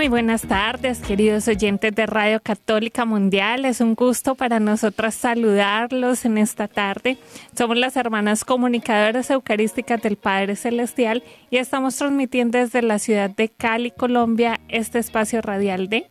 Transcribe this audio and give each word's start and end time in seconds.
Muy 0.00 0.08
buenas 0.08 0.40
tardes, 0.40 1.00
queridos 1.00 1.46
oyentes 1.46 1.94
de 1.94 2.06
Radio 2.06 2.40
Católica 2.40 3.04
Mundial. 3.04 3.66
Es 3.66 3.82
un 3.82 3.94
gusto 3.94 4.34
para 4.34 4.58
nosotras 4.58 5.14
saludarlos 5.14 6.24
en 6.24 6.38
esta 6.38 6.68
tarde. 6.68 7.18
Somos 7.54 7.76
las 7.76 7.96
hermanas 7.96 8.46
comunicadoras 8.46 9.28
eucarísticas 9.28 10.00
del 10.00 10.16
Padre 10.16 10.56
Celestial 10.56 11.22
y 11.50 11.58
estamos 11.58 11.96
transmitiendo 11.96 12.56
desde 12.56 12.80
la 12.80 12.98
ciudad 12.98 13.28
de 13.28 13.50
Cali, 13.50 13.90
Colombia, 13.90 14.58
este 14.68 14.98
espacio 14.98 15.42
radial 15.42 15.90
de 15.90 16.10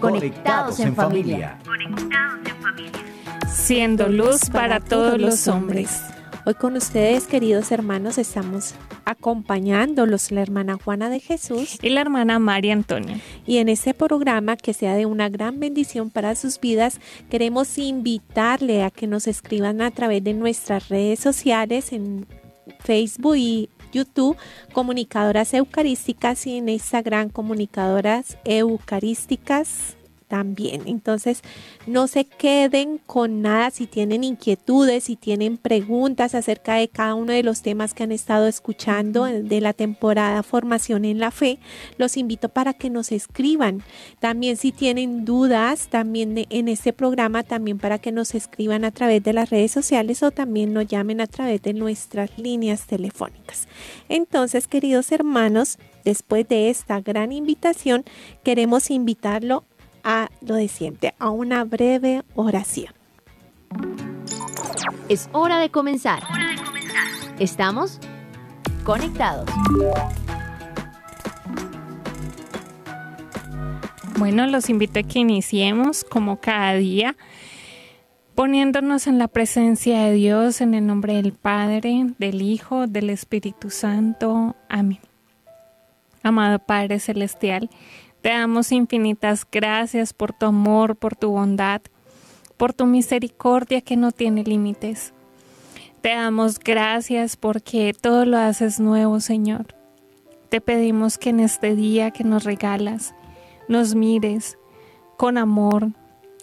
Conectados 0.00 0.80
en 0.80 0.96
familia. 0.96 1.58
Siendo 3.50 4.08
luz 4.08 4.48
para 4.50 4.80
todos 4.80 5.20
los 5.20 5.46
hombres. 5.46 6.02
Hoy 6.44 6.54
con 6.54 6.74
ustedes, 6.74 7.28
queridos 7.28 7.70
hermanos, 7.70 8.18
estamos 8.18 8.74
acompañándolos 9.04 10.32
la 10.32 10.42
hermana 10.42 10.76
Juana 10.76 11.08
de 11.08 11.20
Jesús 11.20 11.78
y 11.80 11.90
la 11.90 12.00
hermana 12.00 12.40
María 12.40 12.72
Antonia. 12.72 13.20
Y 13.46 13.58
en 13.58 13.68
este 13.68 13.94
programa, 13.94 14.56
que 14.56 14.74
sea 14.74 14.96
de 14.96 15.06
una 15.06 15.28
gran 15.28 15.60
bendición 15.60 16.10
para 16.10 16.34
sus 16.34 16.58
vidas, 16.58 16.98
queremos 17.30 17.78
invitarle 17.78 18.82
a 18.82 18.90
que 18.90 19.06
nos 19.06 19.28
escriban 19.28 19.80
a 19.80 19.92
través 19.92 20.24
de 20.24 20.34
nuestras 20.34 20.88
redes 20.88 21.20
sociales 21.20 21.92
en 21.92 22.26
Facebook 22.80 23.36
y 23.36 23.68
YouTube, 23.92 24.36
Comunicadoras 24.72 25.54
Eucarísticas 25.54 26.44
y 26.48 26.56
en 26.56 26.70
Instagram, 26.70 27.28
Comunicadoras 27.28 28.36
Eucarísticas 28.44 29.96
también. 30.32 30.84
Entonces, 30.86 31.42
no 31.86 32.06
se 32.06 32.24
queden 32.24 32.96
con 32.96 33.42
nada 33.42 33.70
si 33.70 33.86
tienen 33.86 34.24
inquietudes, 34.24 35.04
si 35.04 35.14
tienen 35.14 35.58
preguntas 35.58 36.34
acerca 36.34 36.76
de 36.76 36.88
cada 36.88 37.14
uno 37.14 37.34
de 37.34 37.42
los 37.42 37.60
temas 37.60 37.92
que 37.92 38.04
han 38.04 38.12
estado 38.12 38.46
escuchando 38.46 39.24
de 39.24 39.60
la 39.60 39.74
temporada 39.74 40.42
Formación 40.42 41.04
en 41.04 41.18
la 41.18 41.32
Fe. 41.32 41.58
Los 41.98 42.16
invito 42.16 42.48
para 42.48 42.72
que 42.72 42.88
nos 42.88 43.12
escriban. 43.12 43.82
También 44.20 44.56
si 44.56 44.72
tienen 44.72 45.26
dudas, 45.26 45.88
también 45.88 46.46
en 46.48 46.68
este 46.68 46.94
programa, 46.94 47.42
también 47.42 47.76
para 47.76 47.98
que 47.98 48.10
nos 48.10 48.34
escriban 48.34 48.86
a 48.86 48.90
través 48.90 49.22
de 49.22 49.34
las 49.34 49.50
redes 49.50 49.70
sociales 49.70 50.22
o 50.22 50.30
también 50.30 50.72
nos 50.72 50.86
llamen 50.86 51.20
a 51.20 51.26
través 51.26 51.60
de 51.60 51.74
nuestras 51.74 52.38
líneas 52.38 52.86
telefónicas. 52.86 53.68
Entonces, 54.08 54.66
queridos 54.66 55.12
hermanos, 55.12 55.76
después 56.06 56.48
de 56.48 56.70
esta 56.70 57.02
gran 57.02 57.32
invitación, 57.32 58.04
queremos 58.42 58.90
invitarlo 58.90 59.64
a 60.04 60.28
lo 60.40 60.54
de 60.54 60.68
siempre, 60.68 61.14
a 61.18 61.30
una 61.30 61.64
breve 61.64 62.22
oración. 62.34 62.92
Es 65.08 65.28
hora 65.32 65.58
de 65.58 65.70
comenzar. 65.70 66.22
Estamos 67.38 67.98
conectados. 68.84 69.48
Bueno, 74.18 74.46
los 74.46 74.70
invito 74.70 75.00
a 75.00 75.02
que 75.02 75.18
iniciemos 75.18 76.04
como 76.04 76.40
cada 76.40 76.74
día 76.74 77.16
poniéndonos 78.34 79.06
en 79.06 79.18
la 79.18 79.28
presencia 79.28 80.04
de 80.04 80.12
Dios 80.14 80.60
en 80.60 80.74
el 80.74 80.86
nombre 80.86 81.14
del 81.14 81.32
Padre, 81.32 82.06
del 82.18 82.42
Hijo, 82.42 82.86
del 82.86 83.10
Espíritu 83.10 83.70
Santo. 83.70 84.56
Amén. 84.68 85.00
Amado 86.22 86.58
Padre 86.60 87.00
Celestial, 87.00 87.68
te 88.22 88.28
damos 88.28 88.70
infinitas 88.70 89.44
gracias 89.50 90.12
por 90.12 90.32
tu 90.32 90.46
amor, 90.46 90.94
por 90.94 91.16
tu 91.16 91.30
bondad, 91.30 91.82
por 92.56 92.72
tu 92.72 92.86
misericordia 92.86 93.80
que 93.80 93.96
no 93.96 94.12
tiene 94.12 94.44
límites. 94.44 95.12
Te 96.00 96.10
damos 96.10 96.60
gracias 96.60 97.36
porque 97.36 97.92
todo 98.00 98.24
lo 98.24 98.38
haces 98.38 98.78
nuevo, 98.78 99.18
Señor. 99.18 99.74
Te 100.48 100.60
pedimos 100.60 101.18
que 101.18 101.30
en 101.30 101.40
este 101.40 101.74
día 101.74 102.12
que 102.12 102.22
nos 102.22 102.44
regalas, 102.44 103.14
nos 103.68 103.96
mires 103.96 104.56
con 105.16 105.36
amor, 105.36 105.88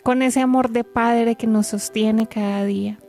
con 0.03 0.22
ese 0.22 0.41
amor 0.41 0.72
de 0.72 0.84
Padre 0.84 1.35
que 1.35 1.47
nos 1.47 1.68
sostiene 1.68 2.28
cada 2.28 2.66
día. 2.66 3.00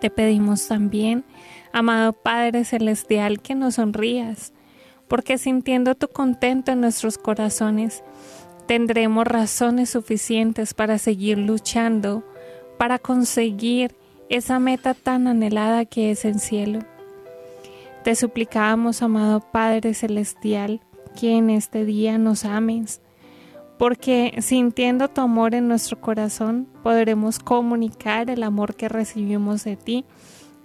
Te 0.00 0.10
pedimos 0.10 0.66
también, 0.66 1.24
amado 1.72 2.14
Padre 2.14 2.64
Celestial, 2.64 3.40
que 3.40 3.54
nos 3.54 3.74
sonrías, 3.74 4.52
porque 5.10 5.38
sintiendo 5.38 5.96
tu 5.96 6.06
contento 6.06 6.70
en 6.70 6.80
nuestros 6.80 7.18
corazones, 7.18 8.04
tendremos 8.66 9.26
razones 9.26 9.90
suficientes 9.90 10.72
para 10.72 10.98
seguir 10.98 11.36
luchando, 11.36 12.22
para 12.78 13.00
conseguir 13.00 13.96
esa 14.28 14.60
meta 14.60 14.94
tan 14.94 15.26
anhelada 15.26 15.84
que 15.84 16.12
es 16.12 16.24
el 16.24 16.38
cielo. 16.38 16.78
Te 18.04 18.14
suplicamos, 18.14 19.02
amado 19.02 19.40
Padre 19.40 19.94
Celestial, 19.94 20.80
que 21.20 21.36
en 21.36 21.50
este 21.50 21.84
día 21.84 22.16
nos 22.16 22.44
ames, 22.44 23.00
porque 23.80 24.36
sintiendo 24.38 25.08
tu 25.08 25.22
amor 25.22 25.56
en 25.56 25.66
nuestro 25.66 26.00
corazón 26.00 26.68
podremos 26.84 27.40
comunicar 27.40 28.30
el 28.30 28.44
amor 28.44 28.76
que 28.76 28.88
recibimos 28.88 29.64
de 29.64 29.74
ti 29.74 30.04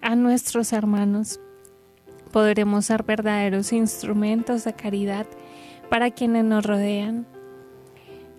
a 0.04 0.16
nuestros 0.16 0.72
hermanos 0.72 1.40
podremos 2.36 2.88
ser 2.88 3.04
verdaderos 3.04 3.72
instrumentos 3.72 4.66
de 4.66 4.74
caridad 4.74 5.26
para 5.90 6.12
quienes 6.12 6.44
nos 6.44 6.66
rodean. 6.66 7.26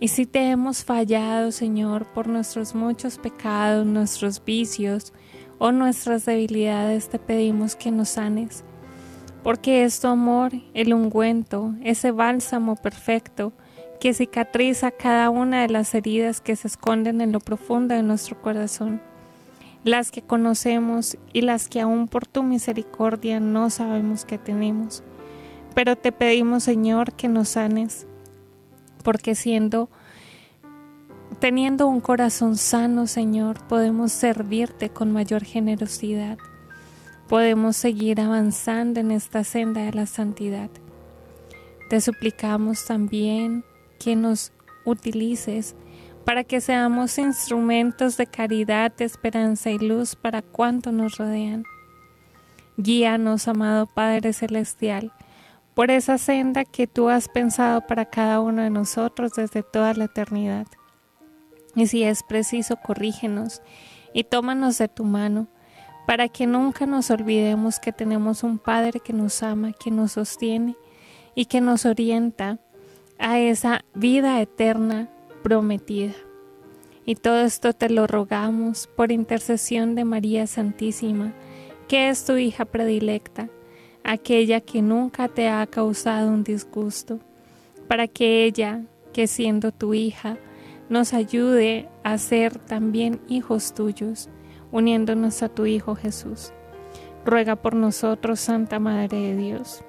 Y 0.01 0.09
si 0.09 0.27
te 0.27 0.51
hemos 0.51 0.85
fallado, 0.85 1.51
Señor, 1.51 2.05
por 2.13 2.29
nuestros 2.29 2.75
muchos 2.75 3.17
pecados, 3.17 3.87
nuestros 3.87 4.45
vicios 4.45 5.15
o 5.57 5.73
nuestras 5.73 6.27
debilidades, 6.27 7.09
te 7.09 7.19
pedimos 7.19 7.75
que 7.75 7.91
nos 7.91 8.11
sanes, 8.11 8.65
porque 9.43 9.85
es 9.85 9.99
tu 9.99 10.09
amor, 10.09 10.53
el 10.75 10.93
ungüento, 10.93 11.75
ese 11.83 12.11
bálsamo 12.11 12.77
perfecto 12.77 13.55
que 13.99 14.13
cicatriza 14.13 14.91
cada 14.91 15.31
una 15.31 15.63
de 15.63 15.71
las 15.71 15.95
heridas 15.95 16.43
que 16.43 16.55
se 16.55 16.69
esconden 16.69 17.23
en 17.23 17.33
lo 17.33 17.41
profundo 17.41 17.95
de 17.95 18.03
nuestro 18.03 18.43
corazón 18.43 19.01
las 19.87 20.11
que 20.11 20.21
conocemos 20.21 21.17
y 21.33 21.43
las 21.43 21.69
que 21.69 21.81
aún 21.81 22.09
por 22.09 22.27
tu 22.27 22.43
misericordia 22.43 23.39
no 23.39 23.71
sabemos 23.71 24.25
que 24.25 24.37
tenemos. 24.37 25.05
Pero 25.77 25.95
te 25.95 26.11
pedimos, 26.11 26.65
Señor, 26.65 27.13
que 27.13 27.29
nos 27.29 27.51
sanes, 27.51 28.05
porque 29.05 29.37
siendo, 29.37 29.89
teniendo 31.39 31.87
un 31.87 32.01
corazón 32.01 32.57
sano, 32.57 33.07
Señor, 33.07 33.65
podemos 33.69 34.11
servirte 34.11 34.91
con 34.91 35.13
mayor 35.13 35.45
generosidad. 35.45 36.37
Podemos 37.29 37.77
seguir 37.77 38.21
avanzando 38.21 38.99
en 38.99 39.13
esta 39.13 39.45
senda 39.45 39.83
de 39.83 39.93
la 39.93 40.07
santidad. 40.07 40.69
Te 41.91 42.01
suplicamos 42.01 42.87
también 42.87 43.65
que 44.01 44.17
nos 44.17 44.51
utilices 44.85 45.77
para 46.27 46.43
que 46.43 46.61
seamos 46.61 47.19
instrumentos 47.19 48.17
de 48.17 48.27
caridad, 48.27 48.93
esperanza 49.01 49.71
y 49.71 49.79
luz 49.79 50.17
para 50.17 50.43
cuanto 50.43 50.91
nos 50.91 51.19
rodean. 51.19 51.63
Guíanos, 52.77 53.47
amado 53.47 53.87
Padre 53.87 54.33
Celestial, 54.33 55.13
por 55.75 55.93
esa 55.93 56.19
senda 56.19 56.65
que 56.65 56.89
tú 56.89 57.09
has 57.11 57.29
pensado 57.29 57.87
para 57.87 58.07
cada 58.07 58.41
uno 58.41 58.63
de 58.63 58.71
nosotros 58.71 59.35
desde 59.37 59.63
toda 59.63 59.95
la 59.95 60.07
eternidad. 60.07 60.67
Y 61.77 61.87
si 61.87 62.03
es 62.03 62.25
preciso, 62.25 62.75
corrígenos 62.75 63.63
y 64.13 64.25
tómanos 64.25 64.79
de 64.79 64.89
tu 64.89 65.05
mano, 65.05 65.47
para 66.09 66.27
que 66.27 66.49
nunca 66.49 66.87
nos 66.87 67.09
olvidemos 67.13 67.79
que 67.79 67.93
tenemos 67.93 68.43
un 68.43 68.59
Padre 68.59 68.99
que 68.99 69.13
nos 69.13 69.45
ama, 69.45 69.73
que 69.73 69.93
nos 69.93 70.13
sostiene 70.13 70.75
y 71.37 71.45
que 71.45 71.61
nos 71.61 71.87
orienta 71.87 72.59
a 73.17 73.39
esa 73.39 73.85
vida 73.95 74.41
eterna 74.41 75.09
prometida. 75.47 76.13
Y 77.05 77.15
todo 77.15 77.39
esto 77.43 77.73
te 77.73 77.89
lo 77.89 78.09
rogamos 78.09 78.89
por 78.89 79.13
intercesión 79.13 79.95
de 79.95 80.05
María 80.05 80.49
Santísima, 80.49 81.35
que 81.87 82.09
es 82.09 82.25
tu 82.25 82.37
hija 82.37 82.65
predilecta, 82.65 83.49
aquella 84.03 84.61
que 84.61 84.83
nunca 84.83 85.29
te 85.29 85.47
ha 85.49 85.65
causado 85.69 86.33
un 86.33 86.43
disgusto, 86.43 87.21
para 87.87 88.09
que 88.09 88.43
ella, 88.43 88.83
que 89.13 89.29
siendo 89.29 89.71
tu 89.71 89.95
hija, 89.95 90.37
nos 90.89 91.15
ayude 91.15 91.89
a 92.03 92.19
ser 92.19 92.59
también 92.59 93.21
hijos 93.29 93.73
tuyos, 93.73 94.29
uniéndonos 94.73 95.45
a 95.45 95.49
tu 95.49 95.65
Hijo 95.65 95.95
Jesús. 95.95 96.53
Ruega 97.25 97.55
por 97.55 97.77
nosotros, 97.77 98.41
Santa 98.41 98.81
Madre 98.81 99.17
de 99.19 99.37
Dios. 99.37 99.85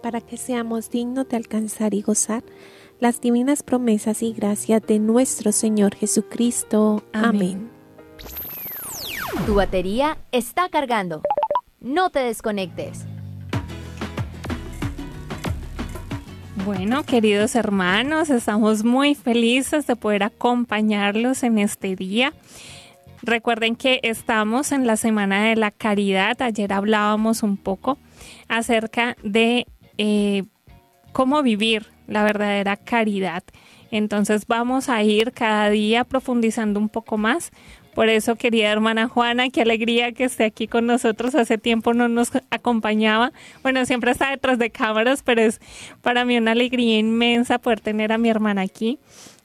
Para 0.00 0.20
que 0.20 0.36
seamos 0.36 0.90
dignos 0.90 1.28
de 1.28 1.38
alcanzar 1.38 1.92
y 1.92 2.02
gozar 2.02 2.44
las 3.02 3.20
divinas 3.20 3.64
promesas 3.64 4.22
y 4.22 4.32
gracias 4.32 4.80
de 4.86 5.00
nuestro 5.00 5.50
Señor 5.50 5.96
Jesucristo. 5.96 7.02
Amén. 7.12 7.68
Tu 9.44 9.56
batería 9.56 10.18
está 10.30 10.68
cargando. 10.68 11.20
No 11.80 12.10
te 12.10 12.20
desconectes. 12.20 13.04
Bueno, 16.64 17.02
queridos 17.02 17.56
hermanos, 17.56 18.30
estamos 18.30 18.84
muy 18.84 19.16
felices 19.16 19.84
de 19.88 19.96
poder 19.96 20.22
acompañarlos 20.22 21.42
en 21.42 21.58
este 21.58 21.96
día. 21.96 22.32
Recuerden 23.20 23.74
que 23.74 23.98
estamos 24.04 24.70
en 24.70 24.86
la 24.86 24.96
Semana 24.96 25.48
de 25.48 25.56
la 25.56 25.72
Caridad. 25.72 26.40
Ayer 26.40 26.72
hablábamos 26.72 27.42
un 27.42 27.56
poco 27.56 27.98
acerca 28.46 29.16
de 29.24 29.66
eh, 29.98 30.44
cómo 31.12 31.42
vivir 31.42 31.90
la 32.12 32.24
verdadera 32.24 32.76
caridad. 32.76 33.42
Entonces 33.90 34.46
vamos 34.46 34.88
a 34.88 35.02
ir 35.02 35.32
cada 35.32 35.68
día 35.70 36.04
profundizando 36.04 36.80
un 36.80 36.88
poco 36.88 37.18
más 37.18 37.52
por 37.94 38.08
eso, 38.08 38.36
querida 38.36 38.70
hermana 38.70 39.06
Juana, 39.06 39.50
qué 39.50 39.60
alegría 39.60 40.12
que 40.12 40.24
esté 40.24 40.44
aquí 40.44 40.66
con 40.66 40.86
nosotros. 40.86 41.34
Hace 41.34 41.58
tiempo 41.58 41.92
no 41.92 42.08
nos 42.08 42.30
acompañaba. 42.50 43.32
Bueno, 43.62 43.84
siempre 43.84 44.12
está 44.12 44.30
detrás 44.30 44.58
de 44.58 44.70
cámaras, 44.70 45.22
pero 45.22 45.42
es 45.42 45.60
para 46.00 46.24
mí 46.24 46.38
una 46.38 46.52
alegría 46.52 46.98
inmensa 46.98 47.58
poder 47.58 47.80
tener 47.80 48.12
a 48.12 48.18
mi 48.18 48.30
hermana 48.30 48.62
aquí 48.62 48.98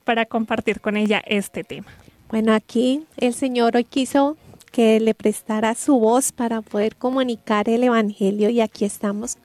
para 0.06 0.26
compartir 0.26 0.80
con 0.80 0.96
ella 0.96 1.22
este 1.26 1.66
tema. 1.66 1.92
Bueno, 2.30 2.54
aquí 2.54 3.04
el 3.18 3.34
Señor 3.34 3.76
hoy 3.76 3.84
quiso 3.84 4.38
que 4.72 5.02
le 5.02 5.14
prestara 5.14 5.76
su 5.76 6.00
voz 6.00 6.32
para 6.32 6.62
poder 6.62 6.96
comunicar 6.96 7.68
el 7.68 7.84
Evangelio 7.84 8.50
y 8.50 8.62
aquí 8.62 8.86
estamos 8.86 9.38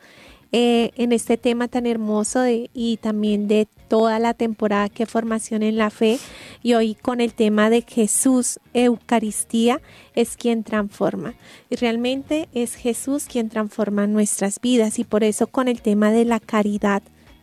eh, 0.53 0.91
en 0.97 1.13
este 1.13 1.39
tema 1.39 1.67
tan 1.67 1.87
hermoso 1.87 2.45
y 2.47 2.99
también 2.99 3.49
de 3.49 3.67
toda 3.89 4.19
la 4.19 4.35
temporada 4.35 4.89
que 4.89 5.07
formación 5.07 5.63
en 5.63 5.77
la 5.77 5.91
fe 5.91 6.19
y 6.63 6.75
hoy 6.75 6.95
con 6.95 7.21
el 7.21 7.35
tema 7.35 7.71
de 7.71 7.83
Jesús, 7.83 8.61
Eucaristía, 8.75 9.81
es 10.15 10.37
quien 10.37 10.63
transforma. 10.63 11.35
Y 11.71 11.77
realmente 11.77 12.49
es 12.53 12.75
Jesús 12.75 13.25
quien 13.25 13.49
transforma 13.49 14.07
nuestras 14.07 14.61
vidas 14.61 14.99
y 14.99 15.05
por 15.05 15.25
eso 15.25 15.47
con 15.47 15.69
el 15.69 15.83
tema 15.83 16.11
de 16.11 16.25
la 16.25 16.41
caridad 16.41 17.03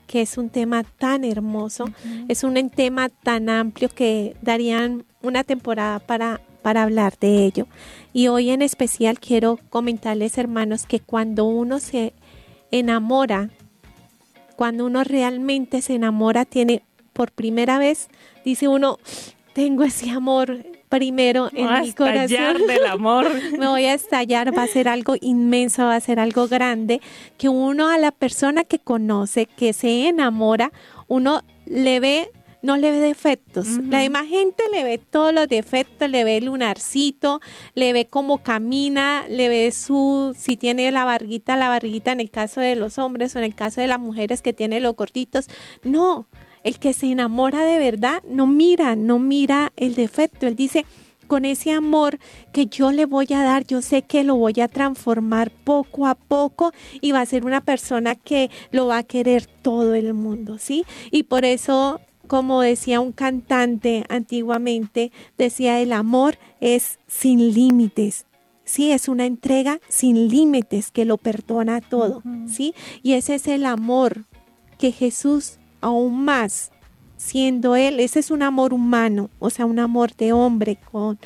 que 0.09 0.23
es 0.23 0.39
un 0.39 0.49
tema 0.49 0.83
tan 0.83 1.23
hermoso, 1.23 1.85
es 2.27 2.43
un 2.43 2.69
tema 2.71 3.09
tan 3.09 3.47
amplio 3.47 3.89
que 3.89 4.35
darían 4.41 5.05
una 5.21 5.43
temporada 5.43 5.99
para, 5.99 6.41
para 6.63 6.81
hablar 6.81 7.13
de 7.19 7.45
ello. 7.45 7.67
Y 8.11 8.27
hoy 8.27 8.49
en 8.49 8.63
especial 8.63 9.19
quiero 9.19 9.59
comentarles, 9.69 10.39
hermanos, 10.39 10.87
que 10.87 10.99
cuando 10.99 11.45
uno 11.45 11.79
se 11.79 12.13
enamora, 12.71 13.49
cuando 14.55 14.85
uno 14.85 15.03
realmente 15.03 15.81
se 15.81 15.95
enamora, 15.95 16.45
tiene 16.45 16.83
por 17.13 17.31
primera 17.31 17.79
vez, 17.79 18.09
dice 18.43 18.67
uno, 18.67 18.99
tengo 19.53 19.83
ese 19.83 20.09
amor 20.09 20.57
primero 20.89 21.49
en 21.53 21.81
mi 21.81 21.93
corazón. 21.93 22.67
del 22.67 22.85
amor. 22.85 23.27
Me 23.57 23.67
voy 23.67 23.85
a 23.85 23.93
estallar, 23.93 24.57
va 24.57 24.63
a 24.63 24.67
ser 24.67 24.87
algo 24.87 25.15
inmenso, 25.21 25.83
va 25.83 25.95
a 25.95 26.01
ser 26.01 26.19
algo 26.19 26.47
grande, 26.47 26.99
que 27.37 27.47
uno 27.47 27.87
a 27.87 27.97
la 27.97 28.11
persona 28.11 28.63
que 28.63 28.79
conoce, 28.79 29.45
que 29.45 29.73
se 29.73 30.07
enamora, 30.07 30.71
uno 31.07 31.43
le 31.65 31.99
ve 31.99 32.31
no 32.61 32.77
le 32.77 32.91
ve 32.91 32.99
defectos. 32.99 33.67
La 33.89 33.99
demás 33.99 34.27
gente 34.27 34.63
le 34.71 34.83
ve 34.83 34.97
todos 34.97 35.33
los 35.33 35.47
defectos, 35.47 36.09
le 36.09 36.23
ve 36.23 36.37
el 36.37 36.45
lunarcito, 36.45 37.39
le 37.73 37.93
ve 37.93 38.05
cómo 38.05 38.43
camina, 38.43 39.25
le 39.29 39.49
ve 39.49 39.71
su, 39.71 40.35
si 40.37 40.57
tiene 40.57 40.91
la 40.91 41.05
barriguita, 41.05 41.55
la 41.55 41.69
barriguita 41.69 42.11
en 42.11 42.19
el 42.19 42.29
caso 42.29 42.61
de 42.61 42.75
los 42.75 42.97
hombres 42.97 43.35
o 43.35 43.39
en 43.39 43.45
el 43.45 43.55
caso 43.55 43.81
de 43.81 43.87
las 43.87 43.99
mujeres 43.99 44.41
que 44.41 44.53
tienen 44.53 44.83
los 44.83 44.95
cortitos. 44.95 45.47
No, 45.83 46.27
el 46.63 46.79
que 46.79 46.93
se 46.93 47.11
enamora 47.11 47.63
de 47.63 47.79
verdad 47.79 48.21
no 48.27 48.47
mira, 48.47 48.95
no 48.95 49.19
mira 49.19 49.71
el 49.77 49.95
defecto. 49.95 50.47
Él 50.47 50.55
dice, 50.55 50.85
con 51.27 51.45
ese 51.45 51.71
amor 51.71 52.19
que 52.51 52.65
yo 52.65 52.91
le 52.91 53.05
voy 53.05 53.27
a 53.33 53.43
dar, 53.43 53.65
yo 53.65 53.81
sé 53.81 54.01
que 54.01 54.23
lo 54.23 54.35
voy 54.35 54.59
a 54.59 54.67
transformar 54.67 55.51
poco 55.51 56.07
a 56.07 56.15
poco 56.15 56.73
y 56.99 57.11
va 57.11 57.21
a 57.21 57.25
ser 57.25 57.45
una 57.45 57.61
persona 57.61 58.15
que 58.15 58.49
lo 58.71 58.87
va 58.87 58.97
a 58.97 59.03
querer 59.03 59.45
todo 59.45 59.93
el 59.93 60.13
mundo, 60.13 60.57
¿sí? 60.57 60.85
Y 61.11 61.23
por 61.23 61.45
eso 61.45 62.01
como 62.29 62.61
decía 62.61 62.99
un 62.99 63.11
cantante 63.11 64.05
antiguamente, 64.07 65.11
decía 65.35 65.81
el 65.81 65.91
amor 65.91 66.37
es 66.61 66.99
sin 67.07 67.55
límites. 67.55 68.27
Sí, 68.65 68.91
es 68.91 69.07
una 69.07 69.25
entrega 69.25 69.79
sin 69.87 70.27
límites 70.27 70.91
que 70.91 71.05
lo 71.05 71.17
perdona 71.17 71.81
todo, 71.81 72.21
¿sí? 72.45 72.75
Y 73.01 73.13
ese 73.13 73.33
es 73.33 73.47
el 73.47 73.65
amor 73.65 74.25
que 74.77 74.91
Jesús 74.91 75.57
aún 75.81 76.23
más 76.23 76.71
siendo 77.17 77.75
él, 77.75 77.99
ese 77.99 78.19
es 78.19 78.29
un 78.29 78.43
amor 78.43 78.73
humano, 78.73 79.31
o 79.39 79.49
sea, 79.49 79.65
un 79.65 79.79
amor 79.79 80.15
de 80.15 80.31
hombre 80.31 80.77
con 80.91 81.17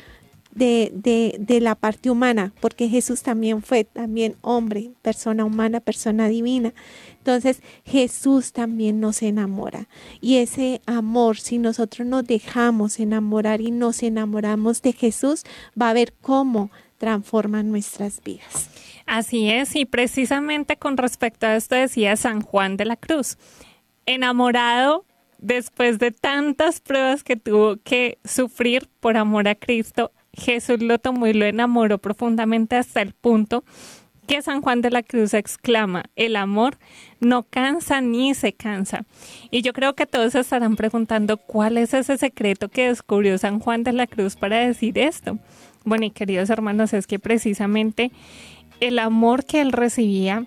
de, 0.54 0.92
de, 0.94 1.36
de, 1.40 1.60
la 1.60 1.74
parte 1.74 2.10
humana, 2.10 2.52
porque 2.60 2.88
Jesús 2.88 3.22
también 3.22 3.62
fue 3.62 3.84
también 3.84 4.36
hombre, 4.40 4.90
persona 5.02 5.44
humana, 5.44 5.80
persona 5.80 6.28
divina. 6.28 6.72
Entonces 7.18 7.60
Jesús 7.84 8.52
también 8.52 9.00
nos 9.00 9.22
enamora. 9.22 9.88
Y 10.20 10.36
ese 10.36 10.80
amor, 10.86 11.38
si 11.38 11.58
nosotros 11.58 12.06
nos 12.06 12.24
dejamos 12.24 13.00
enamorar 13.00 13.60
y 13.60 13.70
nos 13.70 14.02
enamoramos 14.02 14.82
de 14.82 14.92
Jesús, 14.92 15.42
va 15.80 15.90
a 15.90 15.94
ver 15.94 16.14
cómo 16.20 16.70
transforma 16.98 17.62
nuestras 17.62 18.22
vidas. 18.22 18.70
Así 19.06 19.50
es, 19.50 19.76
y 19.76 19.84
precisamente 19.84 20.76
con 20.76 20.96
respecto 20.96 21.46
a 21.46 21.56
esto 21.56 21.74
decía 21.74 22.16
San 22.16 22.40
Juan 22.40 22.76
de 22.76 22.86
la 22.86 22.96
Cruz, 22.96 23.36
enamorado 24.06 25.04
después 25.38 25.98
de 25.98 26.10
tantas 26.10 26.80
pruebas 26.80 27.22
que 27.22 27.36
tuvo 27.36 27.76
que 27.76 28.18
sufrir 28.24 28.88
por 29.00 29.16
amor 29.16 29.46
a 29.48 29.54
Cristo, 29.54 30.10
Jesús 30.36 30.82
lo 30.82 30.98
tomó 30.98 31.26
y 31.26 31.32
lo 31.32 31.44
enamoró 31.44 31.98
profundamente 31.98 32.76
hasta 32.76 33.02
el 33.02 33.12
punto 33.12 33.64
que 34.26 34.42
San 34.42 34.62
Juan 34.62 34.80
de 34.80 34.90
la 34.90 35.02
Cruz 35.02 35.34
exclama, 35.34 36.04
el 36.16 36.36
amor 36.36 36.78
no 37.20 37.42
cansa 37.42 38.00
ni 38.00 38.34
se 38.34 38.52
cansa. 38.52 39.04
Y 39.50 39.62
yo 39.62 39.72
creo 39.72 39.94
que 39.94 40.06
todos 40.06 40.34
estarán 40.34 40.76
preguntando 40.76 41.36
cuál 41.36 41.78
es 41.78 41.94
ese 41.94 42.16
secreto 42.16 42.68
que 42.68 42.88
descubrió 42.88 43.36
San 43.38 43.60
Juan 43.60 43.84
de 43.84 43.92
la 43.92 44.06
Cruz 44.06 44.36
para 44.36 44.58
decir 44.58 44.98
esto. 44.98 45.38
Bueno, 45.84 46.06
y 46.06 46.10
queridos 46.10 46.50
hermanos, 46.50 46.94
es 46.94 47.06
que 47.06 47.18
precisamente 47.18 48.10
el 48.80 48.98
amor 48.98 49.44
que 49.44 49.60
él 49.60 49.72
recibía 49.72 50.46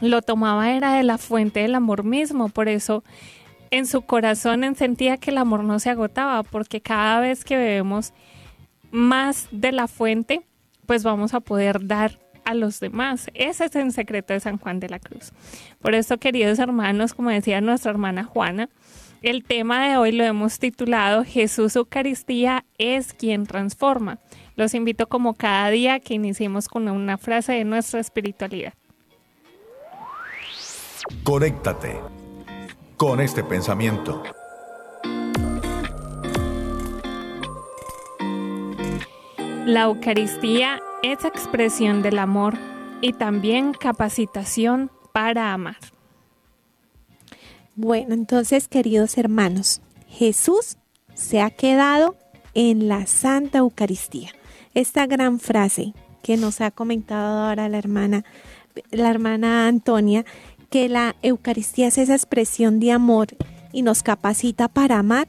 lo 0.00 0.22
tomaba 0.22 0.72
era 0.72 0.94
de 0.94 1.02
la 1.02 1.18
fuente 1.18 1.60
del 1.60 1.74
amor 1.74 2.04
mismo, 2.04 2.48
por 2.48 2.68
eso 2.68 3.02
en 3.70 3.86
su 3.86 4.02
corazón 4.02 4.74
sentía 4.76 5.16
que 5.16 5.30
el 5.30 5.38
amor 5.38 5.64
no 5.64 5.78
se 5.78 5.90
agotaba, 5.90 6.42
porque 6.42 6.80
cada 6.80 7.20
vez 7.20 7.44
que 7.44 7.56
bebemos 7.56 8.12
más 8.90 9.48
de 9.50 9.72
la 9.72 9.88
fuente, 9.88 10.42
pues 10.86 11.02
vamos 11.02 11.34
a 11.34 11.40
poder 11.40 11.86
dar 11.86 12.18
a 12.44 12.54
los 12.54 12.80
demás. 12.80 13.30
Ese 13.34 13.66
es 13.66 13.76
el 13.76 13.92
secreto 13.92 14.32
de 14.32 14.40
San 14.40 14.58
Juan 14.58 14.80
de 14.80 14.88
la 14.88 14.98
Cruz. 14.98 15.32
Por 15.80 15.94
eso, 15.94 16.18
queridos 16.18 16.58
hermanos, 16.58 17.12
como 17.12 17.30
decía 17.30 17.60
nuestra 17.60 17.90
hermana 17.90 18.24
Juana, 18.24 18.70
el 19.20 19.44
tema 19.44 19.88
de 19.88 19.96
hoy 19.96 20.12
lo 20.12 20.24
hemos 20.24 20.58
titulado 20.58 21.24
Jesús 21.24 21.76
Eucaristía 21.76 22.64
es 22.78 23.12
quien 23.12 23.46
transforma. 23.46 24.18
Los 24.54 24.74
invito 24.74 25.08
como 25.08 25.34
cada 25.34 25.68
día 25.70 26.00
que 26.00 26.14
iniciemos 26.14 26.68
con 26.68 26.88
una 26.88 27.18
frase 27.18 27.52
de 27.52 27.64
nuestra 27.64 28.00
espiritualidad. 28.00 28.72
Conéctate 31.24 32.00
con 32.96 33.20
este 33.20 33.42
pensamiento. 33.44 34.22
La 39.68 39.82
Eucaristía 39.82 40.80
es 41.02 41.26
expresión 41.26 42.00
del 42.00 42.18
amor 42.18 42.54
y 43.02 43.12
también 43.12 43.74
capacitación 43.74 44.90
para 45.12 45.52
amar. 45.52 45.76
Bueno, 47.76 48.14
entonces, 48.14 48.66
queridos 48.66 49.18
hermanos, 49.18 49.82
Jesús 50.08 50.78
se 51.12 51.42
ha 51.42 51.50
quedado 51.50 52.16
en 52.54 52.88
la 52.88 53.06
Santa 53.06 53.58
Eucaristía. 53.58 54.30
Esta 54.72 55.04
gran 55.04 55.38
frase 55.38 55.92
que 56.22 56.38
nos 56.38 56.62
ha 56.62 56.70
comentado 56.70 57.40
ahora 57.40 57.68
la 57.68 57.76
hermana, 57.76 58.24
la 58.90 59.10
hermana 59.10 59.68
Antonia, 59.68 60.24
que 60.70 60.88
la 60.88 61.14
Eucaristía 61.20 61.88
es 61.88 61.98
esa 61.98 62.14
expresión 62.14 62.80
de 62.80 62.92
amor 62.92 63.26
y 63.70 63.82
nos 63.82 64.02
capacita 64.02 64.68
para 64.68 64.98
amar, 64.98 65.26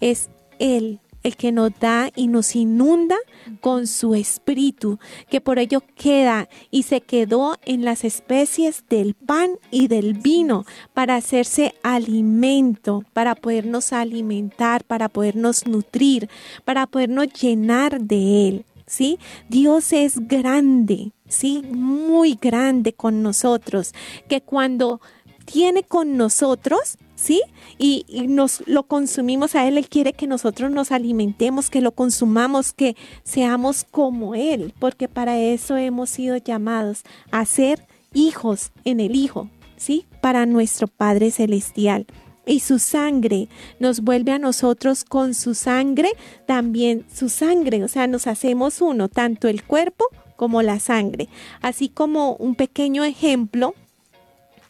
es 0.00 0.28
el 0.58 0.98
el 1.26 1.36
que 1.36 1.50
nos 1.50 1.72
da 1.80 2.10
y 2.14 2.28
nos 2.28 2.54
inunda 2.54 3.16
con 3.60 3.88
su 3.88 4.14
espíritu, 4.14 5.00
que 5.28 5.40
por 5.40 5.58
ello 5.58 5.82
queda 5.96 6.48
y 6.70 6.84
se 6.84 7.00
quedó 7.00 7.56
en 7.64 7.84
las 7.84 8.04
especies 8.04 8.84
del 8.88 9.14
pan 9.14 9.58
y 9.72 9.88
del 9.88 10.14
vino 10.14 10.64
para 10.94 11.16
hacerse 11.16 11.74
alimento, 11.82 13.02
para 13.12 13.34
podernos 13.34 13.92
alimentar, 13.92 14.84
para 14.84 15.08
podernos 15.08 15.66
nutrir, 15.66 16.30
para 16.64 16.86
podernos 16.86 17.26
llenar 17.32 18.00
de 18.00 18.48
él. 18.48 18.64
¿Sí? 18.88 19.18
Dios 19.48 19.92
es 19.92 20.28
grande, 20.28 21.10
¿sí? 21.26 21.64
Muy 21.72 22.38
grande 22.40 22.92
con 22.92 23.20
nosotros, 23.20 23.92
que 24.28 24.42
cuando 24.42 25.00
tiene 25.44 25.82
con 25.82 26.16
nosotros, 26.16 26.96
¿sí? 27.16 27.42
Y, 27.78 28.04
nos 28.28 28.62
lo 28.66 28.84
consumimos 28.84 29.56
a 29.56 29.66
Él, 29.66 29.78
Él 29.78 29.88
quiere 29.88 30.12
que 30.12 30.28
nosotros 30.28 30.70
nos 30.70 30.92
alimentemos, 30.92 31.70
que 31.70 31.80
lo 31.80 31.90
consumamos, 31.90 32.72
que 32.72 32.96
seamos 33.24 33.84
como 33.84 34.36
Él, 34.36 34.72
porque 34.78 35.08
para 35.08 35.40
eso 35.40 35.76
hemos 35.76 36.10
sido 36.10 36.36
llamados 36.36 37.02
a 37.32 37.44
ser 37.44 37.84
hijos 38.14 38.70
en 38.84 39.00
el 39.00 39.16
Hijo, 39.16 39.50
¿sí? 39.76 40.06
Para 40.20 40.46
nuestro 40.46 40.86
Padre 40.86 41.32
Celestial. 41.32 42.06
Y 42.48 42.60
su 42.60 42.78
sangre 42.78 43.48
nos 43.80 44.00
vuelve 44.02 44.30
a 44.30 44.38
nosotros 44.38 45.02
con 45.02 45.34
su 45.34 45.54
sangre, 45.54 46.10
también 46.46 47.04
su 47.12 47.28
sangre, 47.28 47.82
o 47.82 47.88
sea, 47.88 48.06
nos 48.06 48.28
hacemos 48.28 48.80
uno, 48.80 49.08
tanto 49.08 49.48
el 49.48 49.64
cuerpo 49.64 50.04
como 50.36 50.62
la 50.62 50.78
sangre. 50.78 51.28
Así 51.60 51.88
como 51.88 52.36
un 52.36 52.54
pequeño 52.54 53.02
ejemplo 53.02 53.74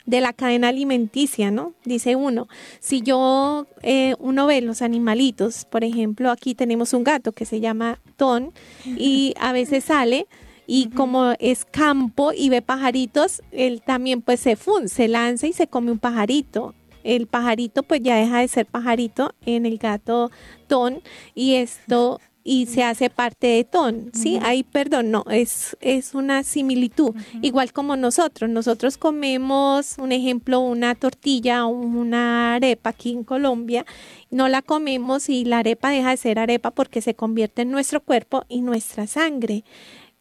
de 0.07 0.21
la 0.21 0.33
cadena 0.33 0.69
alimenticia, 0.69 1.51
¿no? 1.51 1.75
Dice 1.85 2.17
uno, 2.17 2.49
si 2.81 3.03
yo, 3.03 3.67
eh, 3.83 4.15
uno 4.19 4.47
ve 4.47 4.61
los 4.61 4.81
animalitos, 4.81 5.65
por 5.65 5.85
ejemplo, 5.85 6.31
aquí 6.31 6.55
tenemos 6.55 6.93
un 6.93 7.05
gato 7.05 7.33
que 7.33 7.45
se 7.45 7.61
llama 7.61 8.01
Ton 8.17 8.53
y 8.85 9.35
a 9.39 9.53
veces 9.53 9.85
sale 9.85 10.27
y 10.67 10.91
como 10.91 11.35
es 11.39 11.65
campo 11.65 12.33
y 12.33 12.49
ve 12.49 12.63
pajaritos, 12.63 13.43
él 13.51 13.83
también 13.85 14.23
pues 14.23 14.41
se 14.41 14.57
fun, 14.57 14.89
se 14.89 15.09
lanza 15.09 15.47
y 15.47 15.53
se 15.53 15.67
come 15.67 15.91
un 15.91 15.99
pajarito. 15.99 16.75
El 17.05 17.29
pajarito 17.29 17.85
pues 17.85 18.01
ya 18.03 18.17
deja 18.17 18.41
de 18.41 18.49
ser 18.49 18.67
pajarito 18.67 19.33
en 19.45 19.65
el 19.65 19.79
gato 19.79 20.31
ton 20.67 21.01
y 21.35 21.55
esto 21.55 22.21
y 22.49 22.67
se 22.67 22.85
hace 22.85 23.11
parte 23.11 23.49
de 23.49 23.65
ton, 23.65 24.13
¿sí? 24.15 24.39
Ahí, 24.41 24.63
perdón, 24.63 25.11
no, 25.11 25.25
es, 25.29 25.77
es 25.81 26.15
una 26.15 26.45
similitud. 26.45 27.13
Igual 27.43 27.73
como 27.73 27.97
nosotros, 27.97 28.49
nosotros 28.49 28.97
comemos, 28.99 29.97
un 29.99 30.13
ejemplo, 30.13 30.61
una 30.61 30.95
tortilla 30.95 31.67
o 31.67 31.71
una 31.71 32.55
arepa 32.55 32.91
aquí 32.91 33.11
en 33.11 33.25
Colombia, 33.25 33.85
no 34.31 34.47
la 34.47 34.63
comemos 34.63 35.29
y 35.29 35.45
la 35.45 35.59
arepa 35.59 35.91
deja 35.91 36.11
de 36.11 36.17
ser 36.19 36.39
arepa 36.39 36.71
porque 36.71 37.03
se 37.03 37.17
convierte 37.17 37.63
en 37.63 37.73
nuestro 37.73 38.01
cuerpo 38.01 38.45
y 38.49 38.61
nuestra 38.61 39.09
sangre. 39.09 39.65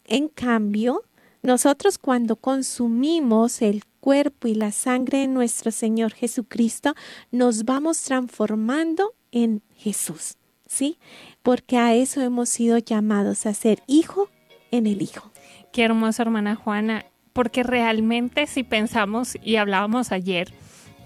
En 0.05 0.27
cambio, 0.27 1.03
nosotros 1.43 1.99
cuando 1.99 2.37
consumimos 2.37 3.61
el 3.61 3.83
cuerpo 3.99 4.47
y 4.47 4.55
la 4.55 4.71
sangre 4.71 5.19
de 5.19 5.27
nuestro 5.27 5.69
Señor 5.69 6.11
Jesucristo, 6.13 6.95
nos 7.29 7.65
vamos 7.65 8.01
transformando 8.01 9.13
en 9.31 9.61
Jesús, 9.75 10.37
¿sí? 10.65 10.97
Porque 11.45 11.77
a 11.77 11.93
eso 11.93 12.21
hemos 12.21 12.49
sido 12.49 12.79
llamados 12.79 13.45
a 13.45 13.53
ser 13.53 13.83
hijo 13.85 14.29
en 14.71 14.87
el 14.87 15.03
Hijo. 15.03 15.31
Qué 15.71 15.83
hermosa 15.83 16.23
hermana 16.23 16.55
Juana, 16.55 17.05
porque 17.33 17.61
realmente 17.61 18.47
si 18.47 18.63
pensamos 18.63 19.37
y 19.43 19.57
hablábamos 19.57 20.11
ayer 20.11 20.51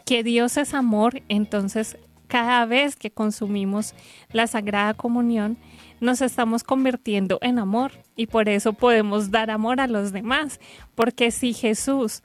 que 0.06 0.24
Dios 0.24 0.56
es 0.56 0.74
amor, 0.74 1.22
entonces 1.28 1.98
cada 2.28 2.66
vez 2.66 2.96
que 2.96 3.12
consumimos 3.12 3.94
la 4.32 4.48
Sagrada 4.48 4.94
Comunión, 4.94 5.58
nos 6.00 6.22
estamos 6.22 6.64
convirtiendo 6.64 7.40
en 7.42 7.60
amor 7.60 7.92
y 8.16 8.28
por 8.28 8.48
eso 8.48 8.72
podemos 8.72 9.32
dar 9.32 9.52
amor 9.52 9.82
a 9.82 9.88
los 9.88 10.14
demás, 10.14 10.62
porque 10.96 11.32
si 11.32 11.54
Jesús 11.54 12.24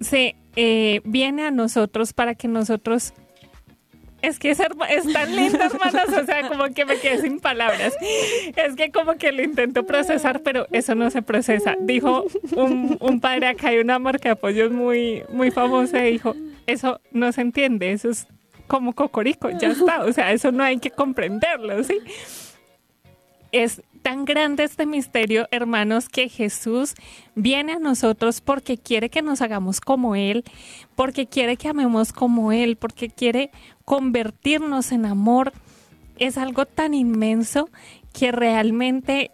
se 0.00 0.34
eh, 0.56 1.00
viene 1.04 1.44
a 1.44 1.52
nosotros 1.52 2.12
para 2.12 2.34
que 2.34 2.48
nosotros 2.48 3.14
es 4.26 4.38
que 4.38 4.50
es, 4.50 4.60
es, 4.60 5.12
tan 5.12 5.34
lindo, 5.34 5.58
hermanas, 5.62 6.08
o 6.08 6.24
sea, 6.24 6.48
como 6.48 6.64
que 6.74 6.84
me 6.84 6.98
quedé 6.98 7.20
sin 7.20 7.40
palabras. 7.40 7.94
Es 8.56 8.74
que 8.76 8.90
como 8.90 9.14
que 9.14 9.32
lo 9.32 9.42
intento 9.42 9.84
procesar, 9.84 10.40
pero 10.40 10.66
eso 10.72 10.94
no 10.94 11.10
se 11.10 11.22
procesa. 11.22 11.76
Dijo 11.80 12.24
un, 12.56 12.96
un 13.00 13.20
padre 13.20 13.48
acá, 13.48 13.68
hay 13.68 13.78
una 13.78 13.98
marca 13.98 14.28
de 14.28 14.32
apoyos 14.32 14.70
muy, 14.72 15.24
muy 15.28 15.50
famosa, 15.50 15.98
dijo, 15.98 16.34
eso 16.66 17.00
no 17.12 17.32
se 17.32 17.40
entiende, 17.40 17.92
eso 17.92 18.10
es 18.10 18.26
como 18.66 18.94
cocorico, 18.94 19.50
ya 19.50 19.68
está, 19.68 20.04
o 20.04 20.12
sea, 20.12 20.32
eso 20.32 20.50
no 20.50 20.62
hay 20.62 20.78
que 20.78 20.90
comprenderlo, 20.90 21.82
¿sí? 21.84 21.98
Es 23.54 23.82
tan 24.02 24.24
grande 24.24 24.64
este 24.64 24.84
misterio, 24.84 25.46
hermanos, 25.52 26.08
que 26.08 26.28
Jesús 26.28 26.94
viene 27.36 27.74
a 27.74 27.78
nosotros 27.78 28.40
porque 28.40 28.78
quiere 28.78 29.10
que 29.10 29.22
nos 29.22 29.42
hagamos 29.42 29.80
como 29.80 30.16
Él, 30.16 30.42
porque 30.96 31.28
quiere 31.28 31.56
que 31.56 31.68
amemos 31.68 32.12
como 32.12 32.50
Él, 32.50 32.74
porque 32.74 33.10
quiere 33.10 33.52
convertirnos 33.84 34.90
en 34.90 35.06
amor. 35.06 35.52
Es 36.18 36.36
algo 36.36 36.66
tan 36.66 36.94
inmenso 36.94 37.70
que 38.12 38.32
realmente 38.32 39.30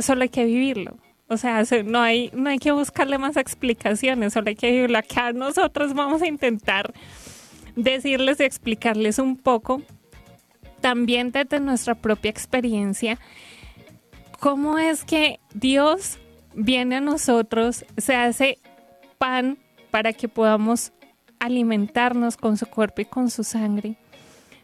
solo 0.00 0.22
hay 0.22 0.30
que 0.30 0.44
vivirlo. 0.44 0.96
O 1.28 1.36
sea, 1.36 1.62
no 1.84 2.00
hay, 2.00 2.32
no 2.34 2.50
hay 2.50 2.58
que 2.58 2.72
buscarle 2.72 3.18
más 3.18 3.36
explicaciones, 3.36 4.32
solo 4.32 4.48
hay 4.48 4.56
que 4.56 4.72
vivirlo. 4.72 4.98
Acá 4.98 5.32
nosotros 5.32 5.94
vamos 5.94 6.20
a 6.20 6.26
intentar 6.26 6.92
decirles 7.76 8.40
y 8.40 8.42
explicarles 8.42 9.20
un 9.20 9.36
poco 9.36 9.82
también 10.84 11.32
desde 11.32 11.60
nuestra 11.60 11.94
propia 11.94 12.30
experiencia, 12.30 13.18
cómo 14.38 14.76
es 14.76 15.02
que 15.02 15.40
Dios 15.54 16.18
viene 16.52 16.96
a 16.96 17.00
nosotros, 17.00 17.86
se 17.96 18.14
hace 18.14 18.58
pan 19.16 19.56
para 19.90 20.12
que 20.12 20.28
podamos 20.28 20.92
alimentarnos 21.38 22.36
con 22.36 22.58
su 22.58 22.66
cuerpo 22.66 23.00
y 23.00 23.06
con 23.06 23.30
su 23.30 23.44
sangre. 23.44 23.96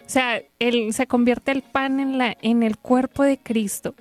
O 0.05 0.11
sea, 0.11 0.43
él, 0.59 0.93
se 0.93 1.07
convierte 1.07 1.53
el 1.53 1.63
pan 1.63 2.01
en, 2.01 2.19
la, 2.19 2.37
en 2.43 2.65
el 2.65 2.77
cuerpo 2.77 3.23
de 3.23 3.39
Cristo 3.39 3.95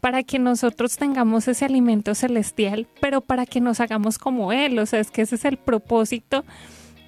para 0.00 0.22
que 0.22 0.38
nosotros 0.38 0.96
tengamos 0.96 1.48
ese 1.48 1.66
alimento 1.66 2.14
celestial, 2.14 2.86
pero 2.98 3.20
para 3.20 3.44
que 3.44 3.60
nos 3.60 3.80
hagamos 3.80 4.16
como 4.16 4.54
Él. 4.54 4.78
O 4.78 4.86
sea, 4.86 5.00
es 5.00 5.10
que 5.10 5.20
ese 5.20 5.34
es 5.34 5.44
el 5.44 5.58
propósito 5.58 6.46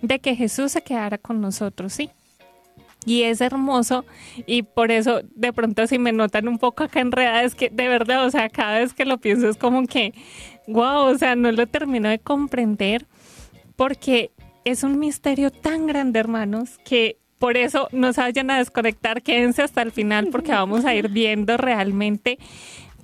de 0.03 0.19
que 0.19 0.37
Jesús 0.37 0.73
se 0.73 0.83
quedara 0.83 1.17
con 1.17 1.41
nosotros, 1.41 1.95
¿sí? 1.95 2.11
Y 3.07 3.23
es 3.23 3.41
hermoso 3.41 4.05
y 4.47 4.63
por 4.63 4.91
eso 4.91 5.23
de 5.35 5.53
pronto 5.53 5.87
si 5.87 5.99
me 5.99 6.13
notan 6.13 6.49
un 6.49 6.59
poco 6.59 6.85
acá 6.85 7.01
enredada 7.01 7.43
es 7.43 7.55
que 7.55 7.71
de 7.71 7.89
verdad, 7.89 8.27
o 8.27 8.31
sea, 8.31 8.49
cada 8.51 8.79
vez 8.79 8.93
que 8.93 9.07
lo 9.07 9.19
pienso 9.19 9.49
es 9.49 9.57
como 9.57 9.87
que, 9.87 10.13
wow, 10.69 11.07
o 11.07 11.17
sea, 11.17 11.35
no 11.35 11.51
lo 11.51 11.67
termino 11.67 12.11
de 12.11 12.19
comprender 12.19 13.07
porque 13.77 14.31
es 14.65 14.83
un 14.83 14.99
misterio 14.99 15.51
tan 15.51 15.87
grande, 15.87 16.21
hermanos, 16.21 16.79
que 16.85 17.17
por 17.39 17.57
eso 17.57 17.89
no 17.93 18.13
se 18.13 18.21
vayan 18.21 18.51
a 18.51 18.59
desconectar, 18.59 19.23
quédense 19.23 19.63
hasta 19.63 19.81
el 19.81 19.93
final 19.93 20.29
porque 20.31 20.53
vamos 20.53 20.85
a 20.85 20.95
ir 20.95 21.09
viendo 21.11 21.57
realmente 21.57 22.39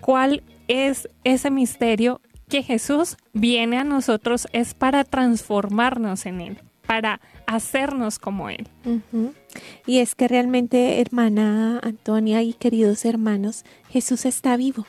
cuál 0.01 0.43
es 0.69 1.09
ese 1.25 1.51
misterio 1.51 2.21
que 2.49 2.63
Jesús 2.63 3.17
viene 3.33 3.79
a 3.79 3.85
nosotros 3.85 4.47
es 4.53 4.75
para 4.75 5.05
transformarnos 5.05 6.27
en 6.27 6.41
Él, 6.41 6.59
para 6.87 7.21
hacernos 7.47 8.19
como 8.19 8.49
Él. 8.49 8.69
Y 9.87 9.99
es 9.99 10.15
que 10.15 10.29
realmente, 10.29 11.01
hermana 11.01 11.81
Antonia 11.83 12.43
y 12.43 12.53
queridos 12.53 13.05
hermanos, 13.05 13.65
Jesús 13.91 14.25
está 14.25 14.57
vivo. 14.57 14.87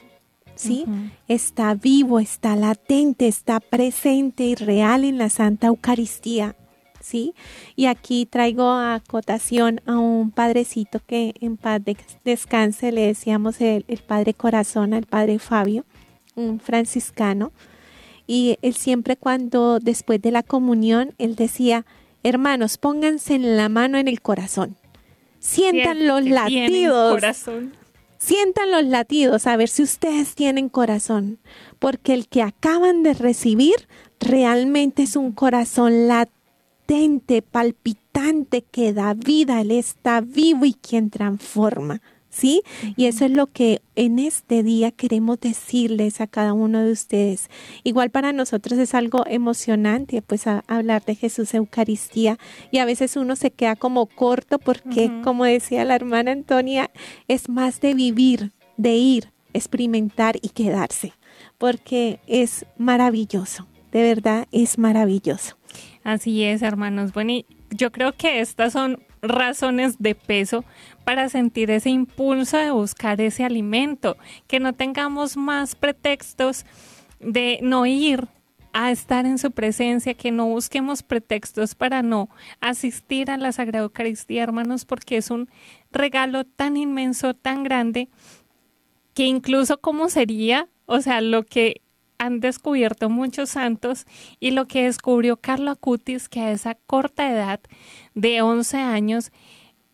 ¿Sí? 0.56 0.86
Está 1.28 1.76
vivo, 1.76 2.20
está 2.20 2.56
latente, 2.56 3.28
está 3.28 3.60
presente 3.60 4.44
y 4.44 4.56
real 4.56 5.04
en 5.04 5.20
la 5.20 5.30
Santa 5.30 5.68
Eucaristía. 5.68 6.56
¿Sí? 7.00 7.36
Y 7.76 7.86
aquí 7.86 8.26
traigo 8.26 8.64
a 8.64 8.96
acotación 8.96 9.82
a 9.86 9.98
un 9.98 10.32
padrecito 10.32 11.00
que 11.06 11.36
en 11.42 11.58
paz 11.58 11.82
descanse, 12.26 12.92
le 12.92 13.08
decíamos 13.08 13.62
el, 13.62 13.86
el 13.88 14.00
padre 14.00 14.34
Corazón, 14.34 14.94
al 14.96 15.06
padre 15.06 15.38
Fabio, 15.38 15.86
un 16.36 16.60
franciscano. 16.60 17.52
Y 18.28 18.60
él 18.62 18.76
siempre 18.76 19.16
cuando 19.16 19.80
después 19.80 20.22
de 20.22 20.32
la 20.32 20.44
comunión, 20.44 21.14
él 21.18 21.36
decía, 21.36 21.86
Hermanos, 22.24 22.78
pónganse 22.78 23.36
en 23.36 23.56
la 23.56 23.70
mano 23.70 23.98
en 23.98 24.08
el 24.08 24.22
corazón. 24.22 24.76
Sientan 25.40 26.08
los 26.08 26.26
latidos. 26.26 27.22
Sientan 28.18 28.72
los 28.72 28.84
latidos 28.84 29.48
a 29.48 29.56
ver 29.56 29.70
si 29.70 29.84
ustedes 29.84 30.36
tienen 30.36 30.70
corazón, 30.70 31.40
porque 31.80 32.14
el 32.14 32.28
que 32.28 32.42
acaban 32.42 33.04
de 33.04 33.14
recibir 33.14 33.76
realmente 34.20 35.04
es 35.04 35.16
un 35.16 35.32
corazón 35.32 36.08
latente, 36.08 37.44
palpitante, 37.44 38.64
que 38.64 38.92
da 38.92 39.14
vida, 39.14 39.62
Él 39.62 39.72
está 39.72 40.22
vivo 40.22 40.66
y 40.66 40.74
quien 40.74 41.12
transforma. 41.12 42.02
¿Sí? 42.38 42.62
Y 42.96 43.06
eso 43.06 43.26
es 43.26 43.32
lo 43.32 43.48
que 43.48 43.82
en 43.96 44.20
este 44.20 44.64
día 44.64 44.92
queremos 44.92 45.40
decirles 45.40 46.22
a 46.22 46.28
cada 46.28 46.54
uno 46.54 46.84
de 46.84 46.92
ustedes. 46.92 47.50
Igual 47.84 48.12
para 48.12 48.32
nosotros 48.32 48.80
es 48.80 48.94
algo 48.94 49.26
emocionante, 49.28 50.22
pues 50.22 50.46
hablar 50.48 51.04
de 51.04 51.16
Jesús 51.16 51.54
Eucaristía 51.54 52.38
y 52.72 52.78
a 52.78 52.86
veces 52.86 53.16
uno 53.16 53.36
se 53.36 53.52
queda 53.52 53.76
como 53.76 54.06
corto 54.06 54.60
porque, 54.60 55.12
como 55.24 55.46
decía 55.46 55.84
la 55.84 55.96
hermana 55.96 56.32
Antonia, 56.32 56.92
es 57.28 57.50
más 57.50 57.82
de 57.82 57.94
vivir, 57.94 58.52
de 58.78 58.96
ir, 58.96 59.32
experimentar 59.54 60.36
y 60.42 60.50
quedarse, 60.50 61.14
porque 61.58 62.20
es 62.28 62.66
maravilloso, 62.78 63.68
de 63.92 64.04
verdad 64.04 64.48
es 64.52 64.78
maravilloso. 64.78 65.58
Así 66.04 66.44
es, 66.44 66.62
hermanos. 66.62 67.14
Bueno, 67.14 67.34
yo 67.72 67.92
creo 67.92 68.14
que 68.14 68.40
estas 68.40 68.74
son 68.74 69.04
razones 69.22 69.98
de 70.00 70.16
peso 70.16 70.64
para 71.08 71.30
sentir 71.30 71.72
ese 71.72 71.90
impulso 71.90 72.58
de 72.58 72.72
buscar 72.72 73.22
ese 73.22 73.46
alimento, 73.46 74.18
que 74.46 74.60
no 74.60 74.74
tengamos 74.74 75.38
más 75.38 75.74
pretextos 75.74 76.66
de 77.22 77.60
no 77.62 77.86
ir 77.86 78.28
a 78.74 78.92
estar 78.92 79.26
en 79.26 79.38
su 79.38 79.52
presencia, 79.52 80.16
que 80.16 80.34
no 80.34 80.48
busquemos 80.48 81.04
pretextos 81.04 81.76
para 81.76 82.02
no 82.02 82.28
asistir 82.60 83.32
a 83.32 83.38
la 83.38 83.54
Sagrada 83.54 83.86
Eucaristía, 83.86 84.44
hermanos, 84.44 84.84
porque 84.84 85.16
es 85.16 85.32
un 85.32 85.50
regalo 85.94 86.44
tan 86.44 86.76
inmenso, 86.76 87.34
tan 87.34 87.64
grande, 87.64 88.10
que 89.14 89.24
incluso 89.24 89.80
como 89.80 90.10
sería, 90.10 90.68
o 90.88 91.00
sea, 91.00 91.22
lo 91.22 91.44
que 91.44 91.84
han 92.18 92.42
descubierto 92.42 93.10
muchos 93.10 93.52
santos 93.52 94.06
y 94.42 94.52
lo 94.52 94.68
que 94.68 94.84
descubrió 94.84 95.38
Carlo 95.38 95.72
Acutis, 95.72 96.28
que 96.28 96.42
a 96.42 96.52
esa 96.52 96.76
corta 96.76 97.32
edad 97.32 97.62
de 98.14 98.42
11 98.42 98.76
años, 98.76 99.32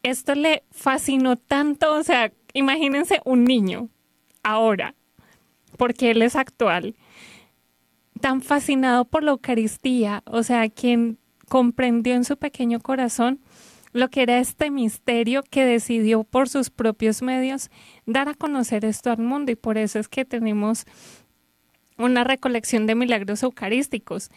esto 0.03 0.35
le 0.35 0.63
fascinó 0.71 1.37
tanto, 1.37 1.93
o 1.93 2.03
sea, 2.03 2.31
imagínense 2.53 3.21
un 3.25 3.45
niño 3.45 3.89
ahora, 4.43 4.95
porque 5.77 6.11
él 6.11 6.21
es 6.21 6.35
actual, 6.35 6.95
tan 8.21 8.41
fascinado 8.41 9.05
por 9.05 9.23
la 9.23 9.31
Eucaristía, 9.31 10.21
o 10.25 10.43
sea, 10.43 10.69
quien 10.69 11.17
comprendió 11.47 12.15
en 12.15 12.25
su 12.25 12.37
pequeño 12.37 12.79
corazón 12.79 13.39
lo 13.93 14.09
que 14.09 14.23
era 14.23 14.39
este 14.39 14.71
misterio 14.71 15.43
que 15.43 15.65
decidió 15.65 16.23
por 16.23 16.49
sus 16.49 16.69
propios 16.69 17.21
medios 17.21 17.69
dar 18.05 18.27
a 18.27 18.33
conocer 18.33 18.85
esto 18.85 19.11
al 19.11 19.19
mundo 19.19 19.51
y 19.51 19.55
por 19.55 19.77
eso 19.77 19.99
es 19.99 20.07
que 20.07 20.25
tenemos 20.25 20.85
una 21.97 22.23
recolección 22.23 22.87
de 22.87 22.95
milagros 22.95 23.43
eucarísticos. 23.43 24.29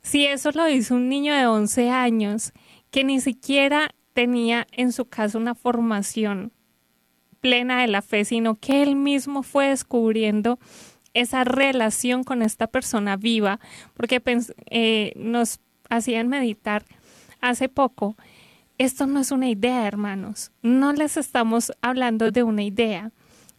Si 0.00 0.24
eso 0.24 0.50
lo 0.52 0.66
hizo 0.68 0.94
un 0.94 1.10
niño 1.10 1.34
de 1.34 1.46
11 1.46 1.90
años 1.90 2.52
que 2.90 3.04
ni 3.04 3.20
siquiera 3.20 3.94
tenía 4.12 4.66
en 4.72 4.92
su 4.92 5.06
casa 5.06 5.38
una 5.38 5.54
formación 5.54 6.52
plena 7.40 7.80
de 7.80 7.88
la 7.88 8.02
fe, 8.02 8.24
sino 8.24 8.54
que 8.54 8.82
él 8.82 8.96
mismo 8.96 9.42
fue 9.42 9.68
descubriendo 9.68 10.58
esa 11.14 11.44
relación 11.44 12.24
con 12.24 12.40
esta 12.40 12.66
persona 12.66 13.16
viva, 13.16 13.60
porque 13.94 14.22
eh, 14.70 15.12
nos 15.16 15.60
hacían 15.90 16.28
meditar 16.28 16.84
hace 17.40 17.68
poco. 17.68 18.16
Esto 18.78 19.06
no 19.06 19.20
es 19.20 19.30
una 19.30 19.48
idea, 19.48 19.86
hermanos. 19.86 20.52
No 20.62 20.92
les 20.92 21.16
estamos 21.16 21.72
hablando 21.82 22.30
de 22.30 22.42
una 22.42 22.62
idea. 22.62 23.12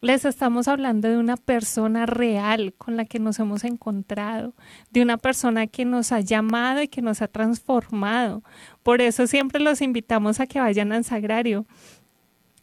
Les 0.04 0.26
estamos 0.26 0.68
hablando 0.68 1.08
de 1.08 1.18
una 1.18 1.38
persona 1.38 2.06
real 2.06 2.74
con 2.74 2.98
la 2.98 3.06
que 3.06 3.20
nos 3.20 3.40
hemos 3.40 3.64
encontrado, 3.64 4.54
de 4.92 5.02
una 5.02 5.16
persona 5.16 5.66
que 5.68 5.86
nos 5.86 6.12
ha 6.12 6.20
llamado 6.20 6.82
y 6.82 6.90
que 6.90 7.02
nos 7.02 7.22
ha 7.22 7.30
transformado. 7.30 8.44
Por 8.84 9.00
eso 9.00 9.28
siempre 9.28 9.62
los 9.62 9.80
invitamos 9.82 10.42
a 10.42 10.46
que 10.46 10.60
vayan 10.60 10.92
al 10.92 11.06
sagrario, 11.06 11.66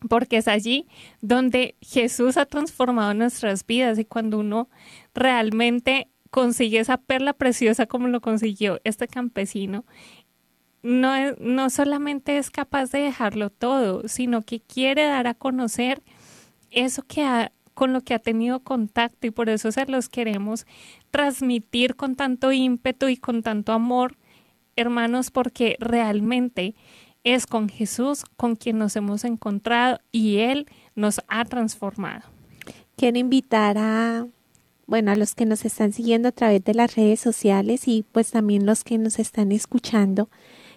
porque 0.07 0.37
es 0.37 0.49
allí 0.49 0.87
donde 1.23 1.77
Jesús 1.81 2.37
ha 2.37 2.45
transformado 2.45 3.15
nuestras 3.15 3.65
vidas 3.65 3.99
y 3.99 4.05
cuando 4.05 4.39
uno 4.39 4.69
realmente 5.15 6.11
consigue 6.31 6.79
esa 6.79 6.99
perla 6.99 7.33
preciosa 7.33 7.87
como 7.87 8.09
lo 8.09 8.21
consiguió 8.21 8.83
este 8.85 9.09
campesino, 9.09 9.87
no, 10.83 11.15
no 11.39 11.71
solamente 11.71 12.37
es 12.37 12.51
capaz 12.51 12.91
de 12.91 12.99
dejarlo 12.99 13.49
todo, 13.49 14.09
sino 14.09 14.43
que 14.43 14.61
quiere 14.61 15.07
dar 15.07 15.27
a 15.27 15.33
conocer 15.33 16.03
eso 16.71 17.03
que 17.03 17.23
ha, 17.23 17.53
con 17.75 17.93
lo 17.93 18.03
que 18.03 18.15
ha 18.15 18.19
tenido 18.19 18.61
contacto 18.61 19.27
y 19.27 19.31
por 19.31 19.49
eso 19.49 19.73
se 19.73 19.87
los 19.87 20.09
queremos 20.09 20.67
transmitir 21.11 21.97
con 21.97 22.15
tanto 22.15 22.53
ímpetu 22.53 23.09
y 23.09 23.17
con 23.17 23.43
tanto 23.43 23.73
amor, 23.73 24.17
hermanos, 24.77 25.31
porque 25.31 25.77
realmente 25.81 26.75
es 27.25 27.47
con 27.47 27.69
Jesús 27.69 28.25
con 28.37 28.57
quien 28.57 28.79
nos 28.79 28.97
hemos 28.97 29.25
encontrado 29.25 30.01
y 30.11 30.39
Él 30.39 30.67
nos 30.95 31.21
ha 31.29 31.45
transformado. 31.45 32.23
Quiero 32.97 33.19
invitar 33.19 33.79
a, 33.79 34.27
bueno, 34.87 35.13
a 35.13 35.17
los 35.17 35.35
que 35.35 35.47
nos 35.47 35.65
están 35.65 35.93
siguiendo 35.93 36.29
a 36.29 36.33
través 36.33 36.65
de 36.65 36.75
las 36.75 36.95
redes 36.97 37.21
sociales 37.21 37.89
y 37.89 38.05
pues 38.13 38.31
también 38.31 38.67
los 38.67 38.85
que 38.85 38.99
nos 38.99 39.19
están 39.19 39.53
escuchando, 39.53 40.29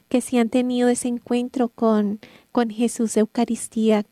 que 0.10 0.22
si 0.22 0.38
han 0.38 0.50
tenido 0.50 0.90
ese 0.90 1.08
encuentro 1.08 1.70
con, 1.70 2.20
con 2.52 2.70
Jesús 2.70 3.18
Eucaristía, 3.18 4.06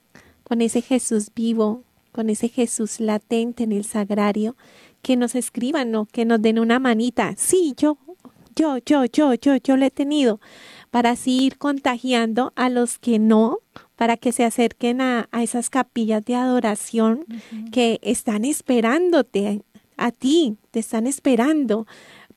con 0.51 0.59
ese 0.59 0.81
Jesús 0.81 1.29
vivo, 1.33 1.85
con 2.11 2.29
ese 2.29 2.49
Jesús 2.49 2.99
latente 2.99 3.63
en 3.63 3.71
el 3.71 3.85
sagrario, 3.85 4.57
que 5.01 5.15
nos 5.15 5.33
escriban, 5.33 5.91
¿no? 5.91 6.07
que 6.07 6.25
nos 6.25 6.41
den 6.41 6.59
una 6.59 6.77
manita. 6.77 7.35
Sí, 7.37 7.73
yo, 7.77 7.97
yo, 8.53 8.77
yo, 8.85 9.05
yo, 9.05 9.33
yo, 9.35 9.55
yo 9.55 9.77
lo 9.77 9.85
he 9.85 9.91
tenido, 9.91 10.41
para 10.89 11.11
así 11.11 11.41
ir 11.41 11.57
contagiando 11.57 12.51
a 12.57 12.67
los 12.67 12.99
que 12.99 13.17
no, 13.17 13.59
para 13.95 14.17
que 14.17 14.33
se 14.33 14.43
acerquen 14.43 14.99
a, 14.99 15.29
esas 15.31 15.69
capillas 15.69 16.25
de 16.25 16.35
adoración 16.35 17.23
que 17.71 18.01
están 18.01 18.43
esperándote 18.43 19.61
a 19.95 20.11
ti, 20.11 20.57
te 20.71 20.81
están 20.81 21.07
esperando 21.07 21.87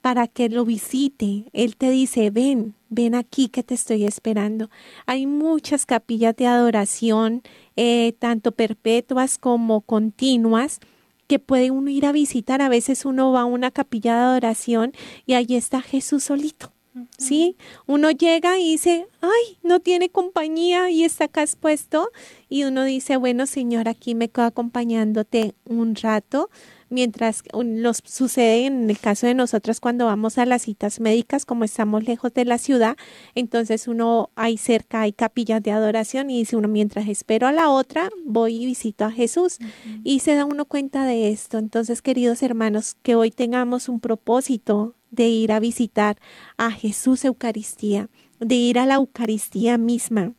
para 0.00 0.28
que 0.28 0.48
lo 0.48 0.64
visite. 0.64 1.46
Él 1.52 1.76
te 1.76 1.90
dice, 1.90 2.30
ven, 2.30 2.76
ven 2.94 3.14
aquí 3.14 3.48
que 3.48 3.62
te 3.62 3.74
estoy 3.74 4.04
esperando. 4.04 4.70
Hay 5.06 5.26
muchas 5.26 5.86
capillas 5.86 6.36
de 6.36 6.46
adoración, 6.46 7.42
eh, 7.76 8.14
tanto 8.18 8.52
perpetuas 8.52 9.38
como 9.38 9.80
continuas, 9.80 10.80
que 11.26 11.38
puede 11.38 11.70
uno 11.70 11.90
ir 11.90 12.06
a 12.06 12.12
visitar. 12.12 12.62
A 12.62 12.68
veces 12.68 13.04
uno 13.04 13.32
va 13.32 13.42
a 13.42 13.46
una 13.46 13.70
capilla 13.70 14.14
de 14.14 14.22
adoración 14.22 14.92
y 15.26 15.34
ahí 15.34 15.46
está 15.50 15.80
Jesús 15.80 16.24
solito. 16.24 16.72
¿Sí? 17.18 17.56
Uno 17.86 18.12
llega 18.12 18.56
y 18.60 18.70
dice, 18.70 19.08
ay, 19.20 19.58
no 19.64 19.80
tiene 19.80 20.10
compañía 20.10 20.90
y 20.90 21.02
está 21.02 21.24
acá 21.24 21.42
expuesto. 21.42 22.10
Y 22.48 22.64
uno 22.64 22.84
dice, 22.84 23.16
bueno, 23.16 23.46
Señor, 23.46 23.88
aquí 23.88 24.14
me 24.14 24.28
quedo 24.28 24.44
acompañándote 24.44 25.54
un 25.64 25.96
rato 25.96 26.50
mientras 26.94 27.42
nos 27.52 28.00
sucede 28.04 28.66
en 28.66 28.88
el 28.88 28.98
caso 28.98 29.26
de 29.26 29.34
nosotros 29.34 29.80
cuando 29.80 30.06
vamos 30.06 30.38
a 30.38 30.46
las 30.46 30.62
citas 30.62 31.00
médicas, 31.00 31.44
como 31.44 31.64
estamos 31.64 32.04
lejos 32.04 32.32
de 32.32 32.44
la 32.44 32.58
ciudad, 32.58 32.96
entonces 33.34 33.88
uno 33.88 34.30
hay 34.36 34.56
cerca, 34.56 35.02
hay 35.02 35.12
capillas 35.12 35.62
de 35.62 35.72
adoración 35.72 36.30
y 36.30 36.38
dice 36.38 36.56
uno, 36.56 36.68
mientras 36.68 37.08
espero 37.08 37.46
a 37.46 37.52
la 37.52 37.68
otra, 37.68 38.08
voy 38.24 38.62
y 38.62 38.66
visito 38.66 39.04
a 39.04 39.10
Jesús. 39.10 39.58
Y 40.04 40.20
se 40.20 40.34
da 40.34 40.44
uno 40.44 40.64
cuenta 40.64 41.04
de 41.04 41.28
esto. 41.30 41.58
Entonces, 41.58 42.00
queridos 42.00 42.42
hermanos, 42.42 42.96
que 43.02 43.16
hoy 43.16 43.30
tengamos 43.30 43.88
un 43.88 44.00
propósito 44.00 44.94
de 45.10 45.28
ir 45.28 45.52
a 45.52 45.60
visitar 45.60 46.18
a 46.56 46.70
Jesús 46.70 47.24
Eucaristía, 47.24 48.08
de 48.40 48.54
ir 48.54 48.78
a 48.78 48.86
la 48.86 48.94
Eucaristía 48.94 49.78
misma 49.78 50.34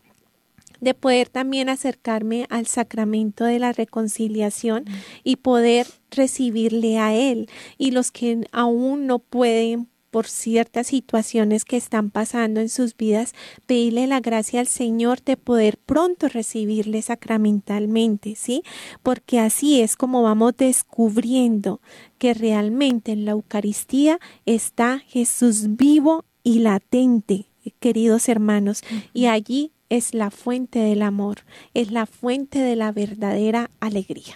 de 0.80 0.94
poder 0.94 1.28
también 1.28 1.68
acercarme 1.68 2.46
al 2.50 2.66
sacramento 2.66 3.44
de 3.44 3.58
la 3.58 3.72
reconciliación 3.72 4.84
y 5.24 5.36
poder 5.36 5.86
recibirle 6.10 6.98
a 6.98 7.14
Él. 7.14 7.48
Y 7.78 7.90
los 7.90 8.10
que 8.10 8.46
aún 8.52 9.06
no 9.06 9.18
pueden 9.18 9.88
por 10.16 10.28
ciertas 10.28 10.86
situaciones 10.86 11.66
que 11.66 11.76
están 11.76 12.10
pasando 12.10 12.60
en 12.60 12.70
sus 12.70 12.96
vidas, 12.96 13.34
pedirle 13.66 14.06
la 14.06 14.20
gracia 14.20 14.60
al 14.60 14.66
Señor 14.66 15.22
de 15.22 15.36
poder 15.36 15.76
pronto 15.76 16.28
recibirle 16.28 17.02
sacramentalmente, 17.02 18.34
¿sí? 18.34 18.62
Porque 19.02 19.40
así 19.40 19.82
es 19.82 19.94
como 19.94 20.22
vamos 20.22 20.56
descubriendo 20.56 21.82
que 22.16 22.32
realmente 22.32 23.12
en 23.12 23.26
la 23.26 23.32
Eucaristía 23.32 24.18
está 24.46 25.00
Jesús 25.00 25.76
vivo 25.76 26.24
y 26.42 26.60
latente, 26.60 27.50
queridos 27.78 28.30
hermanos, 28.30 28.84
y 29.12 29.26
allí 29.26 29.72
es 29.88 30.14
la 30.14 30.30
fuente 30.30 30.78
del 30.78 31.02
amor, 31.02 31.38
es 31.74 31.90
la 31.90 32.06
fuente 32.06 32.58
de 32.58 32.76
la 32.76 32.92
verdadera 32.92 33.70
alegría. 33.80 34.34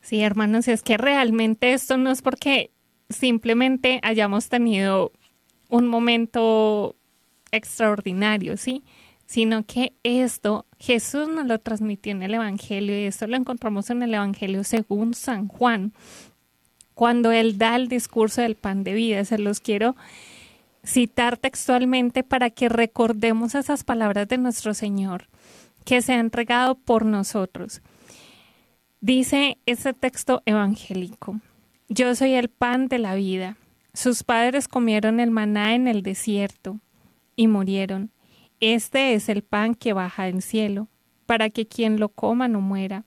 Sí, 0.00 0.20
hermanos, 0.20 0.68
es 0.68 0.82
que 0.82 0.96
realmente 0.96 1.72
esto 1.72 1.96
no 1.98 2.10
es 2.10 2.22
porque 2.22 2.70
simplemente 3.10 4.00
hayamos 4.02 4.48
tenido 4.48 5.12
un 5.68 5.86
momento 5.86 6.96
extraordinario, 7.52 8.56
¿sí? 8.56 8.82
Sino 9.26 9.66
que 9.66 9.92
esto 10.02 10.66
Jesús 10.78 11.28
nos 11.28 11.46
lo 11.46 11.58
transmitió 11.58 12.12
en 12.12 12.22
el 12.22 12.34
Evangelio 12.34 12.98
y 12.98 13.04
esto 13.04 13.26
lo 13.26 13.36
encontramos 13.36 13.90
en 13.90 14.02
el 14.02 14.14
Evangelio 14.14 14.64
según 14.64 15.12
San 15.14 15.48
Juan, 15.48 15.92
cuando 16.94 17.30
él 17.30 17.58
da 17.58 17.76
el 17.76 17.88
discurso 17.88 18.42
del 18.42 18.54
pan 18.54 18.84
de 18.84 18.94
vida. 18.94 19.24
Se 19.24 19.38
los 19.38 19.60
quiero 19.60 19.96
citar 20.88 21.36
textualmente 21.36 22.24
para 22.24 22.48
que 22.48 22.70
recordemos 22.70 23.54
esas 23.54 23.84
palabras 23.84 24.26
de 24.26 24.38
nuestro 24.38 24.72
Señor 24.72 25.28
que 25.84 26.00
se 26.00 26.14
han 26.14 26.20
entregado 26.20 26.76
por 26.76 27.04
nosotros. 27.04 27.82
Dice 29.00 29.58
ese 29.66 29.92
texto 29.92 30.42
evangélico, 30.46 31.40
yo 31.88 32.14
soy 32.14 32.32
el 32.32 32.48
pan 32.48 32.88
de 32.88 32.98
la 32.98 33.14
vida. 33.14 33.56
Sus 33.92 34.22
padres 34.22 34.66
comieron 34.66 35.20
el 35.20 35.30
maná 35.30 35.74
en 35.74 35.88
el 35.88 36.02
desierto 36.02 36.78
y 37.36 37.48
murieron. 37.48 38.10
Este 38.60 39.14
es 39.14 39.28
el 39.28 39.42
pan 39.42 39.74
que 39.74 39.92
baja 39.92 40.24
del 40.24 40.42
cielo, 40.42 40.88
para 41.26 41.50
que 41.50 41.66
quien 41.66 42.00
lo 42.00 42.08
coma 42.08 42.48
no 42.48 42.60
muera. 42.60 43.04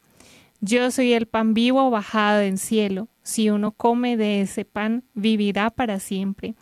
Yo 0.59 0.91
soy 0.91 1.13
el 1.13 1.25
pan 1.25 1.53
vivo 1.53 1.89
bajado 1.89 2.39
del 2.39 2.59
cielo. 2.59 3.07
Si 3.23 3.49
uno 3.49 3.71
come 3.71 4.17
de 4.17 4.41
ese 4.41 4.65
pan, 4.65 5.03
vivirá 5.13 5.71
para 5.71 5.99
siempre 5.99 6.55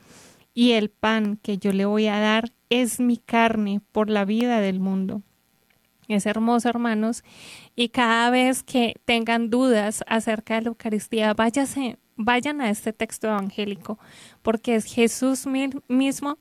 y 0.59 0.73
el 0.73 0.89
pan 0.89 1.39
que 1.41 1.57
yo 1.57 1.71
le 1.71 1.85
voy 1.85 2.07
a 2.07 2.19
dar 2.19 2.51
es 2.69 2.99
mi 2.99 3.15
carne 3.15 3.79
por 3.93 4.09
la 4.09 4.25
vida 4.25 4.59
del 4.59 4.81
mundo. 4.81 5.21
Es 6.09 6.25
hermoso, 6.25 6.67
hermanos, 6.67 7.23
y 7.77 7.87
cada 7.87 8.29
vez 8.29 8.61
que 8.61 8.95
tengan 9.05 9.49
dudas 9.49 10.03
acerca 10.05 10.55
de 10.55 10.63
la 10.63 10.67
Eucaristía, 10.67 11.33
váyase, 11.33 11.97
vayan 12.17 12.59
a 12.59 12.69
este 12.69 12.91
texto 12.91 13.27
evangélico, 13.27 13.99
porque 14.41 14.75
es 14.75 14.83
Jesús 14.83 15.45
mismo 15.87 16.37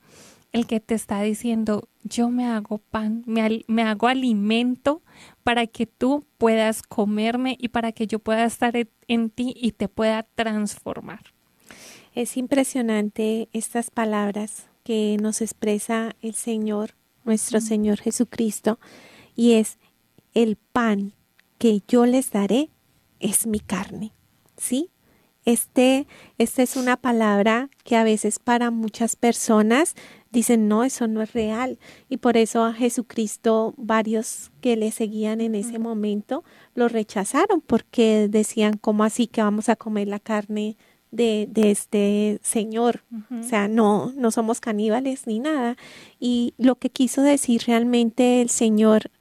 el 0.51 0.67
que 0.67 0.81
te 0.81 0.95
está 0.95 1.21
diciendo, 1.21 1.87
yo 2.03 2.29
me 2.29 2.45
hago 2.45 2.79
pan, 2.79 3.23
me, 3.25 3.63
me, 3.69 3.83
hago 3.83 4.09
alimento 4.09 5.01
para 5.43 5.65
que 5.65 5.85
tú 5.85 6.27
puedas 6.37 6.81
comerme 6.83 7.55
y 7.57 7.69
para 7.69 7.93
que 7.93 8.05
yo 8.05 8.19
pueda 8.19 8.43
estar 8.43 8.73
en 9.07 9.29
ti 9.29 9.53
y 9.55 9.71
te 9.71 9.87
pueda 9.87 10.23
transformar. 10.23 11.21
Es 12.13 12.37
impresionante 12.37 13.49
estas 13.53 13.91
palabras 13.91 14.67
que 14.83 15.17
nos 15.21 15.41
expresa 15.41 16.15
el 16.21 16.33
Señor, 16.33 16.95
nuestro 17.23 17.61
Señor 17.61 17.99
Jesucristo, 17.99 18.79
y 19.35 19.53
es 19.53 19.77
el 20.33 20.55
pan 20.55 21.13
que 21.57 21.81
yo 21.87 22.05
les 22.05 22.31
daré 22.31 22.69
es 23.19 23.45
mi 23.45 23.59
carne. 23.59 24.13
¿Sí? 24.57 24.89
Este, 25.45 26.05
esta 26.37 26.61
es 26.63 26.75
una 26.75 26.97
palabra 26.97 27.69
que 27.83 27.95
a 27.95 28.03
veces 28.03 28.39
para 28.39 28.71
muchas 28.71 29.15
personas 29.15 29.95
dicen, 30.31 30.67
no, 30.67 30.83
eso 30.83 31.07
no 31.07 31.21
es 31.21 31.33
real. 31.33 31.79
Y 32.07 32.17
por 32.17 32.37
eso 32.37 32.63
a 32.63 32.73
Jesucristo, 32.73 33.73
varios 33.77 34.51
que 34.61 34.75
le 34.75 34.91
seguían 34.91 35.41
en 35.41 35.55
ese 35.55 35.79
momento, 35.79 36.43
lo 36.75 36.87
rechazaron 36.87 37.61
porque 37.61 38.27
decían, 38.29 38.77
¿cómo 38.77 39.03
así 39.03 39.27
que 39.27 39.41
vamos 39.41 39.69
a 39.69 39.75
comer 39.75 40.07
la 40.07 40.19
carne 40.19 40.77
de, 41.11 41.47
de 41.49 41.71
este 41.71 42.39
Señor? 42.43 43.03
O 43.31 43.43
sea, 43.43 43.67
no, 43.67 44.11
no 44.15 44.31
somos 44.31 44.59
caníbales 44.59 45.27
ni 45.27 45.39
nada. 45.39 45.77
Y 46.19 46.53
lo 46.57 46.75
que 46.75 46.89
quiso 46.89 47.21
decir 47.21 47.63
realmente 47.67 48.41
el 48.41 48.49
Señor 48.49 49.11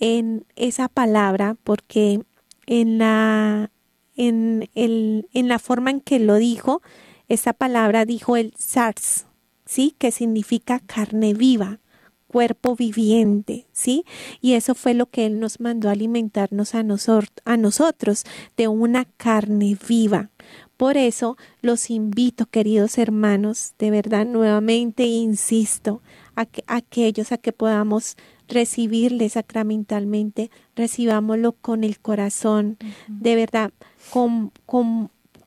en 0.00 0.44
esa 0.56 0.88
palabra, 0.88 1.56
porque 1.64 2.20
en 2.66 2.98
la, 2.98 3.70
en, 4.16 4.68
el, 4.74 5.28
en 5.32 5.48
la 5.48 5.58
forma 5.58 5.90
en 5.90 6.00
que 6.00 6.18
lo 6.18 6.36
dijo, 6.36 6.82
esa 7.28 7.52
palabra 7.52 8.04
dijo 8.04 8.36
el 8.36 8.54
SARS, 8.56 9.26
¿sí? 9.64 9.94
Que 9.98 10.12
significa 10.12 10.80
carne 10.80 11.34
viva, 11.34 11.80
cuerpo 12.26 12.76
viviente, 12.76 13.66
¿sí? 13.72 14.04
Y 14.40 14.52
eso 14.52 14.74
fue 14.74 14.94
lo 14.94 15.06
que 15.06 15.26
Él 15.26 15.40
nos 15.40 15.60
mandó 15.60 15.90
alimentarnos 15.90 16.74
a, 16.74 16.80
a 16.80 17.56
nosotros, 17.56 18.24
de 18.56 18.68
una 18.68 19.04
carne 19.04 19.76
viva. 19.88 20.30
Por 20.78 20.96
eso 20.96 21.36
los 21.60 21.90
invito, 21.90 22.46
queridos 22.46 22.98
hermanos, 22.98 23.74
de 23.80 23.90
verdad 23.90 24.24
nuevamente 24.24 25.02
insisto, 25.04 26.00
a, 26.36 26.46
que, 26.46 26.62
a 26.68 26.76
aquellos 26.76 27.32
a 27.32 27.36
que 27.36 27.52
podamos 27.52 28.16
recibirle 28.46 29.28
sacramentalmente, 29.28 30.52
recibámoslo 30.76 31.52
con 31.52 31.82
el 31.82 31.98
corazón, 31.98 32.78
de 33.08 33.34
verdad, 33.34 33.72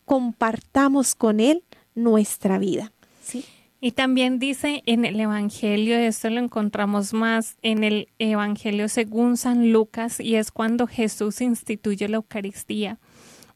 compartamos 0.05 1.15
con 1.15 1.39
Él 1.39 1.63
nuestra 1.95 2.59
vida. 2.59 2.91
¿sí? 3.23 3.45
Y 3.79 3.93
también 3.93 4.37
dice 4.37 4.83
en 4.85 5.05
el 5.05 5.19
Evangelio, 5.19 5.97
esto 5.97 6.29
lo 6.29 6.39
encontramos 6.39 7.13
más 7.13 7.57
en 7.61 7.85
el 7.85 8.09
Evangelio 8.19 8.89
según 8.89 9.37
San 9.37 9.71
Lucas, 9.71 10.19
y 10.19 10.35
es 10.35 10.51
cuando 10.51 10.87
Jesús 10.87 11.39
instituye 11.39 12.09
la 12.09 12.17
Eucaristía. 12.17 12.99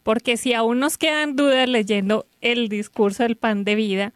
Porque 0.05 0.37
si 0.37 0.53
aún 0.53 0.77
nos 0.77 0.99
quedan 0.99 1.35
dudas 1.35 1.67
leyendo 1.67 2.27
el 2.39 2.69
discurso 2.69 3.23
del 3.23 3.37
pan 3.37 3.63
de 3.63 3.73
vida, 3.73 4.13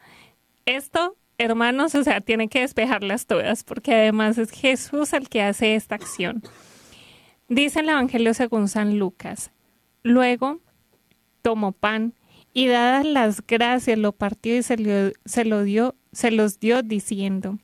esto, 0.64 1.16
hermanos, 1.36 1.96
o 1.96 2.04
sea, 2.04 2.20
tiene 2.20 2.46
que 2.46 2.60
despejarlas 2.60 3.26
todas, 3.26 3.64
porque 3.64 3.92
además 3.92 4.38
es 4.38 4.52
Jesús 4.52 5.12
el 5.14 5.28
que 5.28 5.42
hace 5.42 5.74
esta 5.74 5.96
acción. 5.96 6.44
Dice 7.48 7.80
el 7.80 7.88
Evangelio 7.88 8.34
según 8.34 8.68
San 8.68 9.00
Lucas, 9.00 9.50
luego 10.04 10.60
tomó 11.42 11.72
pan 11.72 12.14
y 12.52 12.68
dadas 12.68 13.04
las 13.04 13.44
gracias 13.44 13.98
lo 13.98 14.12
partió 14.12 14.56
y 14.56 14.62
se 14.62 14.76
lo, 14.76 15.10
se 15.24 15.92
se 16.12 16.30
los 16.30 16.60
dio 16.60 16.82
diciendo, 16.84 17.58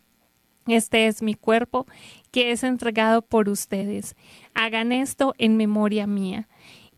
este 0.67 1.07
es 1.07 1.23
mi 1.23 1.35
cuerpo 1.35 1.87
que 2.33 2.51
es 2.51 2.65
entregado 2.65 3.23
por 3.23 3.49
ustedes. 3.49 4.17
Hagan 4.53 4.91
esto 4.91 5.33
en 5.39 5.57
memoria 5.57 6.09
mía. 6.09 6.49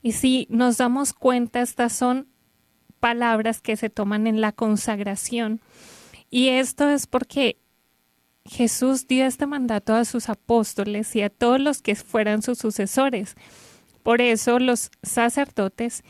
Y 0.09 0.12
si 0.12 0.47
nos 0.49 0.79
damos 0.79 1.12
cuenta, 1.12 1.61
estas 1.61 1.92
son 1.92 2.29
palabras 2.99 3.61
que 3.61 3.77
se 3.77 3.90
toman 3.90 4.27
en 4.27 4.40
la 4.40 4.53
consagración. 4.53 5.61
Y 6.31 6.49
esto 6.49 6.88
es 6.88 7.07
porque 7.07 7.59
Jesús 8.47 9.07
dio 9.07 9.27
este 9.27 9.44
mandato 9.44 9.94
a 9.94 10.07
sus 10.07 10.31
apóstoles 10.31 11.14
y 11.14 11.21
a 11.21 11.29
todos 11.29 11.61
los 11.61 11.83
que 11.83 11.94
fueran 11.94 12.40
sus 12.40 12.57
sucesores. 12.57 13.37
Por 14.03 14.23
eso 14.23 14.59
los 14.59 14.90
sacerdotes 15.03 16.03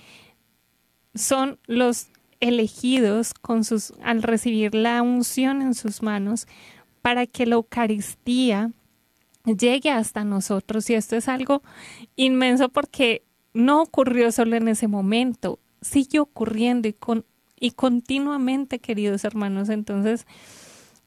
son 1.17 1.59
los 1.67 2.07
elegidos 2.39 3.35
con 3.35 3.65
sus, 3.65 3.95
al 4.05 4.23
recibir 4.23 4.77
la 4.77 5.03
unción 5.03 5.61
en 5.61 5.75
sus 5.75 6.05
manos 6.05 6.47
para 7.03 7.27
que 7.27 7.47
la 7.47 7.57
Eucaristía 7.57 8.71
llegue 9.45 9.91
hasta 9.91 10.23
nosotros. 10.23 10.89
Y 10.89 10.95
esto 10.95 11.17
es 11.17 11.27
algo 11.27 11.65
inmenso 12.15 12.69
porque 12.69 13.25
no 13.59 13.83
ocurrió 13.83 14.31
solo 14.31 14.55
en 14.55 14.69
ese 14.69 14.87
momento, 14.87 15.59
sigue 15.81 16.21
ocurriendo 16.21 16.87
y, 16.87 16.93
con, 16.93 17.25
y 17.59 17.73
continuamente, 17.73 18.79
queridos 18.79 19.25
hermanos. 19.25 19.69
Entonces, 19.69 20.27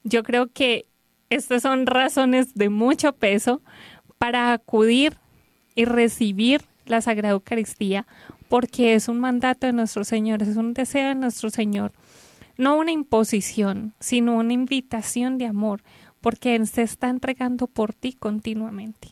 yo 0.04 0.22
creo 0.22 0.48
que 0.52 0.84
estas 1.30 1.62
son 1.62 1.86
razones 1.86 2.54
de 2.54 2.68
mucho 2.68 3.14
peso 3.14 3.62
para 4.18 4.52
acudir 4.52 5.16
y 5.74 5.86
recibir 5.86 6.60
la 6.84 7.00
Sagrada 7.00 7.32
Eucaristía 7.32 8.06
porque 8.50 8.94
es 8.94 9.08
un 9.08 9.18
mandato 9.18 9.66
de 9.66 9.72
nuestro 9.72 10.04
Señor, 10.04 10.42
es 10.42 10.56
un 10.56 10.74
deseo 10.74 11.08
de 11.08 11.14
nuestro 11.14 11.48
Señor, 11.48 11.92
no 12.58 12.76
una 12.76 12.90
imposición, 12.90 13.94
sino 13.98 14.36
una 14.36 14.52
invitación 14.52 15.38
de 15.38 15.46
amor, 15.46 15.82
porque 16.20 16.54
Él 16.54 16.66
se 16.66 16.82
está 16.82 17.08
entregando 17.08 17.66
por 17.66 17.94
ti 17.94 18.12
continuamente. 18.12 19.08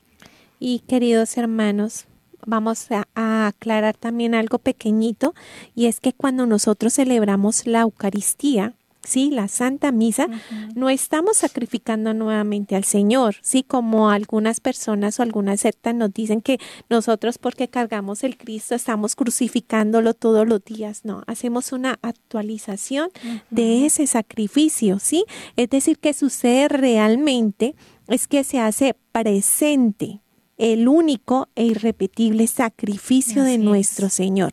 Y 0.59 0.81
queridos 0.81 1.39
hermanos, 1.39 2.07
vamos 2.47 2.89
a, 2.91 3.07
aclarar 3.47 3.97
también 3.97 4.35
algo 4.35 4.59
pequeñito, 4.59 5.35
y 5.75 5.87
es 5.87 6.01
que 6.01 6.13
cuando 6.13 6.47
nosotros 6.47 6.95
celebramos 6.95 7.67
la 7.67 7.81
Eucaristía, 7.81 8.75
sí, 9.03 9.31
la 9.31 9.49
Santa 9.49 9.93
Misa, 9.93 10.29
no 10.75 10.91
estamos 10.91 11.39
sacrificando 11.39 12.13
nuevamente 12.15 12.77
al 12.77 12.85
Señor, 12.85 13.37
sí, 13.43 13.63
como 13.63 14.11
algunas 14.11 14.61
personas 14.61 15.19
o 15.19 15.23
algunas 15.23 15.61
sectas 15.61 15.95
nos 15.95 16.13
dicen 16.13 16.41
que 16.41 16.59
nosotros 16.89 17.39
porque 17.39 17.69
cargamos 17.69 18.25
el 18.25 18.37
Cristo 18.37 18.75
estamos 18.75 19.17
crucificándolo 19.17 20.15
todos 20.15 20.47
los 20.47 20.65
días, 20.65 21.05
no, 21.05 21.23
hacemos 21.27 21.73
una 21.73 21.99
actualización 22.03 23.11
de 23.51 23.87
ese 23.87 24.07
sacrificio, 24.07 24.99
sí, 24.99 25.25
es 25.57 25.71
decir, 25.71 25.99
que 25.99 26.13
sucede 26.13 26.69
realmente 26.69 27.75
es 28.09 28.27
que 28.27 28.45
se 28.45 28.61
hace 28.61 28.95
presente 29.13 30.21
el 30.61 30.87
único 30.87 31.49
e 31.57 31.65
irrepetible 31.65 32.47
sacrificio 32.47 33.43
de 33.43 33.59
nuestro 33.59 34.09
Señor 34.09 34.53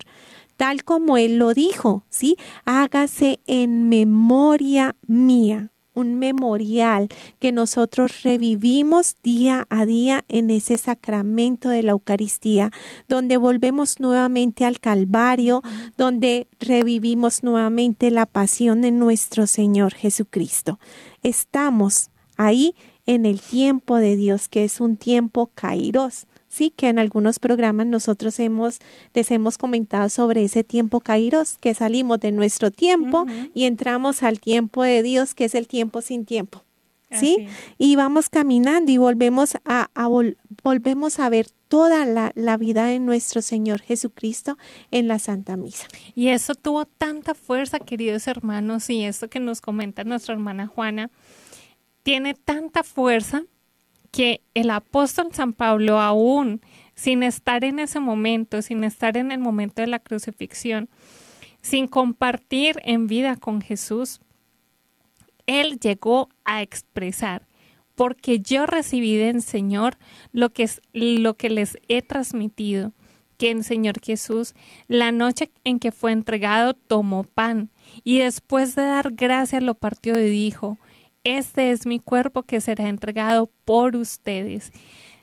tal 0.58 0.84
como 0.84 1.18
Él 1.18 1.38
lo 1.38 1.54
dijo, 1.54 2.04
¿sí? 2.10 2.36
Hágase 2.66 3.40
en 3.46 3.90
memoria 3.90 4.96
mía, 5.06 5.72
un 5.94 6.16
memorial 6.16 7.10
que 7.40 7.52
nosotros 7.52 8.24
revivimos 8.24 9.16
día 9.24 9.66
a 9.70 9.86
día 9.86 10.26
en 10.28 10.50
ese 10.50 10.78
sacramento 10.78 11.70
de 11.70 11.84
la 11.84 11.92
Eucaristía, 11.92 12.72
donde 13.08 13.38
volvemos 13.38 14.00
nuevamente 14.00 14.66
al 14.66 14.80
Calvario, 14.80 15.64
donde 15.98 16.48
revivimos 16.60 17.44
nuevamente 17.44 18.12
la 18.12 18.26
pasión 18.26 18.82
de 18.82 18.92
nuestro 18.92 19.48
Señor 19.48 19.94
Jesucristo. 19.94 20.80
Estamos 21.24 22.12
ahí 22.36 22.76
en 23.08 23.26
el 23.26 23.42
tiempo 23.42 23.96
de 23.96 24.16
Dios, 24.16 24.48
que 24.48 24.64
es 24.64 24.80
un 24.80 24.98
tiempo 24.98 25.50
kairos, 25.56 26.28
sí 26.50 26.72
que 26.76 26.90
en 26.90 27.00
algunos 27.00 27.40
programas 27.40 27.88
nosotros 27.88 28.40
hemos 28.40 28.80
les 29.14 29.32
hemos 29.32 29.58
comentado 29.58 30.10
sobre 30.10 30.44
ese 30.44 30.64
tiempo 30.64 31.00
kairos, 31.00 31.58
que 31.60 31.74
salimos 31.74 32.20
de 32.20 32.32
nuestro 32.32 32.70
tiempo 32.70 33.26
y 33.54 33.64
entramos 33.64 34.24
al 34.24 34.40
tiempo 34.40 34.84
de 34.84 35.02
Dios, 35.02 35.34
que 35.34 35.46
es 35.46 35.56
el 35.56 35.68
tiempo 35.68 36.02
sin 36.02 36.26
tiempo. 36.26 36.64
¿Sí? 37.10 37.48
Y 37.78 37.96
vamos 37.96 38.28
caminando 38.28 38.92
y 38.92 38.98
volvemos 38.98 39.56
a, 39.64 39.90
volvemos 40.62 41.20
a 41.20 41.30
ver 41.30 41.48
toda 41.70 42.06
la, 42.06 42.34
la, 42.36 42.58
vida 42.58 42.88
de 42.88 43.00
nuestro 43.00 43.42
Señor 43.42 43.80
Jesucristo 43.80 44.58
en 44.92 45.08
la 45.08 45.18
Santa 45.18 45.56
Misa. 45.56 45.88
Y 46.16 46.28
eso 46.28 46.54
tuvo 46.54 46.86
tanta 46.86 47.34
fuerza, 47.34 47.80
queridos 47.80 48.28
hermanos, 48.28 48.90
y 48.90 49.06
esto 49.06 49.30
que 49.30 49.40
nos 49.40 49.62
comenta 49.62 50.04
nuestra 50.04 50.34
hermana 50.34 50.68
Juana, 50.68 51.10
tiene 52.08 52.36
tanta 52.36 52.84
fuerza 52.84 53.44
que 54.12 54.40
el 54.54 54.70
apóstol 54.70 55.28
San 55.34 55.52
Pablo 55.52 56.00
aún 56.00 56.62
sin 56.96 57.22
estar 57.22 57.66
en 57.66 57.80
ese 57.80 58.00
momento, 58.00 58.62
sin 58.62 58.86
estar 58.86 59.18
en 59.18 59.30
el 59.30 59.40
momento 59.40 59.82
de 59.82 59.90
la 59.90 60.00
crucifixión, 60.00 60.88
sin 61.62 61.90
compartir 61.90 62.80
en 62.86 63.08
vida 63.08 63.36
con 63.36 63.60
Jesús, 63.60 64.22
él 65.48 65.82
llegó 65.82 66.30
a 66.46 66.62
expresar, 66.62 67.46
porque 67.94 68.40
yo 68.40 68.66
recibí 68.66 69.18
del 69.18 69.42
Señor 69.42 69.98
lo 70.32 70.54
que, 70.54 70.64
es, 70.64 70.82
lo 70.94 71.34
que 71.34 71.50
les 71.50 71.78
he 71.90 72.02
transmitido, 72.02 72.94
que 73.38 73.52
el 73.52 73.66
Señor 73.66 74.00
Jesús, 74.02 74.54
la 74.88 75.12
noche 75.12 75.52
en 75.66 75.78
que 75.78 75.92
fue 75.92 76.14
entregado, 76.14 76.74
tomó 76.74 77.26
pan 77.26 77.70
y 78.06 78.20
después 78.20 78.76
de 78.76 78.84
dar 78.84 79.12
gracias 79.12 79.62
lo 79.62 79.76
partió 79.76 80.18
y 80.18 80.30
dijo, 80.30 80.78
este 81.28 81.72
es 81.72 81.86
mi 81.86 82.00
cuerpo 82.00 82.44
que 82.44 82.62
será 82.62 82.88
entregado 82.88 83.52
por 83.66 83.96
ustedes. 83.96 84.72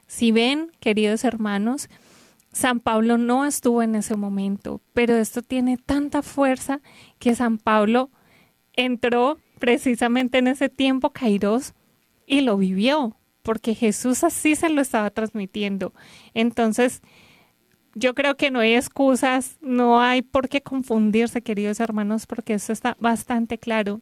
Si 0.07 0.33
ven, 0.33 0.71
queridos 0.81 1.25
hermanos, 1.25 1.88
San 2.53 2.81
Pablo 2.81 3.19
no 3.19 3.45
estuvo 3.45 3.83
en 3.83 3.95
ese 3.95 4.17
momento, 4.17 4.81
pero 4.93 5.17
esto 5.17 5.43
tiene 5.43 5.77
tanta 5.77 6.23
fuerza 6.23 6.81
que 7.19 7.35
San 7.35 7.59
Pablo 7.59 8.11
entró 8.75 9.38
precisamente 9.59 10.38
en 10.38 10.49
ese 10.49 10.69
tiempo 10.69 11.11
Kairos 11.11 11.75
y 12.27 12.43
lo 12.43 12.57
vivió, 12.57 13.17
porque 13.43 13.75
Jesús 13.75 14.25
así 14.25 14.57
se 14.57 14.69
lo 14.69 14.81
estaba 14.81 15.11
transmitiendo. 15.11 15.95
Entonces, 16.33 17.03
yo 17.95 18.14
creo 18.14 18.37
que 18.37 18.51
no 18.51 18.61
hay 18.61 18.75
excusas, 18.75 19.59
no 19.61 20.01
hay 20.01 20.23
por 20.23 20.49
qué 20.49 20.61
confundirse, 20.61 21.43
queridos 21.43 21.81
hermanos, 21.81 22.27
porque 22.27 22.55
eso 22.55 22.73
está 22.73 22.97
bastante 23.01 23.59
claro. 23.59 24.01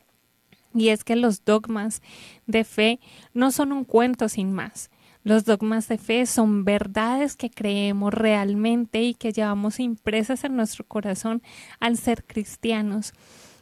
Y 0.75 0.89
es 0.89 1.05
que 1.05 1.17
los 1.17 1.45
dogmas 1.45 2.03
de 2.47 2.65
fe 2.65 3.01
no 3.35 3.51
son 3.51 3.73
un 3.73 3.85
cuento 3.85 4.29
sin 4.29 4.53
más. 4.53 4.91
Los 5.25 5.45
dogmas 5.45 5.87
de 5.89 5.99
fe 5.99 6.27
son 6.27 6.65
verdades 6.65 7.37
que 7.37 7.51
creemos 7.51 8.13
realmente 8.13 9.03
y 9.03 9.15
que 9.15 9.33
llevamos 9.33 9.79
impresas 9.79 10.43
en 10.45 10.57
nuestro 10.57 10.85
corazón 10.85 11.43
al 11.79 11.97
ser 11.97 12.25
cristianos. 12.25 13.13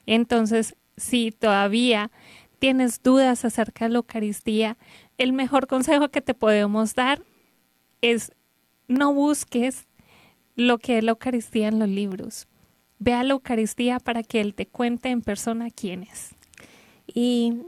Entonces, 0.06 0.74
si 0.96 1.32
todavía 1.32 2.10
tienes 2.58 3.02
dudas 3.02 3.44
acerca 3.44 3.84
de 3.84 3.90
la 3.90 3.98
Eucaristía, 3.98 4.78
el 5.18 5.32
mejor 5.32 5.66
consejo 5.66 6.08
que 6.10 6.22
te 6.22 6.34
podemos 6.34 6.94
dar 6.94 7.22
es 8.00 8.32
no 8.88 9.12
busques 9.12 9.86
lo 10.56 10.78
que 10.78 10.98
es 10.98 11.04
la 11.04 11.12
Eucaristía 11.12 11.68
en 11.68 11.78
los 11.78 11.88
libros. 11.88 12.48
Ve 12.98 13.14
a 13.14 13.22
la 13.22 13.32
Eucaristía 13.32 13.98
para 13.98 14.22
que 14.22 14.40
Él 14.40 14.54
te 14.54 14.66
cuente 14.66 15.10
en 15.10 15.22
persona 15.22 15.70
quién 15.70 16.04
es. 16.04 16.34
Y 17.14 17.62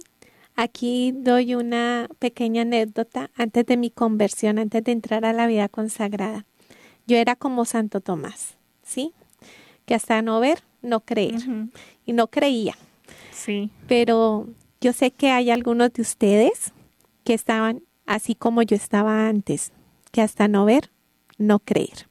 aquí 0.56 1.12
doy 1.14 1.54
una 1.54 2.08
pequeña 2.18 2.62
anécdota 2.62 3.30
antes 3.36 3.66
de 3.66 3.76
mi 3.76 3.90
conversión, 3.90 4.58
antes 4.58 4.84
de 4.84 4.92
entrar 4.92 5.24
a 5.24 5.32
la 5.32 5.46
vida 5.46 5.68
consagrada. 5.68 6.44
Yo 7.06 7.16
era 7.16 7.36
como 7.36 7.64
Santo 7.64 8.00
Tomás, 8.00 8.56
¿sí? 8.82 9.12
Que 9.86 9.94
hasta 9.94 10.22
no 10.22 10.40
ver, 10.40 10.62
no 10.82 11.00
creer. 11.00 11.40
Y 12.06 12.12
no 12.12 12.28
creía. 12.28 12.76
Sí. 13.32 13.70
Pero 13.88 14.48
yo 14.80 14.92
sé 14.92 15.10
que 15.10 15.30
hay 15.30 15.50
algunos 15.50 15.92
de 15.92 16.02
ustedes 16.02 16.72
que 17.24 17.34
estaban 17.34 17.82
así 18.06 18.34
como 18.34 18.62
yo 18.62 18.76
estaba 18.76 19.28
antes, 19.28 19.72
que 20.10 20.22
hasta 20.22 20.48
no 20.48 20.64
ver, 20.64 20.90
no 21.38 21.58
creer. 21.58 22.08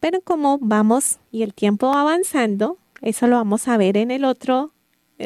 Pero 0.00 0.20
como 0.20 0.58
vamos 0.60 1.18
y 1.32 1.42
el 1.42 1.54
tiempo 1.54 1.88
va 1.88 2.02
avanzando, 2.02 2.78
eso 3.02 3.26
lo 3.26 3.36
vamos 3.36 3.68
a 3.68 3.76
ver 3.76 3.96
en 3.96 4.10
el 4.10 4.24
otro 4.24 4.72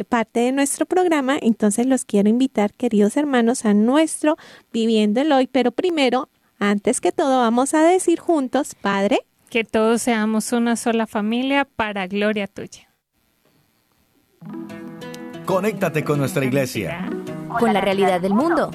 parte 0.09 0.41
de 0.41 0.53
nuestro 0.53 0.87
programa, 0.87 1.37
entonces 1.41 1.87
los 1.87 2.05
quiero 2.05 2.29
invitar, 2.29 2.73
queridos 2.73 3.17
hermanos, 3.17 3.65
a 3.65 3.75
nuestro 3.75 4.37
Viviendo 4.73 5.21
el 5.21 5.33
Hoy, 5.33 5.47
pero 5.47 5.73
primero, 5.73 6.29
antes 6.59 7.01
que 7.01 7.13
todo, 7.13 7.41
vamos 7.41 7.75
a 7.75 7.83
decir 7.83 8.19
juntos, 8.19 8.75
Padre, 8.81 9.21
que 9.51 9.65
todos 9.65 10.03
seamos 10.03 10.53
una 10.53 10.77
sola 10.77 11.07
familia 11.07 11.65
para 11.65 12.07
gloria 12.07 12.47
tuya. 12.47 12.89
Conéctate 15.45 16.05
con 16.05 16.19
nuestra 16.19 16.45
iglesia. 16.45 17.11
Con 17.59 17.73
la 17.73 17.81
realidad 17.81 18.21
del 18.21 18.33
mundo. 18.33 18.71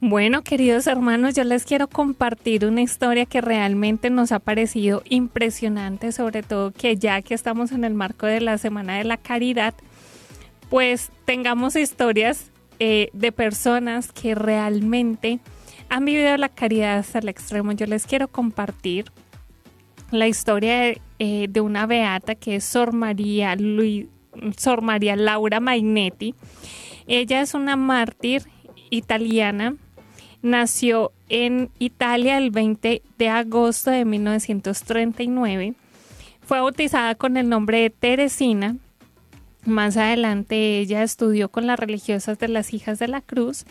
Bueno, 0.04 0.42
queridos 0.42 0.88
hermanos, 0.88 1.36
yo 1.36 1.44
les 1.44 1.64
quiero 1.64 1.86
compartir 1.86 2.66
una 2.66 2.82
historia 2.82 3.24
que 3.24 3.40
realmente 3.40 4.10
nos 4.10 4.32
ha 4.32 4.40
parecido 4.40 5.04
impresionante, 5.08 6.10
sobre 6.10 6.42
todo 6.42 6.72
que 6.72 6.96
ya 6.96 7.22
que 7.22 7.34
estamos 7.34 7.70
en 7.70 7.84
el 7.84 7.94
marco 7.94 8.26
de 8.26 8.40
la 8.40 8.58
Semana 8.58 8.98
de 8.98 9.04
la 9.04 9.16
Caridad, 9.16 9.74
pues 10.70 11.12
tengamos 11.24 11.76
historias 11.76 12.50
eh, 12.80 13.10
de 13.12 13.30
personas 13.30 14.10
que 14.10 14.34
realmente 14.34 15.38
han 15.88 16.04
vivido 16.04 16.36
la 16.36 16.48
caridad 16.48 16.98
hasta 16.98 17.20
el 17.20 17.28
extremo. 17.28 17.70
Yo 17.70 17.86
les 17.86 18.04
quiero 18.04 18.26
compartir 18.26 19.04
la 20.10 20.26
historia 20.26 20.80
de, 20.80 21.00
eh, 21.20 21.46
de 21.48 21.60
una 21.60 21.86
beata 21.86 22.34
que 22.34 22.56
es 22.56 22.64
Sor 22.64 22.92
María, 22.92 23.54
Luis, 23.54 24.08
María 24.82 25.14
Laura 25.14 25.60
Mainetti. 25.60 26.34
Ella 27.06 27.40
es 27.40 27.54
una 27.54 27.76
mártir 27.76 28.42
italiana 28.90 29.76
Nació 30.42 31.12
en 31.28 31.70
Italia 31.78 32.36
el 32.36 32.50
20 32.50 33.02
de 33.16 33.28
agosto 33.28 33.90
de 33.92 34.04
1939. 34.04 35.74
Fue 36.44 36.60
bautizada 36.60 37.14
con 37.14 37.36
el 37.36 37.48
nombre 37.48 37.80
de 37.80 37.90
Teresina. 37.90 38.76
Más 39.64 39.96
adelante 39.96 40.80
ella 40.80 41.04
estudió 41.04 41.48
con 41.48 41.68
las 41.68 41.78
religiosas 41.78 42.38
de 42.40 42.48
las 42.48 42.74
Hijas 42.74 42.98
de 42.98 43.06
la 43.06 43.20
Cruz 43.20 43.64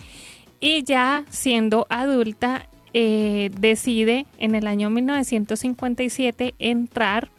y 0.61 0.83
ya 0.83 1.25
siendo 1.29 1.87
adulta 1.89 2.69
eh, 2.93 3.51
decide 3.59 4.25
en 4.37 4.55
el 4.55 4.67
año 4.67 4.89
1957 4.89 6.55
entrar 6.59 7.29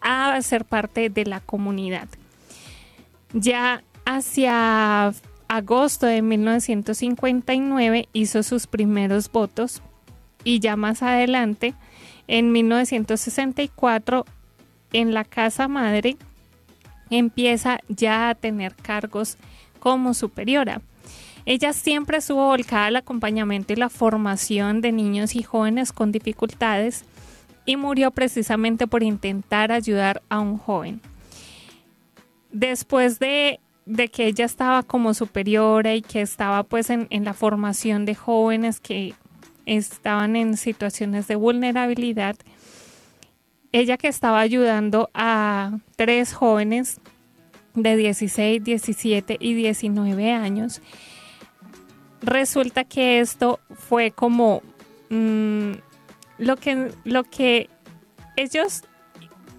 a 0.00 0.40
ser 0.42 0.64
parte 0.64 1.10
de 1.10 1.24
la 1.26 1.38
comunidad. 1.38 2.08
Ya 3.32 3.84
hacia 4.04 5.12
agosto 5.52 6.06
de 6.06 6.22
1959 6.22 8.08
hizo 8.14 8.42
sus 8.42 8.66
primeros 8.66 9.30
votos 9.30 9.82
y 10.44 10.60
ya 10.60 10.76
más 10.76 11.02
adelante, 11.02 11.74
en 12.26 12.52
1964, 12.52 14.24
en 14.94 15.12
la 15.12 15.24
Casa 15.24 15.68
Madre, 15.68 16.16
empieza 17.10 17.80
ya 17.88 18.30
a 18.30 18.34
tener 18.34 18.74
cargos 18.74 19.36
como 19.78 20.14
superiora. 20.14 20.80
Ella 21.44 21.74
siempre 21.74 22.16
estuvo 22.16 22.46
volcada 22.46 22.86
al 22.86 22.96
acompañamiento 22.96 23.74
y 23.74 23.76
la 23.76 23.90
formación 23.90 24.80
de 24.80 24.90
niños 24.92 25.36
y 25.36 25.42
jóvenes 25.42 25.92
con 25.92 26.12
dificultades 26.12 27.04
y 27.66 27.76
murió 27.76 28.10
precisamente 28.10 28.86
por 28.86 29.02
intentar 29.02 29.70
ayudar 29.70 30.22
a 30.30 30.40
un 30.40 30.56
joven. 30.56 31.02
Después 32.52 33.18
de 33.18 33.60
de 33.84 34.08
que 34.08 34.26
ella 34.26 34.44
estaba 34.44 34.82
como 34.82 35.14
superiora 35.14 35.94
y 35.94 36.02
que 36.02 36.20
estaba 36.20 36.62
pues 36.62 36.90
en, 36.90 37.08
la 37.10 37.34
formación 37.34 38.04
de 38.04 38.14
jóvenes 38.14 38.80
que 38.80 39.14
estaban 39.66 40.36
en 40.36 40.56
situaciones 40.56 41.26
de 41.28 41.36
vulnerabilidad, 41.36 42.36
ella 43.72 43.96
que 43.96 44.08
estaba 44.08 44.40
ayudando 44.40 45.10
a 45.14 45.78
tres 45.96 46.34
jóvenes 46.34 47.00
de 47.74 47.96
16, 47.96 48.62
17 48.62 49.36
y 49.40 49.54
19 49.54 50.32
años, 50.32 50.82
resulta 52.20 52.84
que 52.84 53.20
esto 53.20 53.60
fue 53.70 54.10
como 54.10 54.62
mm, 55.10 55.72
lo, 56.38 56.56
que, 56.56 56.92
lo 57.04 57.24
que 57.24 57.70
ellos 58.36 58.84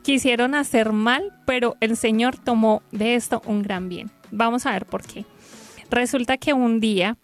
quisieron 0.03 0.53
hacer 0.53 0.91
mal, 0.91 1.33
pero 1.45 1.75
el 1.79 1.97
Señor 1.97 2.37
tomó 2.37 2.83
de 2.91 3.15
esto 3.15 3.41
un 3.45 3.63
gran 3.63 3.89
bien. 3.89 4.11
Vamos 4.31 4.65
a 4.65 4.71
ver 4.71 4.85
por 4.85 5.01
qué. 5.03 5.25
Resulta 5.89 6.37
que 6.37 6.53
un 6.53 6.79
día 6.79 7.17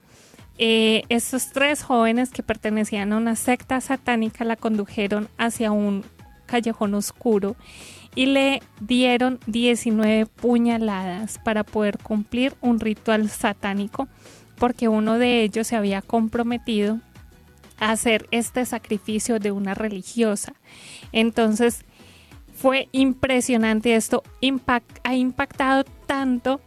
eh, 0.57 1.03
estos 1.09 1.51
tres 1.51 1.83
jóvenes 1.83 2.31
que 2.31 2.43
pertenecían 2.43 3.13
a 3.13 3.17
una 3.17 3.35
secta 3.35 3.79
satánica 3.79 4.43
la 4.43 4.55
condujeron 4.55 5.29
hacia 5.37 5.71
un 5.71 6.03
callejón 6.45 6.95
oscuro 6.95 7.55
y 8.15 8.25
le 8.25 8.61
dieron 8.81 9.39
19 9.45 10.25
puñaladas 10.25 11.39
para 11.39 11.63
poder 11.63 11.97
cumplir 11.99 12.55
un 12.59 12.79
ritual 12.79 13.29
satánico 13.29 14.07
porque 14.57 14.89
uno 14.89 15.17
de 15.17 15.43
ellos 15.43 15.67
se 15.67 15.75
había 15.75 16.01
comprometido 16.01 16.99
a 17.79 17.91
hacer 17.91 18.27
este 18.31 18.65
sacrificio 18.65 19.39
de 19.39 19.51
una 19.51 19.73
religiosa. 19.73 20.53
Entonces 21.13 21.85
fue 22.59 22.89
impresionante. 22.91 23.95
Esto 23.95 24.23
ha 25.03 25.15
impactado 25.15 25.85
tanto 26.05 26.59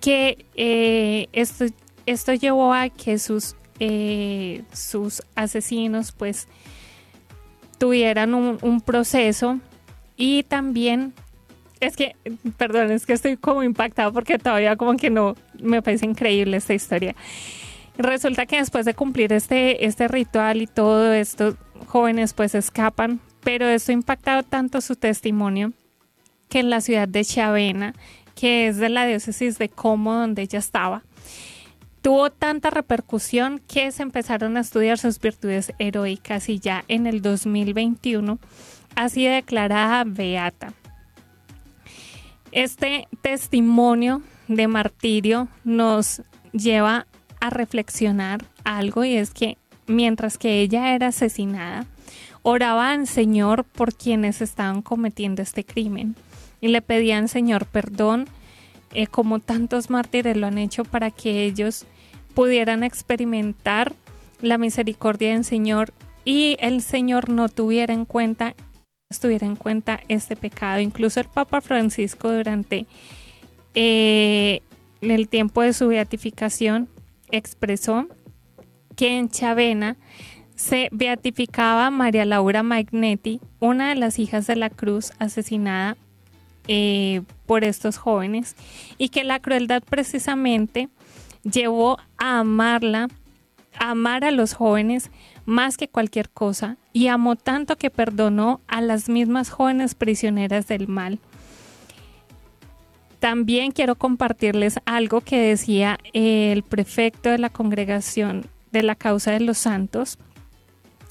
que 0.00 0.44
eh, 0.56 1.28
esto, 1.32 1.64
esto 2.06 2.34
llevó 2.34 2.74
a 2.74 2.90
que 2.90 3.18
sus, 3.18 3.56
eh, 3.80 4.62
sus 4.72 5.22
asesinos 5.34 6.12
pues 6.12 6.48
tuvieran 7.78 8.34
un, 8.34 8.80
proceso 8.80 9.58
y 10.16 10.42
también 10.44 11.14
es 11.80 11.96
que, 11.96 12.14
perdón, 12.58 12.92
es 12.92 13.06
que 13.06 13.14
estoy 13.14 13.36
como 13.36 13.62
impactado 13.62 14.12
porque 14.12 14.38
todavía 14.38 14.76
como 14.76 14.96
que 14.96 15.10
no 15.10 15.34
me 15.58 15.82
parece 15.82 16.06
increíble 16.06 16.58
esta 16.58 16.74
historia. 16.74 17.16
Resulta 17.96 18.46
que 18.46 18.56
después 18.56 18.84
de 18.84 18.94
cumplir 18.94 19.32
este, 19.32 19.84
este 19.84 20.08
ritual 20.08 20.62
y 20.62 20.66
todo 20.66 21.12
esto, 21.12 21.56
jóvenes 21.86 22.34
pues 22.34 22.54
escapan, 22.54 23.20
pero 23.42 23.68
esto 23.68 23.92
ha 23.92 23.94
impactado 23.94 24.42
tanto 24.42 24.80
su 24.80 24.96
testimonio 24.96 25.72
que 26.48 26.60
en 26.60 26.70
la 26.70 26.80
ciudad 26.80 27.08
de 27.08 27.24
Chavena, 27.24 27.94
que 28.34 28.68
es 28.68 28.76
de 28.76 28.88
la 28.88 29.06
diócesis 29.06 29.58
de 29.58 29.68
Como, 29.68 30.12
donde 30.14 30.42
ella 30.42 30.58
estaba, 30.58 31.02
tuvo 32.02 32.30
tanta 32.30 32.70
repercusión 32.70 33.60
que 33.60 33.90
se 33.92 34.02
empezaron 34.02 34.56
a 34.56 34.60
estudiar 34.60 34.98
sus 34.98 35.20
virtudes 35.20 35.72
heroicas 35.78 36.48
y 36.48 36.58
ya 36.58 36.84
en 36.88 37.06
el 37.06 37.22
2021 37.22 38.38
ha 38.94 39.08
sido 39.08 39.32
declarada 39.32 40.04
beata. 40.04 40.74
Este 42.50 43.08
testimonio 43.22 44.22
de 44.48 44.68
martirio 44.68 45.48
nos 45.64 46.22
lleva 46.52 47.06
a 47.40 47.50
reflexionar 47.50 48.44
algo 48.64 49.04
y 49.04 49.14
es 49.14 49.30
que 49.30 49.56
mientras 49.86 50.36
que 50.36 50.60
ella 50.60 50.94
era 50.94 51.08
asesinada, 51.08 51.86
oraban 52.42 53.06
Señor 53.06 53.64
por 53.64 53.94
quienes 53.94 54.40
estaban 54.40 54.82
cometiendo 54.82 55.42
este 55.42 55.64
crimen 55.64 56.16
y 56.60 56.68
le 56.68 56.82
pedían 56.82 57.28
Señor 57.28 57.66
perdón, 57.66 58.26
eh, 58.92 59.06
como 59.06 59.38
tantos 59.38 59.90
mártires 59.90 60.36
lo 60.36 60.46
han 60.46 60.58
hecho 60.58 60.84
para 60.84 61.10
que 61.10 61.44
ellos 61.44 61.86
pudieran 62.34 62.82
experimentar 62.82 63.94
la 64.40 64.58
misericordia 64.58 65.32
del 65.32 65.44
Señor 65.44 65.92
y 66.24 66.56
el 66.60 66.82
Señor 66.82 67.28
no 67.28 67.48
tuviera 67.48 67.94
en 67.94 68.04
cuenta 68.04 68.54
estuviera 69.12 69.46
en 69.46 69.56
cuenta 69.56 70.00
este 70.08 70.36
pecado. 70.36 70.80
Incluso 70.80 71.20
el 71.20 71.28
Papa 71.28 71.60
Francisco 71.60 72.32
durante 72.32 72.86
eh, 73.74 74.60
el 75.00 75.28
tiempo 75.28 75.62
de 75.62 75.72
su 75.72 75.88
beatificación 75.88 76.88
expresó 77.30 78.08
que 78.96 79.18
en 79.18 79.28
Chavena 79.28 79.96
se 80.62 80.88
beatificaba 80.92 81.90
María 81.90 82.24
Laura 82.24 82.62
Magnetti, 82.62 83.40
una 83.58 83.88
de 83.88 83.96
las 83.96 84.20
hijas 84.20 84.46
de 84.46 84.54
la 84.54 84.70
cruz 84.70 85.10
asesinada 85.18 85.96
eh, 86.68 87.22
por 87.46 87.64
estos 87.64 87.96
jóvenes, 87.96 88.54
y 88.96 89.08
que 89.08 89.24
la 89.24 89.40
crueldad 89.40 89.82
precisamente 89.82 90.88
llevó 91.42 91.98
a 92.16 92.38
amarla, 92.38 93.08
a 93.76 93.90
amar 93.90 94.24
a 94.24 94.30
los 94.30 94.54
jóvenes 94.54 95.10
más 95.46 95.76
que 95.76 95.88
cualquier 95.88 96.30
cosa 96.30 96.76
y 96.92 97.08
amó 97.08 97.34
tanto 97.34 97.74
que 97.74 97.90
perdonó 97.90 98.60
a 98.68 98.80
las 98.80 99.08
mismas 99.08 99.50
jóvenes 99.50 99.96
prisioneras 99.96 100.68
del 100.68 100.86
mal. 100.86 101.18
También 103.18 103.72
quiero 103.72 103.96
compartirles 103.96 104.78
algo 104.84 105.22
que 105.22 105.40
decía 105.40 105.98
el 106.12 106.62
prefecto 106.62 107.30
de 107.30 107.38
la 107.38 107.50
congregación 107.50 108.46
de 108.70 108.84
la 108.84 108.94
causa 108.94 109.32
de 109.32 109.40
los 109.40 109.58
santos 109.58 110.18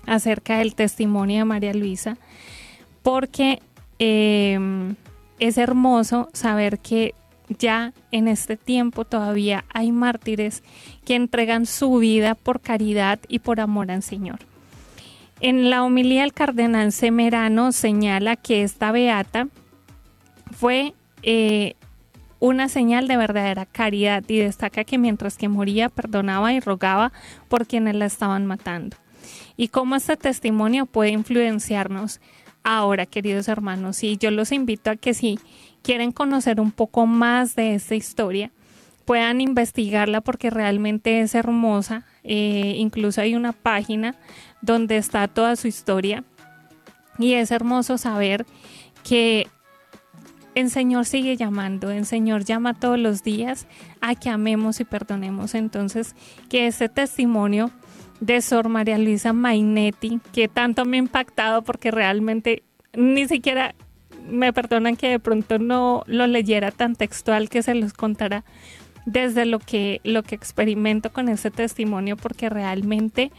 acerca 0.06 0.58
del 0.58 0.76
testimonio 0.76 1.40
de 1.40 1.46
María 1.46 1.74
Luisa, 1.74 2.18
porque 3.04 3.62
em, 4.00 4.96
es 5.40 5.58
hermoso 5.58 6.30
saber 6.34 6.80
que 6.80 7.16
ya 7.60 7.94
en 8.12 8.28
este 8.28 8.58
tiempo 8.58 9.06
todavía 9.06 9.66
hay 9.74 9.92
mártires 9.92 10.64
que 11.06 11.16
entregan 11.16 11.66
su 11.66 11.98
vida 11.98 12.36
por 12.36 12.62
caridad 12.62 13.20
y 13.28 13.40
por 13.40 13.60
amor 13.60 13.92
al 13.92 14.04
Señor. 14.04 14.40
En 15.40 15.70
la 15.70 15.84
homilía 15.84 16.24
el 16.24 16.34
cardenal 16.34 16.92
Semerano 16.92 17.72
señala 17.72 18.36
que 18.36 18.64
esta 18.64 18.92
beata 18.92 19.48
fue 20.52 20.94
eh, 21.24 21.76
una 22.40 22.70
señal 22.70 23.08
de 23.08 23.18
verdadera 23.18 23.66
caridad 23.66 24.24
y 24.28 24.38
destaca 24.38 24.84
que 24.84 24.98
mientras 24.98 25.38
que 25.38 25.50
moría 25.50 25.90
perdonaba 25.90 26.54
y 26.54 26.60
rogaba 26.60 27.12
por 27.48 27.66
quienes 27.66 27.96
la 27.96 28.06
estaban 28.06 28.46
matando. 28.46 28.98
Y 29.62 29.68
cómo 29.68 29.96
este 29.96 30.18
testimonio 30.18 30.88
puede 30.88 31.12
influenciarnos 31.12 32.20
ahora, 32.64 33.06
queridos 33.06 33.48
hermanos. 33.48 34.04
Y 34.04 34.18
yo 34.18 34.32
los 34.32 34.52
invito 34.52 34.90
a 34.90 34.96
que 34.96 35.14
si 35.14 35.38
quieren 35.84 36.12
conocer 36.12 36.60
un 36.60 36.72
poco 36.72 37.06
más 37.06 37.54
de 37.54 37.76
esta 37.76 37.94
historia, 37.94 38.50
puedan 39.06 39.40
investigarla 39.40 40.22
porque 40.22 40.50
realmente 40.50 41.22
es 41.22 41.36
hermosa. 41.36 42.08
Eh, 42.24 42.74
incluso 42.78 43.22
hay 43.22 43.36
una 43.36 43.52
página 43.54 44.16
donde 44.64 44.98
está 44.98 45.28
toda 45.28 45.56
su 45.56 45.68
historia 45.68 46.24
y 47.20 47.34
es 47.34 47.52
hermoso 47.52 48.00
saber 48.00 48.48
que 49.04 49.46
el 50.56 50.72
Señor 50.72 51.06
sigue 51.06 51.38
llamando, 51.38 51.92
el 51.92 52.08
Señor 52.08 52.46
llama 52.46 52.74
todos 52.74 52.98
los 52.98 53.22
días 53.22 53.68
a 54.02 54.16
que 54.16 54.32
amemos 54.32 54.80
y 54.80 54.86
perdonemos. 54.86 55.54
Entonces, 55.54 56.16
que 56.50 56.66
ese 56.66 56.90
testimonio 56.90 57.70
de 58.22 58.42
Sor 58.42 58.70
María 58.70 58.98
Luisa 58.98 59.34
Mainetti, 59.34 60.22
que 60.32 60.48
tanto 60.48 60.86
me 60.86 60.98
ha 60.98 61.00
impactado 61.00 61.64
porque 61.64 61.92
realmente 61.92 62.64
ni 62.94 63.28
siquiera 63.28 63.76
me 64.30 64.54
perdonan 64.54 64.96
que 64.96 65.10
de 65.10 65.20
pronto 65.20 65.60
no 65.60 66.04
lo 66.06 66.28
leyera 66.28 66.72
tan 66.72 66.96
textual 66.96 67.50
que 67.50 67.64
se 67.64 67.76
los 67.76 67.94
contará 67.94 68.46
desde 69.06 69.46
lo 69.46 69.58
que, 69.60 70.00
lo 70.04 70.22
que 70.22 70.36
experimento 70.36 71.12
con 71.12 71.28
ese 71.28 71.50
testimonio 71.50 72.16
porque 72.16 72.50
realmente 72.50 73.32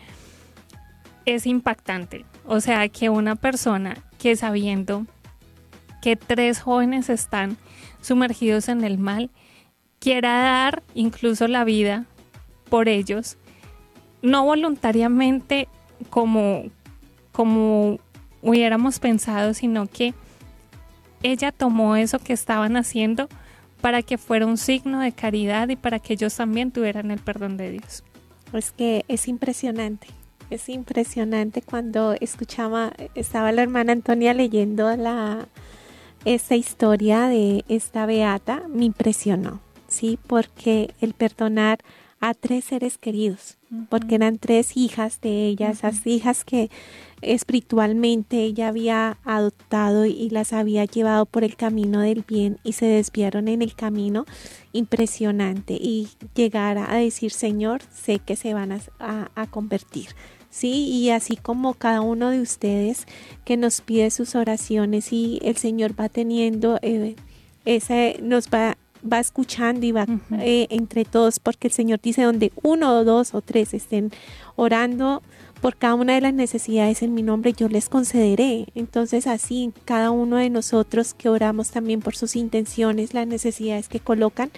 es 1.25 1.47
impactante. 1.47 2.25
O 2.45 2.61
sea, 2.61 2.89
que 2.89 3.09
una 3.09 3.37
persona 3.37 3.97
que 4.19 4.35
sabiendo 4.35 5.07
que 6.03 6.17
tres 6.17 6.61
jóvenes 6.61 7.09
están 7.09 7.57
sumergidos 8.01 8.69
en 8.69 8.83
el 8.83 8.99
mal, 8.99 9.31
quiera 10.01 10.43
dar 10.43 10.83
incluso 10.95 11.47
la 11.47 11.63
vida 11.63 12.07
por 12.69 12.89
ellos, 12.89 13.39
no 14.23 14.45
voluntariamente 14.45 15.69
como, 16.11 16.65
como 17.33 17.99
hubiéramos 18.41 18.99
pensado, 18.99 19.55
sino 19.55 19.87
que 19.87 20.15
ella 21.23 21.53
tomó 21.53 21.97
eso 21.97 22.19
que 22.19 22.33
estaban 22.33 22.77
haciendo 22.77 23.29
para 23.81 24.03
que 24.03 24.19
fuera 24.19 24.47
un 24.47 24.57
signo 24.57 25.01
de 25.01 25.13
caridad 25.13 25.69
y 25.69 25.77
para 25.77 25.99
que 25.99 26.15
ellos 26.15 26.35
también 26.37 26.71
tuvieran 26.71 27.11
el 27.11 27.19
perdón 27.19 27.57
de 27.57 27.73
Dios. 27.73 28.05
Es 28.53 28.71
que 28.71 29.05
es 29.09 29.29
impresionante, 29.29 30.09
es 30.51 30.69
impresionante 30.69 31.63
cuando 31.63 32.15
escuchaba, 32.21 32.93
estaba 33.15 33.51
la 33.53 33.63
hermana 33.63 33.93
Antonia 33.93 34.35
leyendo 34.35 34.95
la 34.97 35.49
esta 36.25 36.55
historia 36.55 37.27
de 37.27 37.65
esta 37.69 38.07
beata, 38.07 38.63
me 38.69 38.85
impresionó, 38.85 39.61
sí, 39.89 40.19
porque 40.29 40.95
el 41.01 41.15
perdonar 41.15 41.81
a 42.21 42.35
tres 42.35 42.67
seres 42.67 42.97
queridos, 42.97 43.59
porque 43.89 44.17
eran 44.17 44.39
tres 44.39 44.77
hijas 44.77 45.21
de 45.21 45.47
ella, 45.47 45.71
esas 45.71 46.07
hijas 46.07 46.45
que 46.45 46.71
espiritualmente 47.23 48.43
ella 48.43 48.69
había 48.69 49.19
adoptado 49.25 50.05
y 50.05 50.29
las 50.31 50.53
había 50.53 50.85
llevado 50.85 51.25
por 51.25 51.45
el 51.45 51.57
camino 51.57 52.01
del 52.01 52.25
bien 52.27 52.59
y 52.65 52.73
se 52.73 52.87
desviaron 52.87 53.49
en 53.49 53.63
el 53.63 53.75
camino 53.75 54.27
impresionante. 54.73 55.75
Y 55.75 56.09
llegar 56.35 56.79
a 56.79 56.97
decir 56.97 57.31
Señor 57.31 57.81
sé 57.93 58.19
que 58.19 58.37
se 58.37 58.55
van 58.55 58.73
a, 58.73 59.47
convertir 59.51 60.09
sí 60.51 60.89
y 60.89 61.11
así 61.11 61.37
como 61.37 61.75
cada 61.75 62.01
uno 62.03 62.31
de 62.31 62.41
ustedes 62.41 63.07
que 63.45 63.57
nos 63.57 63.81
pide 63.81 64.11
sus 64.11 64.35
oraciones 64.35 65.13
y 65.13 65.39
el 65.43 65.57
Señor 65.57 65.99
va 65.99 66.09
teniendo 66.09 66.79
eh, 66.83 67.17
ese 67.65 68.19
nos 68.23 68.49
va 68.49 68.77
va 69.11 69.21
escuchando 69.21 69.85
y 69.85 69.93
va 69.93 70.07
eh, 70.39 70.67
entre 70.71 71.05
todos, 71.05 71.39
porque 71.39 71.69
el 71.69 71.73
Señor 71.73 72.01
dice 72.01 72.23
donde 72.23 72.53
uno 72.63 72.99
o 72.99 73.05
dos 73.05 73.35
o 73.35 73.41
tres 73.41 73.75
estén 73.75 74.11
orando 74.57 75.23
por 75.63 75.77
cada 75.77 75.95
una 75.95 76.15
de 76.15 76.21
las 76.21 76.35
necesidades 76.35 77.03
en 77.03 77.15
mi 77.15 77.23
nombre, 77.23 77.53
yo 77.53 77.69
les 77.69 77.89
concederé. 77.89 78.67
Entonces 78.75 79.29
así, 79.29 79.73
cada 79.85 80.11
uno 80.11 80.37
de 80.37 80.51
nosotros 80.51 81.15
que 81.15 81.29
oramos 81.29 81.71
también 81.71 82.01
por 82.01 82.17
sus 82.17 82.35
intenciones, 82.35 83.15
las 83.15 83.29
necesidades 83.29 83.89
que 83.89 84.01
colocan, 84.01 84.51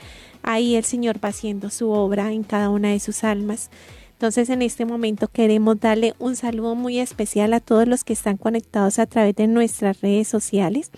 ahí 0.42 0.76
el 0.76 0.84
Señor 0.84 1.22
va 1.22 1.28
haciendo 1.28 1.68
su 1.68 1.90
obra 1.90 2.32
en 2.32 2.42
cada 2.42 2.70
una 2.70 2.88
de 2.88 3.00
sus 3.00 3.22
almas. 3.22 3.70
Entonces 4.12 4.48
en 4.48 4.62
este 4.62 4.86
momento 4.86 5.28
queremos 5.28 5.78
darle 5.78 6.14
un 6.18 6.36
saludo 6.36 6.74
muy 6.74 6.98
especial 6.98 7.52
a 7.52 7.60
todos 7.60 7.86
los 7.86 8.02
que 8.02 8.14
están 8.14 8.38
conectados 8.38 8.98
a 8.98 9.04
través 9.04 9.36
de 9.36 9.46
nuestras 9.46 10.00
redes 10.00 10.28
sociales 10.28 10.90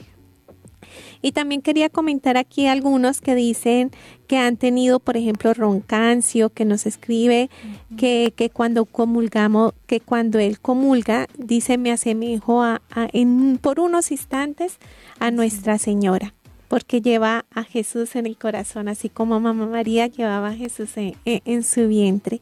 Y 1.22 1.32
también 1.32 1.62
quería 1.62 1.88
comentar 1.88 2.36
aquí 2.36 2.66
algunos 2.66 3.20
que 3.20 3.34
dicen 3.34 3.90
que 4.26 4.38
han 4.38 4.56
tenido, 4.56 4.98
por 4.98 5.16
ejemplo, 5.16 5.54
roncancio, 5.54 6.50
que 6.50 6.64
nos 6.64 6.86
escribe 6.86 7.48
que, 7.96 8.32
que, 8.36 8.50
cuando 8.50 8.84
comulgamos, 8.84 9.72
que 9.86 10.00
cuando 10.00 10.38
él 10.38 10.60
comulga, 10.60 11.28
dice, 11.38 11.78
me 11.78 11.92
asemejo 11.92 12.62
a, 12.62 12.80
en, 13.12 13.58
por 13.58 13.80
unos 13.80 14.10
instantes 14.10 14.78
a 15.20 15.30
Nuestra 15.30 15.78
Señora 15.78 16.34
porque 16.68 17.00
lleva 17.00 17.44
a 17.52 17.62
Jesús 17.62 18.16
en 18.16 18.26
el 18.26 18.36
corazón, 18.36 18.88
así 18.88 19.08
como 19.08 19.38
Mamá 19.40 19.66
María 19.66 20.08
llevaba 20.08 20.48
a 20.48 20.54
Jesús 20.54 20.90
en, 20.96 21.62
su 21.62 21.88
vientre. 21.88 22.40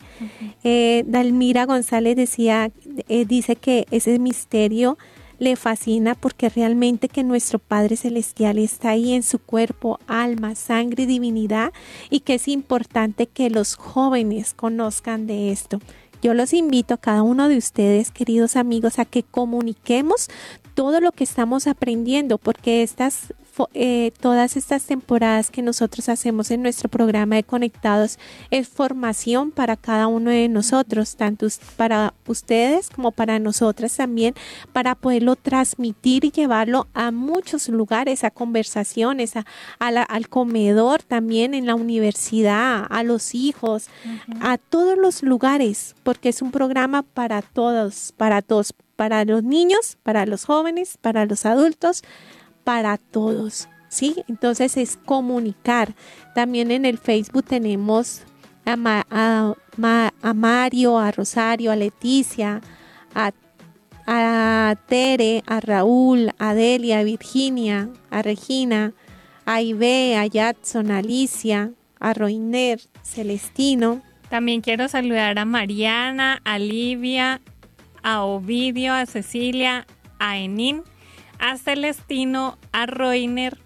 Eh, 0.63 1.05
Dalmira 1.07 1.67
González 1.67 2.17
decía, 2.17 2.71
eh, 3.09 3.25
dice 3.27 3.57
que 3.57 3.87
ese 3.91 4.19
misterio 4.19 4.97
le 5.39 5.57
fascina 5.57 6.15
porque 6.15 6.49
realmente 6.49 7.09
que 7.09 7.25
nuestro 7.25 7.59
Padre 7.59 7.97
Celestial 7.97 8.59
está 8.59 8.91
ahí 8.91 9.13
en 9.13 9.23
su 9.23 9.39
cuerpo, 9.39 9.99
alma, 10.07 10.55
sangre 10.55 11.05
y 11.05 11.07
divinidad 11.07 11.73
y 12.11 12.21
que 12.21 12.35
es 12.35 12.49
importante 12.49 13.27
que 13.27 13.51
los 13.51 13.77
jóvenes 13.77 14.55
conozcan 14.55 15.27
de 15.27 15.51
esto. 15.51 15.81
Yo 16.23 16.33
los 16.33 16.55
invito 16.55 16.95
a 16.95 16.99
cada 16.99 17.23
uno 17.23 17.49
de 17.49 17.59
ustedes, 17.59 18.11
queridos 18.11 18.57
amigos, 18.57 18.99
a 18.99 19.05
que 19.05 19.23
comuniquemos 19.23 20.29
todo 20.75 21.01
lo 21.01 21.13
que 21.13 21.25
estamos 21.25 21.67
aprendiendo, 21.67 22.39
porque 22.39 22.83
estas 22.83 23.35
eh, 23.75 24.13
todas 24.21 24.57
estas 24.57 24.85
temporadas 24.85 25.51
que 25.51 25.63
nosotros 25.63 26.09
hacemos 26.09 26.51
en 26.51 26.63
nuestro 26.63 26.89
programa 26.89 27.37
de 27.37 27.45
Conectados 27.45 28.19
es 28.51 28.69
formación 28.69 29.51
para 29.51 29.77
cada 29.77 30.07
uno 30.07 30.31
de 30.31 30.49
nosotros, 30.49 31.17
tanto 31.17 31.47
para 31.77 32.15
ustedes 32.27 32.91
como 32.91 33.13
para 33.13 33.39
nosotras 33.39 33.97
también, 33.97 34.35
para 34.73 34.95
poderlo 34.95 35.37
transmitir 35.37 36.25
y 36.25 36.31
llevarlo 36.31 36.89
a 36.95 37.11
muchos 37.11 37.69
lugares, 37.69 38.25
a 38.25 38.31
conversaciones, 38.31 39.37
a, 39.37 39.45
al 39.79 40.29
comedor 40.29 41.03
también 41.03 41.55
en 41.55 41.67
la 41.67 41.75
universidad, 41.75 42.87
a 42.89 43.03
los 43.03 43.35
hijos, 43.35 43.89
a 44.41 44.59
todos 44.59 44.99
los 44.99 45.23
lugares, 45.23 45.95
porque 46.03 46.29
es 46.29 46.43
un 46.43 46.51
programa 46.51 47.03
para 47.03 47.43
todos, 47.43 48.13
para 48.17 48.43
todos, 48.43 48.73
para 48.97 49.25
los 49.25 49.43
niños, 49.43 49.99
para 50.03 50.27
los 50.27 50.45
jóvenes, 50.45 50.99
para 51.01 51.27
los 51.27 51.47
adultos, 51.47 52.03
para 52.65 52.99
todos. 52.99 53.69
¿Sí? 53.89 54.25
Entonces 54.27 54.77
es 54.77 54.97
comunicar. 54.97 55.95
También 56.35 56.73
en 56.73 56.85
el 56.85 56.99
Facebook 56.99 57.45
tenemos 57.45 58.23
a, 58.67 60.35
Mario, 60.35 60.99
a 60.99 61.11
Rosario, 61.13 61.71
a 61.71 61.77
Leticia, 61.77 62.61
a, 63.15 63.33
a, 64.07 64.77
Tere, 64.89 65.43
a 65.47 65.61
Raúl, 65.61 66.33
a 66.39 66.55
Delia, 66.55 67.01
a 67.01 67.05
Virginia, 67.05 67.89
a 68.11 68.23
Regina, 68.23 68.93
a 69.47 69.61
Ibe, 69.61 70.17
a 70.17 70.27
Jadson, 70.27 70.91
a 70.91 70.99
Alicia, 70.99 71.73
a 72.01 72.15
Roiner, 72.15 72.81
Celestino. 73.03 74.03
También 74.29 74.61
quiero 74.61 74.89
saludar 74.89 75.39
a 75.39 75.45
Mariana, 75.45 76.41
a 76.45 76.59
Livia, 76.59 77.41
a 78.03 78.23
Ovidio, 78.25 78.93
a 78.93 79.07
Cecilia, 79.07 79.87
a 80.19 80.39
Enin, 80.39 80.83
a 81.39 81.57
Celestino, 81.59 82.59
a 82.73 82.87
Roiner 82.87 83.59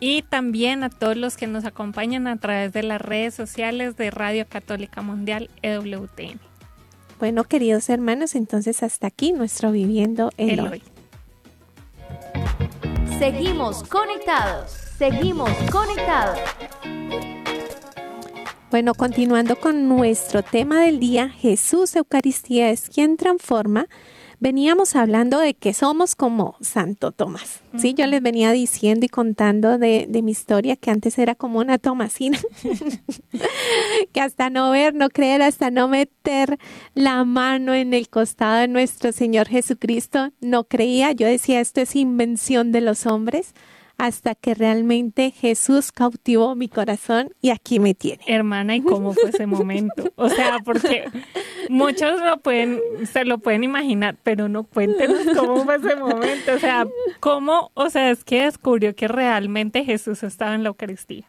y 0.00 0.22
también 0.22 0.82
a 0.82 0.90
todos 0.90 1.16
los 1.16 1.36
que 1.36 1.46
nos 1.46 1.64
acompañan 1.64 2.26
a 2.26 2.36
través 2.36 2.72
de 2.72 2.82
las 2.82 3.00
redes 3.00 3.34
sociales 3.34 3.96
de 3.96 4.10
Radio 4.10 4.46
Católica 4.46 5.02
Mundial 5.02 5.50
EWTN. 5.62 6.40
Bueno, 7.18 7.44
queridos 7.44 7.88
hermanos, 7.88 8.34
entonces 8.34 8.82
hasta 8.82 9.06
aquí 9.06 9.32
nuestro 9.32 9.72
Viviendo 9.72 10.30
el, 10.36 10.60
hoy. 10.60 10.82
Seguimos 13.18 13.82
conectados, 13.84 14.72
seguimos 14.98 15.50
conectados. 15.70 16.38
Bueno, 18.70 18.92
continuando 18.94 19.54
con 19.56 19.88
nuestro 19.88 20.42
tema 20.42 20.80
del 20.80 20.98
día, 20.98 21.28
Jesús 21.28 21.94
Eucaristía 21.94 22.70
es 22.70 22.90
quien 22.90 23.16
transforma 23.16 23.86
veníamos 24.44 24.94
hablando 24.94 25.38
de 25.38 25.54
que 25.54 25.72
somos 25.72 26.14
como 26.14 26.54
Santo 26.60 27.12
Tomás. 27.12 27.62
Sí, 27.78 27.94
yo 27.94 28.06
les 28.06 28.20
venía 28.20 28.52
diciendo 28.52 29.06
y 29.06 29.08
contando 29.08 29.78
de, 29.78 30.06
mi 30.22 30.32
historia 30.32 30.76
que 30.76 30.90
antes 30.90 31.18
era 31.18 31.34
como 31.34 31.60
una 31.60 31.78
tomasina, 31.78 32.38
que 34.12 34.20
hasta 34.20 34.50
no 34.50 34.70
ver, 34.70 34.94
no 34.94 35.08
creer, 35.08 35.40
hasta 35.40 35.70
no 35.70 35.88
meter 35.88 36.58
la 36.92 37.24
mano 37.24 37.72
en 37.72 37.94
el 37.94 38.10
costado 38.10 38.58
de 38.58 38.68
nuestro 38.68 39.12
Señor 39.12 39.48
Jesucristo, 39.48 40.30
no 40.42 40.64
creía. 40.64 41.12
Yo 41.12 41.26
decía, 41.26 41.62
esto 41.62 41.80
es 41.80 41.96
invención 41.96 42.70
de 42.70 42.82
los 42.82 43.06
hombres 43.06 43.54
hasta 43.98 44.34
que 44.34 44.54
realmente 44.54 45.30
Jesús 45.30 45.92
cautivó 45.92 46.54
mi 46.54 46.68
corazón 46.68 47.30
y 47.40 47.50
aquí 47.50 47.78
me 47.78 47.94
tiene. 47.94 48.22
Hermana, 48.26 48.76
¿y 48.76 48.82
cómo 48.82 49.12
fue 49.12 49.30
ese 49.30 49.46
momento? 49.46 50.12
O 50.16 50.28
sea, 50.28 50.58
porque 50.64 51.04
muchos 51.68 52.20
lo 52.20 52.38
pueden, 52.38 52.80
se 53.10 53.24
lo 53.24 53.38
pueden 53.38 53.64
imaginar, 53.64 54.16
pero 54.22 54.48
no 54.48 54.64
cuéntenos 54.64 55.18
cómo 55.36 55.64
fue 55.64 55.76
ese 55.76 55.96
momento. 55.96 56.54
O 56.54 56.58
sea, 56.58 56.86
cómo, 57.20 57.70
o 57.74 57.90
sea, 57.90 58.10
es 58.10 58.24
que 58.24 58.44
descubrió 58.44 58.94
que 58.94 59.08
realmente 59.08 59.84
Jesús 59.84 60.22
estaba 60.22 60.54
en 60.54 60.62
la 60.62 60.70
Eucaristía. 60.70 61.24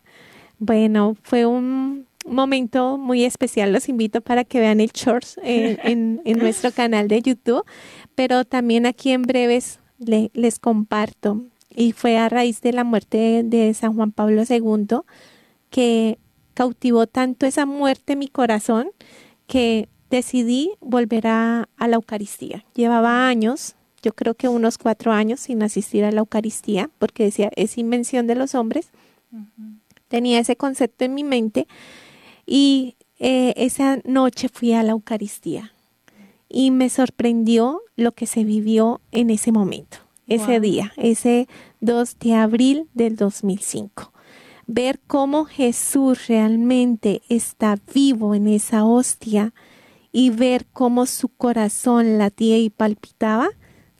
Bueno, 0.57 1.15
fue 1.21 1.45
un 1.45 2.07
momento 2.25 2.97
muy 2.97 3.23
especial. 3.23 3.71
Los 3.71 3.89
invito 3.89 4.21
para 4.21 4.43
que 4.43 4.59
vean 4.59 4.79
el 4.81 4.91
short 4.91 5.25
en, 5.43 6.21
nuestro 6.25 6.71
canal 6.71 7.07
de 7.07 7.21
YouTube, 7.21 7.63
pero 8.15 8.45
también 8.45 8.85
aquí 8.85 9.11
en 9.11 9.21
breves 9.21 9.79
les 9.99 10.59
comparto 10.59 11.43
y 11.75 11.91
fue 11.91 12.17
a 12.17 12.29
raíz 12.29 12.61
de 12.61 12.73
la 12.73 12.83
muerte 12.83 13.43
de 13.43 13.73
San 13.73 13.95
Juan 13.95 14.11
Pablo 14.11 14.43
II 14.47 14.99
que 15.69 16.17
cautivó 16.53 17.05
tanto 17.05 17.45
esa 17.45 17.65
muerte 17.65 18.15
mi 18.15 18.27
corazón 18.27 18.89
que 19.45 19.89
decidí 20.09 20.71
volver 20.79 21.27
a, 21.27 21.67
la 21.77 21.95
Eucaristía. 21.95 22.65
Llevaba 22.73 23.27
años, 23.27 23.75
yo 24.01 24.13
creo 24.13 24.35
que 24.35 24.47
unos 24.47 24.77
cuatro 24.77 25.11
años 25.11 25.41
sin 25.41 25.61
asistir 25.61 26.05
a 26.05 26.11
la 26.11 26.19
Eucaristía, 26.19 26.89
porque 26.97 27.25
decía, 27.25 27.51
es 27.55 27.77
invención 27.77 28.25
de 28.25 28.35
los 28.35 28.55
hombres. 28.55 28.89
Tenía 30.07 30.39
ese 30.39 30.55
concepto 30.55 31.03
en 31.03 31.13
mi 31.13 31.23
mente 31.23 31.67
y 32.45 32.95
eh, 33.19 33.53
esa 33.57 33.99
noche 34.05 34.47
fui 34.47 34.73
a 34.73 34.83
la 34.83 34.91
Eucaristía 34.91 35.73
y 36.47 36.71
me 36.71 36.89
sorprendió 36.89 37.81
lo 37.97 38.13
que 38.13 38.27
se 38.27 38.45
vivió 38.45 39.01
en 39.11 39.29
ese 39.29 39.51
momento 39.51 40.04
ese 40.27 40.59
día, 40.59 40.91
ese 40.97 41.47
2 41.81 42.19
de 42.19 42.33
abril 42.33 42.89
del 42.93 43.15
2005. 43.15 44.11
Ver 44.67 44.99
cómo 45.05 45.45
Jesús 45.45 46.27
realmente 46.27 47.21
está 47.29 47.77
vivo 47.93 48.33
en 48.33 48.47
esa 48.47 48.83
hostia 48.83 49.53
y 50.11 50.29
ver 50.29 50.65
cómo 50.73 51.05
su 51.05 51.29
corazón 51.29 52.17
latía 52.17 52.57
y 52.57 52.69
palpitaba, 52.69 53.49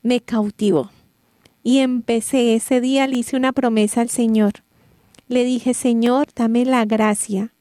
me 0.02 0.20
cautivó. 0.20 0.90
Y 1.62 1.78
empecé 1.78 2.54
ese 2.54 2.80
día, 2.80 3.06
le 3.06 3.18
hice 3.18 3.36
una 3.36 3.52
promesa 3.52 4.00
al 4.00 4.08
Señor. 4.08 4.64
Le 5.28 5.44
dije, 5.44 5.74
Señor, 5.74 6.28
dame 6.34 6.64
la 6.64 6.84
gracia 6.84 7.52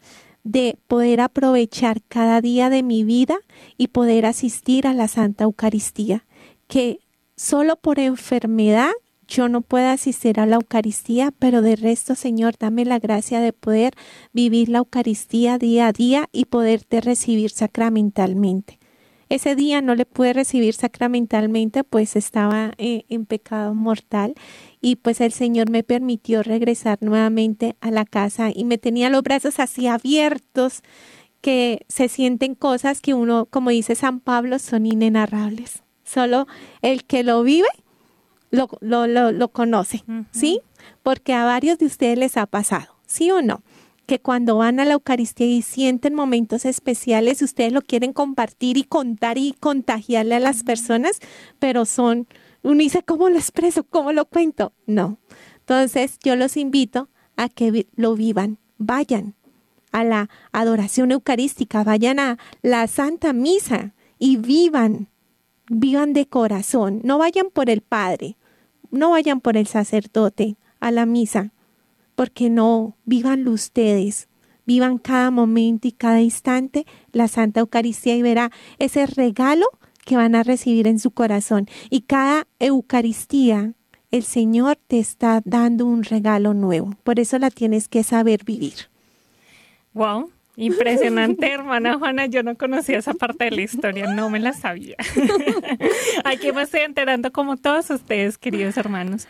de 0.43 0.77
poder 0.87 1.21
aprovechar 1.21 2.01
cada 2.07 2.39
día 2.39 2.69
de 2.69 2.83
mi 2.83 3.03
vida 3.03 3.37
y 3.77 3.87
poder 3.87 4.27
asistir 4.27 4.85
a 4.85 4.93
la 4.93 5.07
Santa 5.07 5.45
Eucaristía, 5.45 6.23
que 6.67 6.99
solo 7.35 7.75
por 7.75 7.99
enfermedad 7.99 8.91
yo 9.27 9.49
no 9.49 9.61
puedo 9.61 9.87
asistir 9.87 10.39
a 10.39 10.45
la 10.45 10.55
Eucaristía, 10.55 11.33
pero 11.39 11.61
de 11.61 11.75
resto, 11.75 12.15
Señor, 12.15 12.55
dame 12.59 12.85
la 12.85 12.99
gracia 12.99 13.39
de 13.39 13.53
poder 13.53 13.93
vivir 14.33 14.69
la 14.69 14.79
Eucaristía 14.79 15.57
día 15.57 15.87
a 15.87 15.93
día 15.93 16.29
y 16.31 16.45
poderte 16.45 17.01
recibir 17.01 17.49
sacramentalmente. 17.49 18.79
Ese 19.27 19.55
día 19.55 19.81
no 19.81 19.95
le 19.95 20.05
pude 20.05 20.33
recibir 20.33 20.75
sacramentalmente, 20.75 21.83
pues 21.83 22.15
estaba 22.15 22.73
eh, 22.77 23.05
en 23.09 23.25
pecado 23.25 23.73
mortal 23.73 24.35
y 24.81 24.97
pues 24.97 25.19
el 25.19 25.31
Señor 25.31 25.71
me 25.71 25.83
permitió 25.83 26.43
regresar 26.43 26.99
nuevamente 27.01 27.75
a 27.81 27.89
la 27.89 28.05
casa 28.05 28.51
y 28.53 28.65
me 28.65 28.77
tenía 28.77 29.09
los 29.09 29.23
brazos 29.23 29.59
así 29.59 29.87
abiertos 29.87 30.83
que 31.41 31.85
se 31.89 32.07
sienten 32.07 32.53
cosas 32.53 33.01
que 33.01 33.15
uno, 33.15 33.47
como 33.47 33.71
dice 33.71 33.95
San 33.95 34.19
Pablo, 34.19 34.59
son 34.59 34.85
inenarrables. 34.85 35.84
Solo 36.05 36.47
el 36.81 37.03
que 37.03 37.23
lo 37.23 37.43
vive 37.43 37.67
lo, 38.55 38.69
lo, 38.81 39.31
lo, 39.31 39.47
conoce, 39.49 40.03
¿sí? 40.31 40.61
Porque 41.03 41.33
a 41.33 41.45
varios 41.45 41.77
de 41.77 41.85
ustedes 41.85 42.17
les 42.17 42.37
ha 42.37 42.45
pasado, 42.45 42.95
¿sí 43.05 43.31
o 43.31 43.41
no? 43.41 43.61
Que 44.05 44.19
cuando 44.19 44.57
van 44.57 44.79
a 44.79 44.85
la 44.85 44.93
Eucaristía 44.93 45.47
y 45.47 45.61
sienten 45.61 46.13
momentos 46.13 46.65
especiales, 46.65 47.41
ustedes 47.41 47.73
lo 47.73 47.81
quieren 47.81 48.13
compartir 48.13 48.77
y 48.77 48.83
contar 48.83 49.37
y 49.37 49.55
contagiarle 49.59 50.35
a 50.35 50.39
las 50.39 50.63
personas, 50.63 51.19
pero 51.59 51.85
son, 51.85 52.27
uno 52.63 52.77
dice, 52.77 53.03
¿cómo 53.03 53.29
lo 53.29 53.37
expreso? 53.37 53.83
¿Cómo 53.83 54.11
lo 54.13 54.25
cuento? 54.25 54.73
No. 54.85 55.17
Entonces, 55.59 56.17
yo 56.23 56.35
los 56.35 56.55
invito 56.57 57.09
a 57.35 57.49
que 57.49 57.87
lo 57.95 58.15
vivan, 58.15 58.59
vayan 58.77 59.35
a 59.91 60.03
la 60.03 60.29
adoración 60.51 61.11
eucarística, 61.11 61.83
vayan 61.83 62.19
a 62.19 62.37
la 62.61 62.87
Santa 62.87 63.33
Misa 63.33 63.93
y 64.19 64.37
vivan 64.37 65.09
vivan 65.67 66.13
de 66.13 66.27
corazón, 66.27 67.01
no 67.03 67.17
vayan 67.17 67.47
por 67.51 67.69
el 67.69 67.81
Padre, 67.81 68.37
no 68.91 69.11
vayan 69.11 69.41
por 69.41 69.57
el 69.57 69.67
sacerdote 69.67 70.57
a 70.79 70.91
la 70.91 71.05
misa, 71.05 71.51
porque 72.15 72.49
no, 72.49 72.95
vívanlo 73.05 73.51
ustedes, 73.51 74.27
vivan 74.65 74.97
cada 74.97 75.31
momento 75.31 75.87
y 75.87 75.91
cada 75.91 76.21
instante 76.21 76.85
la 77.11 77.27
Santa 77.27 77.59
Eucaristía 77.59 78.15
y 78.15 78.21
verá 78.21 78.51
ese 78.79 79.05
regalo 79.05 79.65
que 80.05 80.15
van 80.15 80.35
a 80.35 80.43
recibir 80.43 80.87
en 80.87 80.99
su 80.99 81.11
corazón. 81.11 81.67
Y 81.89 82.01
cada 82.01 82.47
Eucaristía, 82.59 83.73
el 84.11 84.23
Señor 84.23 84.77
te 84.87 84.99
está 84.99 85.41
dando 85.43 85.85
un 85.85 86.03
regalo 86.03 86.53
nuevo. 86.53 86.91
Por 87.03 87.19
eso 87.19 87.37
la 87.39 87.49
tienes 87.49 87.87
que 87.87 88.03
saber 88.03 88.43
vivir. 88.45 88.89
Impresionante, 90.57 91.51
hermana 91.51 91.97
Juana. 91.97 92.25
Yo 92.27 92.43
no 92.43 92.55
conocía 92.55 92.97
esa 92.97 93.13
parte 93.13 93.45
de 93.45 93.51
la 93.51 93.61
historia, 93.61 94.13
no 94.13 94.29
me 94.29 94.39
la 94.39 94.53
sabía. 94.53 94.95
Aquí 96.23 96.51
me 96.51 96.61
estoy 96.61 96.81
enterando 96.81 97.31
como 97.31 97.57
todos 97.57 97.89
ustedes, 97.89 98.37
queridos 98.37 98.77
hermanos, 98.77 99.27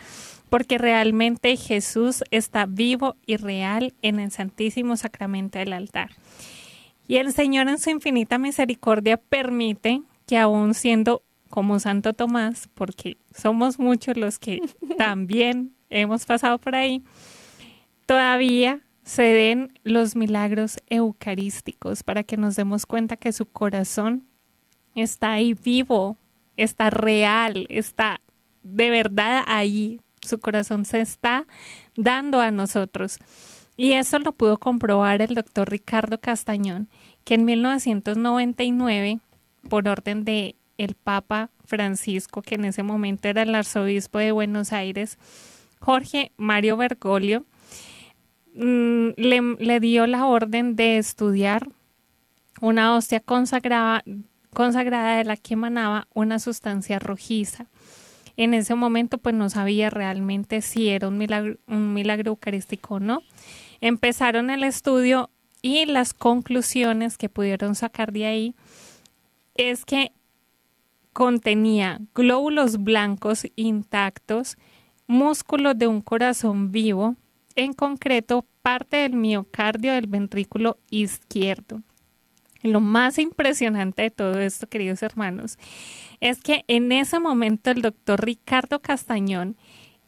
porque 0.49 0.77
realmente 0.77 1.55
Jesús 1.57 2.23
está 2.31 2.65
vivo 2.65 3.15
y 3.25 3.37
real 3.37 3.93
en 4.01 4.19
el 4.19 4.31
Santísimo 4.31 4.97
Sacramento 4.97 5.59
del 5.59 5.73
altar. 5.73 6.11
Y 7.07 7.17
el 7.17 7.33
Señor 7.33 7.69
en 7.69 7.79
su 7.79 7.89
infinita 7.89 8.37
misericordia 8.37 9.17
permite 9.17 10.01
que 10.27 10.37
aún 10.37 10.73
siendo 10.73 11.23
como 11.49 11.79
Santo 11.79 12.13
Tomás, 12.13 12.69
porque 12.73 13.17
somos 13.33 13.79
muchos 13.79 14.17
los 14.17 14.39
que 14.39 14.61
también 14.97 15.73
hemos 15.89 16.25
pasado 16.25 16.57
por 16.57 16.75
ahí, 16.75 17.03
todavía 18.05 18.81
se 19.05 19.21
den 19.21 19.79
los 19.83 20.15
milagros 20.15 20.79
eucarísticos 20.89 22.03
para 22.03 22.23
que 22.23 22.37
nos 22.37 22.55
demos 22.55 22.87
cuenta 22.87 23.15
que 23.17 23.31
su 23.31 23.45
corazón 23.45 24.23
está 24.95 25.33
ahí 25.33 25.53
vivo, 25.53 26.17
está 26.57 26.89
real, 26.89 27.67
está 27.69 28.19
de 28.63 28.89
verdad 28.89 29.43
ahí. 29.47 30.01
Su 30.21 30.39
corazón 30.39 30.85
se 30.85 31.01
está 31.01 31.45
dando 31.95 32.41
a 32.41 32.49
nosotros. 32.49 33.19
Y 33.77 33.91
eso 33.91 34.17
lo 34.17 34.31
pudo 34.31 34.57
comprobar 34.57 35.21
el 35.21 35.35
doctor 35.35 35.69
Ricardo 35.69 36.19
Castañón, 36.19 36.89
que 37.25 37.35
en 37.35 37.45
1999, 37.45 39.19
por 39.69 39.87
orden 39.87 40.25
de 40.25 40.55
el 40.79 40.95
Papa 40.95 41.51
Francisco, 41.65 42.41
que 42.41 42.55
en 42.55 42.65
ese 42.65 42.81
momento 42.81 43.27
era 43.27 43.43
el 43.43 43.53
arzobispo 43.53 44.17
de 44.17 44.31
Buenos 44.31 44.73
Aires, 44.73 45.19
Jorge 45.79 46.31
Mario 46.37 46.77
Bergoglio, 46.77 47.45
Mm, 48.57 49.09
le, 49.17 49.79
dio 49.81 50.07
la 50.07 50.25
orden 50.25 50.77
de 50.77 50.97
estudiar 50.97 51.67
una 52.61 52.95
hostia 52.95 53.19
consagrada, 53.19 54.01
consagrada 54.53 55.17
de 55.17 55.25
la 55.25 55.35
que 55.35 55.55
emanaba 55.55 56.07
una 56.13 56.39
sustancia 56.39 56.97
rojiza. 56.97 57.65
En 58.37 58.53
ese 58.53 58.75
momento 58.75 59.17
pues 59.17 59.35
no 59.35 59.49
sabía 59.49 59.89
realmente 59.89 60.61
si 60.61 60.87
era 60.87 61.09
un 61.09 61.17
milagro, 61.17 61.57
un 61.67 61.93
milagro 61.93 62.31
eucarístico 62.31 62.95
o 62.95 62.99
no. 63.01 63.23
Empezaron 63.81 64.49
el 64.49 64.63
estudio 64.63 65.29
y 65.61 65.85
las 65.85 66.13
conclusiones 66.13 67.17
que 67.17 67.27
pudieron 67.27 67.75
sacar 67.75 68.13
de 68.13 68.25
ahí 68.25 68.55
es 69.55 69.83
que 69.83 70.13
contenía 71.11 71.99
glóbulos 72.13 72.77
blancos 72.81 73.47
intactos, 73.57 74.57
músculos 75.07 75.77
de 75.77 75.87
un 75.87 76.01
corazón 76.01 76.71
vivo, 76.71 77.15
en 77.55 77.73
concreto 77.73 78.45
parte 78.61 78.97
del 78.97 79.13
miocardio 79.13 79.93
del 79.93 80.07
ventrículo 80.07 80.77
izquierdo. 80.89 81.81
Lo 82.61 82.81
más 82.81 83.19
impresionante 83.19 84.01
de 84.01 84.11
todo 84.11 84.39
esto, 84.39 84.67
queridos 84.67 85.03
hermanos, 85.03 85.57
es 86.19 86.41
que 86.41 86.65
en 86.67 86.91
ese 86.91 87.19
momento 87.19 87.69
el 87.69 87.81
doctor 87.81 88.25
Ricardo 88.25 88.81
Castañón 88.81 89.55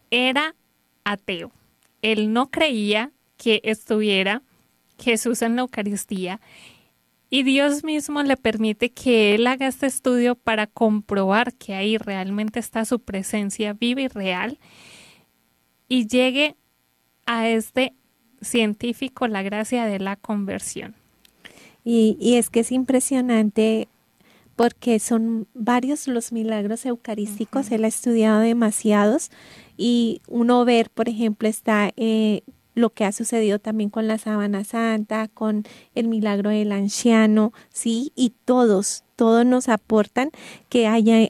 era 0.09 0.55
ateo. 1.03 1.51
Él 2.01 2.33
no 2.33 2.49
creía 2.49 3.11
que 3.37 3.61
estuviera 3.63 4.41
Jesús 4.97 5.43
en 5.43 5.55
la 5.55 5.61
Eucaristía 5.61 6.41
y 7.29 7.43
Dios 7.43 7.83
mismo 7.83 8.23
le 8.23 8.37
permite 8.37 8.91
que 8.91 9.35
él 9.35 9.45
haga 9.47 9.67
este 9.67 9.85
estudio 9.85 10.35
para 10.35 10.65
comprobar 10.65 11.53
que 11.53 11.75
ahí 11.75 11.97
realmente 11.97 12.59
está 12.59 12.85
su 12.85 12.99
presencia 12.99 13.73
viva 13.73 14.01
y 14.01 14.07
real 14.07 14.59
y 15.87 16.07
llegue 16.07 16.55
a 17.27 17.47
este 17.47 17.93
científico 18.41 19.27
la 19.27 19.43
gracia 19.43 19.85
de 19.85 19.99
la 19.99 20.15
conversión. 20.15 20.95
Y, 21.83 22.35
es 22.35 22.49
que 22.49 22.61
es 22.61 22.71
impresionante 22.71 23.87
porque 24.55 24.99
son 24.99 25.47
varios 25.53 26.07
los 26.07 26.31
milagros 26.31 26.85
eucarísticos, 26.85 27.71
él 27.71 27.85
ha 27.85 27.87
estudiado 27.87 28.39
demasiados 28.39 29.29
y 29.77 30.21
uno 30.27 30.65
ver, 30.65 30.89
por 30.89 31.07
ejemplo, 31.07 31.47
está 31.47 31.91
eh, 31.95 32.41
lo 32.73 32.89
que 32.89 33.05
ha 33.05 33.11
sucedido 33.11 33.59
también 33.59 33.89
con 33.89 34.07
la 34.07 34.17
sábana 34.17 34.63
santa, 34.63 35.27
con 35.27 35.63
el 35.95 36.07
milagro 36.07 36.49
del 36.49 36.71
anciano, 36.71 37.53
sí, 37.69 38.11
y 38.15 38.33
todos, 38.45 39.03
todos 39.15 39.45
nos 39.45 39.69
aportan 39.69 40.31
que 40.69 40.87
haya, 40.87 41.29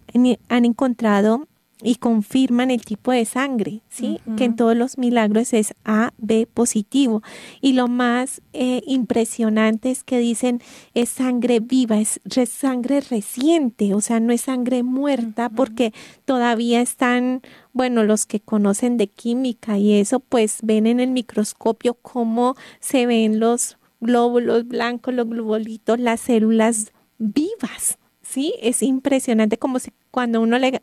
han 0.49 0.65
encontrado 0.65 1.47
y 1.83 1.95
confirman 1.95 2.71
el 2.71 2.83
tipo 2.83 3.11
de 3.11 3.25
sangre, 3.25 3.81
¿sí? 3.87 4.19
Que 4.35 4.45
en 4.45 4.55
todos 4.55 4.75
los 4.75 4.97
milagros 4.97 5.53
es 5.53 5.75
A, 5.85 6.11
B 6.17 6.47
positivo. 6.51 7.21
Y 7.61 7.73
lo 7.73 7.87
más 7.87 8.41
eh, 8.53 8.81
impresionante 8.87 9.91
es 9.91 10.03
que 10.03 10.17
dicen 10.17 10.61
es 10.95 11.09
sangre 11.09 11.59
viva, 11.59 11.99
es 11.99 12.19
sangre 12.49 13.01
reciente, 13.01 13.93
o 13.93 14.01
sea, 14.01 14.19
no 14.19 14.33
es 14.33 14.41
sangre 14.41 14.81
muerta 14.81 15.49
porque 15.49 15.93
todavía 16.25 16.81
están, 16.81 17.41
bueno, 17.73 18.03
los 18.03 18.25
que 18.25 18.39
conocen 18.39 18.97
de 18.97 19.07
química 19.07 19.77
y 19.77 19.93
eso, 19.93 20.19
pues 20.19 20.59
ven 20.63 20.87
en 20.87 20.99
el 20.99 21.11
microscopio 21.11 21.93
cómo 21.93 22.55
se 22.79 23.05
ven 23.05 23.39
los 23.39 23.77
glóbulos 23.99 24.67
blancos, 24.67 25.13
los 25.13 25.29
globulitos, 25.29 25.99
las 25.99 26.21
células 26.21 26.91
vivas. 27.19 27.99
Sí, 28.29 28.53
es 28.61 28.83
impresionante 28.83 29.57
como 29.57 29.79
si 29.79 29.93
cuando 30.11 30.41
uno 30.41 30.59
le 30.59 30.81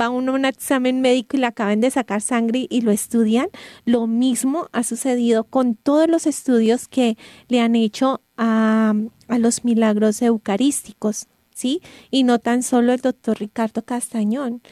va 0.00 0.06
a 0.06 0.10
uno 0.10 0.30
a 0.30 0.34
un 0.36 0.44
examen 0.44 1.00
médico 1.00 1.36
y 1.36 1.40
le 1.40 1.46
acaban 1.46 1.80
de 1.80 1.90
sacar 1.90 2.20
sangre 2.20 2.68
y 2.70 2.82
lo 2.82 2.92
estudian, 2.92 3.48
lo 3.84 4.06
mismo 4.06 4.68
ha 4.70 4.84
sucedido 4.84 5.42
con 5.42 5.74
todos 5.74 6.06
los 6.08 6.24
estudios 6.24 6.86
que 6.86 7.18
le 7.48 7.60
han 7.60 7.74
hecho 7.74 8.22
a, 8.36 8.94
a 9.26 9.38
los 9.38 9.64
milagros 9.64 10.22
eucarísticos, 10.22 11.26
¿sí? 11.52 11.82
Y 12.12 12.22
no 12.22 12.38
tan 12.38 12.62
solo 12.62 12.92
el 12.92 13.00
doctor 13.00 13.40
Ricardo 13.40 13.82
Castañón, 13.82 14.62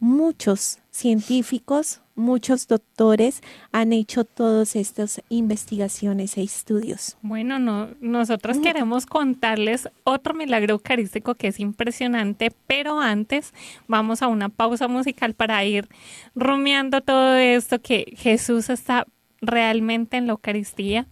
muchos 0.00 0.78
científicos, 0.90 2.00
muchos 2.16 2.66
doctores 2.66 3.42
han 3.70 3.92
hecho 3.92 4.24
todas 4.24 4.74
estas 4.74 5.22
investigaciones 5.28 6.36
e 6.36 6.42
estudios. 6.42 7.16
Bueno, 7.22 7.58
no, 7.58 7.88
nosotros 8.00 8.58
mm. 8.58 8.62
queremos 8.62 9.06
contarles 9.06 9.88
otro 10.04 10.34
milagro 10.34 10.74
eucarístico 10.74 11.34
que 11.34 11.48
es 11.48 11.60
impresionante, 11.60 12.50
pero 12.66 13.00
antes 13.00 13.54
vamos 13.86 14.22
a 14.22 14.28
una 14.28 14.48
pausa 14.48 14.88
musical 14.88 15.34
para 15.34 15.64
ir 15.64 15.88
rumiando 16.34 17.02
todo 17.02 17.36
esto 17.36 17.80
que 17.80 18.14
Jesús 18.16 18.70
está 18.70 19.06
realmente 19.40 20.16
en 20.16 20.26
la 20.26 20.32
Eucaristía 20.32 21.06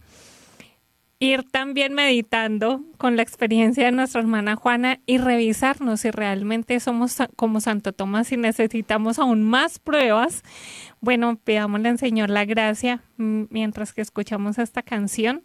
ir 1.19 1.43
también 1.43 1.93
meditando 1.93 2.81
con 2.97 3.17
la 3.17 3.23
experiencia 3.23 3.85
de 3.85 3.91
nuestra 3.91 4.21
hermana 4.21 4.55
Juana 4.55 4.99
y 5.05 5.17
revisarnos 5.17 6.01
si 6.01 6.11
realmente 6.11 6.79
somos 6.79 7.17
como 7.35 7.59
Santo 7.59 7.91
Tomás 7.91 8.31
y 8.31 8.37
necesitamos 8.37 9.19
aún 9.19 9.43
más 9.43 9.79
pruebas. 9.79 10.43
Bueno, 11.01 11.37
pidámosle 11.43 11.89
al 11.89 11.99
Señor 11.99 12.29
la 12.29 12.45
gracia 12.45 13.03
mientras 13.17 13.93
que 13.93 14.01
escuchamos 14.01 14.57
esta 14.59 14.81
canción 14.81 15.43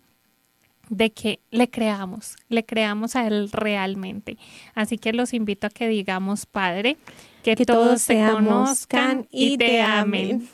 de 0.91 1.13
que 1.13 1.41
le 1.51 1.69
creamos, 1.71 2.37
le 2.49 2.65
creamos 2.65 3.17
a 3.17 3.27
Él 3.27 3.51
realmente. 3.51 4.37
Así 4.75 4.97
que 4.97 5.13
los 5.13 5.35
invito 5.35 5.67
a 5.67 5.71
que 5.71 5.89
digamos, 5.89 6.47
Padre, 6.47 6.99
que, 7.43 7.57
todos, 7.57 8.07
te 8.07 8.25
conozcan 8.31 9.27
y 9.31 9.59
te 9.59 9.83
amen. 9.83 10.49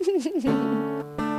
escuchar 0.00 1.22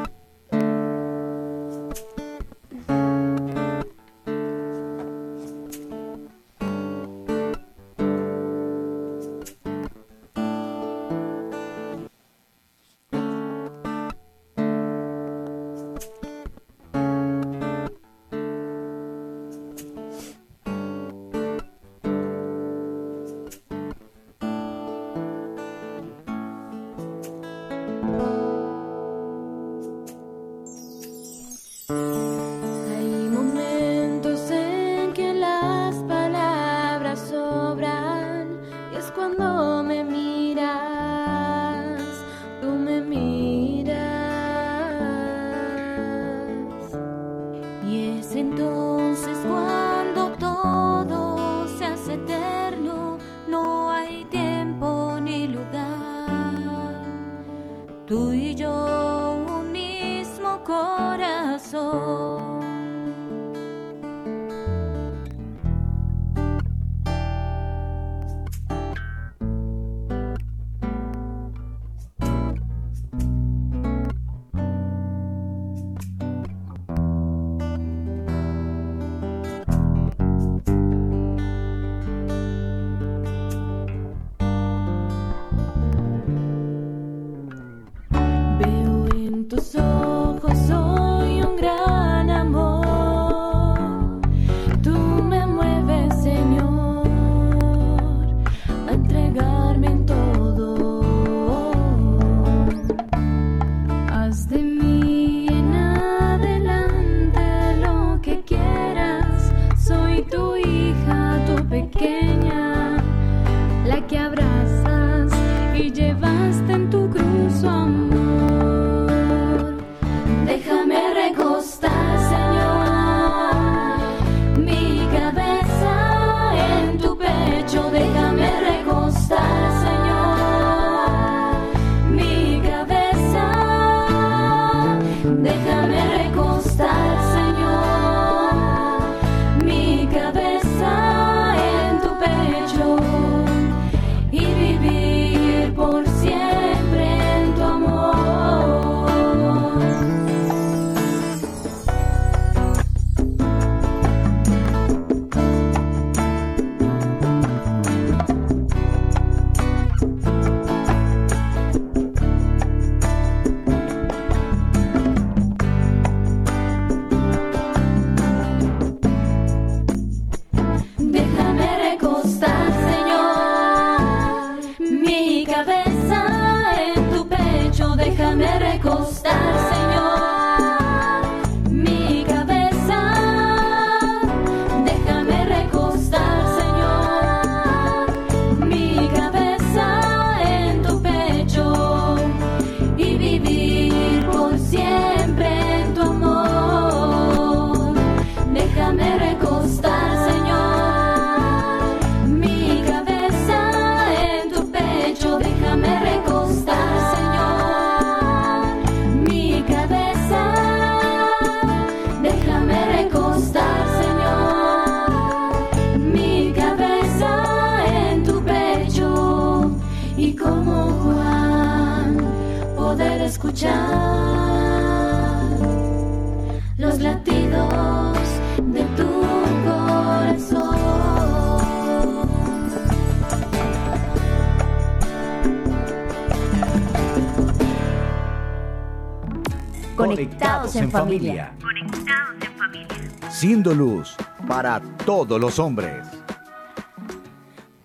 Familia. 240.93 241.51
Conectados 241.59 242.35
en 242.45 242.53
familia. 242.55 243.31
Siendo 243.31 243.73
luz 243.73 244.15
para 244.47 244.79
todos 244.79 245.41
los 245.41 245.57
hombres. 245.57 246.05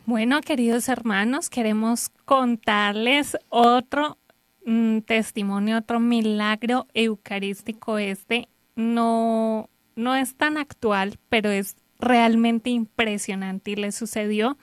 Bueno, 0.05 0.43
queridos 0.43 0.91
hermanos, 0.91 1.49
queremos 1.49 2.11
contarles 2.27 3.39
otro 3.49 4.19
mm, 4.67 4.99
testimonio, 4.99 5.79
otro 5.79 6.01
milagro 6.01 6.87
eucarístico. 6.93 7.97
Este 7.97 8.51
no, 8.77 9.71
no 9.97 10.15
es 10.15 10.35
tan 10.35 10.59
actual, 10.59 11.19
pero 11.31 11.49
es 11.49 11.77
realmente 11.99 12.69
impresionante 12.69 13.71
y 13.71 13.77
le 13.77 13.91
sucedió 13.91 14.59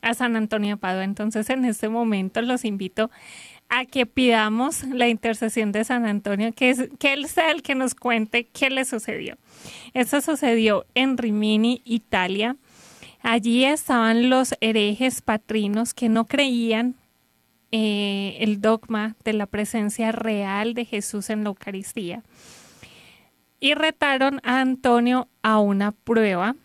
a 0.00 0.14
San 0.14 0.36
Antonio 0.36 0.76
de 0.76 0.80
Padua. 0.80 1.04
Entonces, 1.04 1.50
en 1.50 1.66
este 1.66 1.90
momento 1.90 2.40
los 2.40 2.64
invito 2.64 3.10
a 3.70 3.86
que 3.86 4.04
pidamos 4.04 4.82
la 4.82 5.08
intercesión 5.08 5.70
de 5.70 5.84
San 5.84 6.04
Antonio, 6.04 6.52
que, 6.52 6.70
es, 6.70 6.88
que 6.98 7.12
él 7.12 7.28
sea 7.28 7.52
el 7.52 7.62
que 7.62 7.76
nos 7.76 7.94
cuente 7.94 8.44
qué 8.44 8.68
le 8.68 8.84
sucedió. 8.84 9.38
Esto 9.94 10.20
sucedió 10.20 10.84
en 10.94 11.16
Rimini, 11.16 11.80
Italia. 11.84 12.56
Allí 13.22 13.64
estaban 13.64 14.28
los 14.28 14.54
herejes 14.60 15.22
patrinos 15.22 15.94
que 15.94 16.08
no 16.08 16.26
creían 16.26 16.96
eh, 17.70 18.38
el 18.40 18.60
dogma 18.60 19.14
de 19.24 19.34
la 19.34 19.46
presencia 19.46 20.10
real 20.10 20.74
de 20.74 20.84
Jesús 20.84 21.30
en 21.30 21.44
la 21.44 21.50
Eucaristía. 21.50 22.24
Y 23.60 23.74
retaron 23.74 24.40
a 24.42 24.60
Antonio 24.60 25.28
a 25.42 25.60
una 25.60 25.92
prueba 25.92 26.56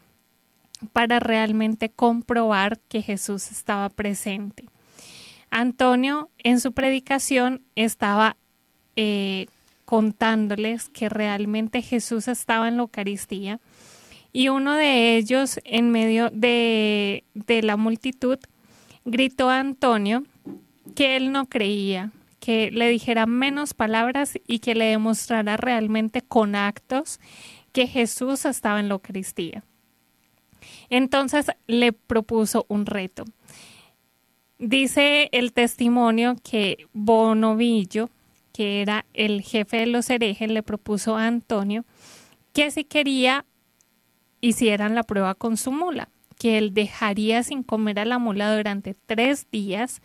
para 0.92 1.20
realmente 1.20 1.90
comprobar 1.90 2.80
que 2.80 3.04
Jesús 3.04 3.52
estaba 3.52 3.90
presente. 3.90 4.66
Antonio 5.56 6.30
en 6.40 6.60
su 6.60 6.74
predicación 6.74 7.62
estaba 7.76 8.36
eh, 8.98 9.48
contándoles 9.86 10.90
que 10.90 11.08
realmente 11.08 11.82
Jesús 11.82 12.28
estaba 12.28 12.68
en 12.68 12.76
la 12.76 12.82
Eucaristía 12.82 13.62
y 14.34 14.50
uno 14.50 14.74
de 14.76 15.16
ellos 15.16 15.62
en 15.64 15.92
medio 15.92 16.30
de, 16.30 17.24
de 17.34 17.62
la 17.64 17.78
multitud 17.78 18.38
gritó 19.06 19.50
a 19.50 19.62
Antonio 19.62 20.26
que 20.94 21.16
él 21.16 21.32
no 21.32 21.46
creía, 21.46 22.12
que 22.42 22.70
le 22.70 22.90
dijera 22.90 23.26
menos 23.26 23.74
palabras 23.74 24.38
y 24.46 24.60
que 24.60 24.76
le 24.76 24.88
demostrara 24.88 25.56
realmente 25.56 26.22
con 26.22 26.56
actos 26.56 27.22
que 27.72 27.88
Jesús 27.88 28.44
estaba 28.44 28.82
en 28.82 28.90
la 28.90 28.96
Eucaristía. 28.96 29.64
Entonces 30.90 31.50
le 31.66 31.94
propuso 31.94 32.66
un 32.68 32.86
reto. 32.86 33.24
Dice 34.58 35.28
el 35.34 35.52
testimonio 35.52 36.38
que 36.42 36.88
Bonovillo, 36.94 38.10
que 38.54 38.82
era 38.82 39.06
el 39.14 39.42
jefe 39.42 39.78
de 39.78 39.88
los 39.88 40.10
herejes, 40.10 40.50
le 40.50 40.64
propuso 40.64 41.18
a 41.18 41.28
Antonio 41.28 41.86
que 42.54 42.72
si 42.72 42.86
quería 42.86 43.46
hicieran 44.40 44.96
la 44.96 45.04
prueba 45.04 45.36
con 45.36 45.58
su 45.58 45.72
mula, 45.72 46.08
que 46.40 46.58
él 46.58 46.74
dejaría 46.74 47.44
sin 47.44 47.64
comer 47.64 48.00
a 48.00 48.06
la 48.06 48.18
mula 48.18 48.56
durante 48.56 48.96
tres 49.06 49.48
días, 49.52 50.02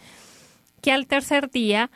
que 0.80 0.90
al 0.90 1.06
tercer 1.06 1.50
día 1.50 1.90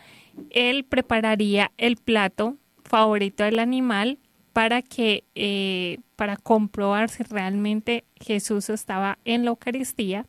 él 0.50 0.84
prepararía 0.84 1.72
el 1.76 1.96
plato 1.96 2.57
favorito 2.84 3.42
del 3.42 3.59
animal 3.59 4.18
para 4.52 4.82
que 4.82 5.24
eh, 5.34 5.98
para 6.14 6.36
comprobar 6.36 7.09
si 7.09 7.24
realmente 7.24 8.05
Jesús 8.16 8.70
estaba 8.70 9.18
en 9.24 9.44
la 9.44 9.50
Eucaristía 9.50 10.26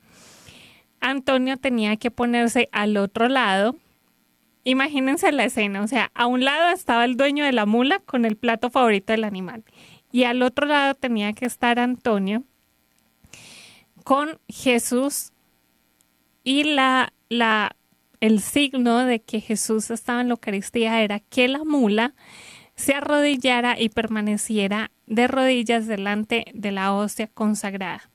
Antonio 1.06 1.58
tenía 1.58 1.97
que 1.97 2.10
ponerse 2.10 2.68
al 2.72 2.97
otro 2.97 3.30
lado. 3.30 3.76
Imagínense 4.64 5.32
la 5.32 5.45
escena, 5.45 5.84
o 5.84 5.88
sea, 5.88 6.12
a 6.16 6.26
un 6.26 6.43
lado 6.43 6.74
estaba 6.74 7.06
el 7.06 7.16
dueño 7.16 7.45
de 7.45 7.51
la 7.51 7.68
mula 7.68 7.99
con 7.99 8.26
el 8.26 8.36
plato 8.36 8.72
favorito 8.72 9.14
del 9.14 9.24
animal 9.24 9.64
y 10.12 10.24
al 10.24 10.41
otro 10.41 10.66
lado 10.66 10.95
tenía 10.95 11.34
que 11.34 11.45
estar 11.45 11.78
Antonio 11.78 12.43
con 14.03 14.39
Jesús 14.47 15.32
y 16.43 16.64
la, 16.64 17.14
la, 17.30 17.76
el 18.20 18.41
signo 18.41 19.06
de 19.06 19.22
que 19.22 19.41
Jesús 19.41 19.91
estaba 19.91 20.22
en 20.22 20.30
la 20.30 20.34
Eucaristía 20.34 21.03
era 21.03 21.20
que 21.20 21.47
la 21.47 21.64
mula 21.64 22.16
se 22.76 22.95
arrodillara 22.95 23.80
y 23.80 23.89
permaneciera 23.89 24.89
de 25.06 25.28
rodillas 25.28 25.86
delante 25.86 26.45
de 26.56 26.72
la 26.72 26.93
hostia 26.93 27.28
consagrada. 27.28 28.10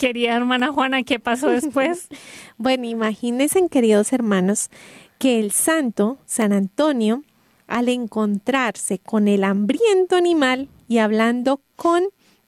Querida 0.00 0.34
hermana 0.34 0.72
Juana, 0.72 1.02
¿qué 1.02 1.20
pasó 1.20 1.50
después? 1.50 2.08
bueno, 2.56 2.86
imagínense, 2.86 3.68
queridos 3.68 4.14
hermanos, 4.14 4.70
que 5.18 5.38
el 5.38 5.50
santo, 5.50 6.16
San 6.24 6.54
Antonio, 6.54 7.22
al 7.66 7.90
encontrarse 7.90 8.98
con 8.98 9.28
el 9.28 9.44
hambriento 9.44 10.16
animal 10.16 10.70
y 10.88 10.98
hablando 10.98 11.60
con 11.76 12.04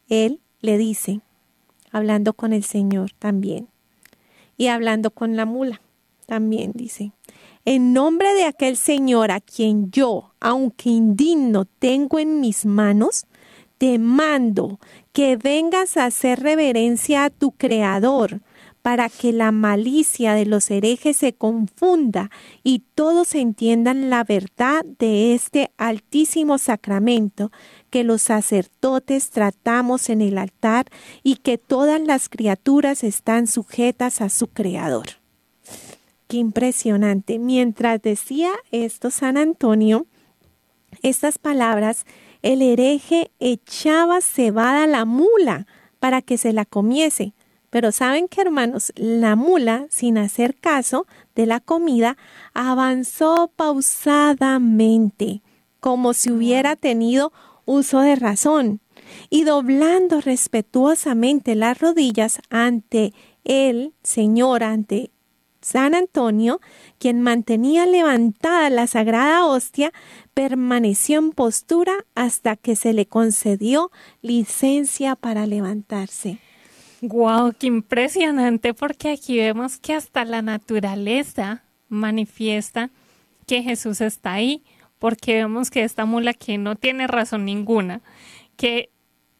él, 0.09 0.41
le 0.63 0.79
dice, 0.79 1.21
hablando 1.91 2.33
con 2.33 2.55
el 2.55 2.65
Señor 2.65 3.11
también, 3.19 3.69
y 4.57 4.69
hablando 4.69 5.11
con 5.11 5.37
la 5.37 5.45
mula 5.45 5.83
también 6.25 6.73
dice, 6.75 7.13
en 7.67 7.93
nombre 7.93 8.33
de 8.33 8.45
aquel 8.45 8.79
Señor 8.79 9.31
a 9.31 9.41
quien 9.41 9.91
yo, 9.91 10.33
aunque 10.41 10.89
indigno, 10.89 11.67
tengo 11.67 12.19
en 12.19 12.41
mis 12.41 12.65
manos, 12.65 13.27
te 13.77 13.99
mando 13.99 14.79
que 15.13 15.37
vengas 15.37 15.97
a 15.97 16.07
hacer 16.07 16.41
reverencia 16.41 17.25
a 17.25 17.31
tu 17.31 17.53
Creador, 17.53 18.41
para 18.83 19.09
que 19.09 19.33
la 19.33 19.53
malicia 19.53 20.35
de 20.35 20.45
los 20.45 20.71
herejes 20.71 21.17
se 21.17 21.33
confunda 21.33 22.31
y 22.65 22.81
todos 22.97 23.37
entiendan 23.37 24.11
la 24.11 24.25
verdad 24.25 24.85
de 24.99 25.35
este 25.35 25.71
altísimo 25.79 26.59
sacramento 26.59 27.53
que 27.91 28.03
los 28.03 28.23
sacerdotes 28.23 29.31
tratamos 29.31 30.11
en 30.11 30.21
el 30.21 30.37
altar 30.37 30.87
y 31.23 31.37
que 31.37 31.59
todas 31.59 32.01
las 32.01 32.29
criaturas 32.29 33.05
están 33.05 33.47
sujetas 33.47 34.21
a 34.21 34.29
su 34.29 34.49
Creador. 34.49 35.07
Qué 36.27 36.39
impresionante. 36.39 37.39
Mientras 37.39 38.03
decía 38.03 38.51
esto 38.73 39.11
San 39.11 39.37
Antonio, 39.37 40.07
estas 41.03 41.39
palabras 41.39 42.05
el 42.43 42.63
hereje 42.63 43.31
echaba 43.41 44.21
cebada 44.21 44.85
a 44.85 44.87
la 44.89 45.05
mula 45.05 45.67
para 45.99 46.23
que 46.23 46.37
se 46.39 46.53
la 46.53 46.65
comiese. 46.65 47.33
Pero 47.71 47.91
saben 47.91 48.29
que, 48.29 48.43
hermanos, 48.43 48.93
la 48.97 49.35
mula, 49.35 49.87
sin 49.89 50.19
hacer 50.19 50.57
caso 50.57 51.07
de 51.35 51.47
la 51.47 51.61
comida, 51.61 52.19
avanzó 52.53 53.51
pausadamente, 53.57 55.41
como 55.81 56.13
si 56.13 56.31
hubiera 56.31 56.77
tenido 56.77 57.33
uso 57.65 58.01
de 58.01 58.17
razón, 58.17 58.81
y 59.31 59.45
doblando 59.45 60.21
respetuosamente 60.21 61.55
las 61.55 61.79
rodillas 61.81 62.41
ante 62.51 63.15
el 63.45 63.95
Señor, 64.03 64.65
ante 64.65 65.11
San 65.63 65.95
Antonio, 65.95 66.61
quien 67.03 67.21
mantenía 67.21 67.85
levantada 67.85 68.71
la 68.71 68.87
sagrada 68.87 69.45
hostia, 69.45 69.93
permaneció 70.35 71.19
en 71.19 71.33
postura 71.33 71.93
hasta 72.15 72.55
que 72.55 72.77
se 72.77 72.93
le 72.93 73.07
concedió 73.07 73.91
licencia 74.21 75.17
para 75.17 75.45
levantarse. 75.45 76.39
Wow, 77.01 77.55
qué 77.59 77.67
impresionante 77.67 78.73
porque 78.73 79.11
aquí 79.11 79.37
vemos 79.37 79.79
que 79.79 79.95
hasta 79.95 80.25
la 80.25 80.43
naturaleza 80.43 81.65
manifiesta 81.89 82.91
que 83.49 83.65
Jesús 83.65 84.01
está 84.01 84.35
ahí, 84.35 84.63
porque 85.01 85.35
vemos 85.35 85.73
que 85.73 85.83
esta 85.83 86.05
mula 86.05 86.35
que 86.35 86.57
no 86.57 86.77
tiene 86.77 87.09
razón 87.09 87.45
ninguna, 87.45 88.01
que 88.57 88.91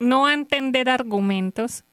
no 0.01 0.23
va 0.23 0.31
a 0.31 0.35
entender 0.35 0.91
argumentos, 0.91 1.85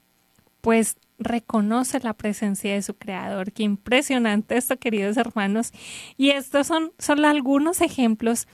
pues 0.62 0.98
reconoce 1.20 2.00
la 2.00 2.14
presencia 2.14 2.74
de 2.74 2.82
su 2.82 2.96
creador. 2.96 3.52
Qué 3.52 3.64
impresionante 3.64 4.58
esto, 4.58 4.78
queridos 4.78 5.18
hermanos. 5.18 5.72
Y 6.18 6.32
estos 6.32 6.68
son, 6.68 6.92
son 6.98 7.26
algunos 7.26 7.82
ejemplos 7.82 8.48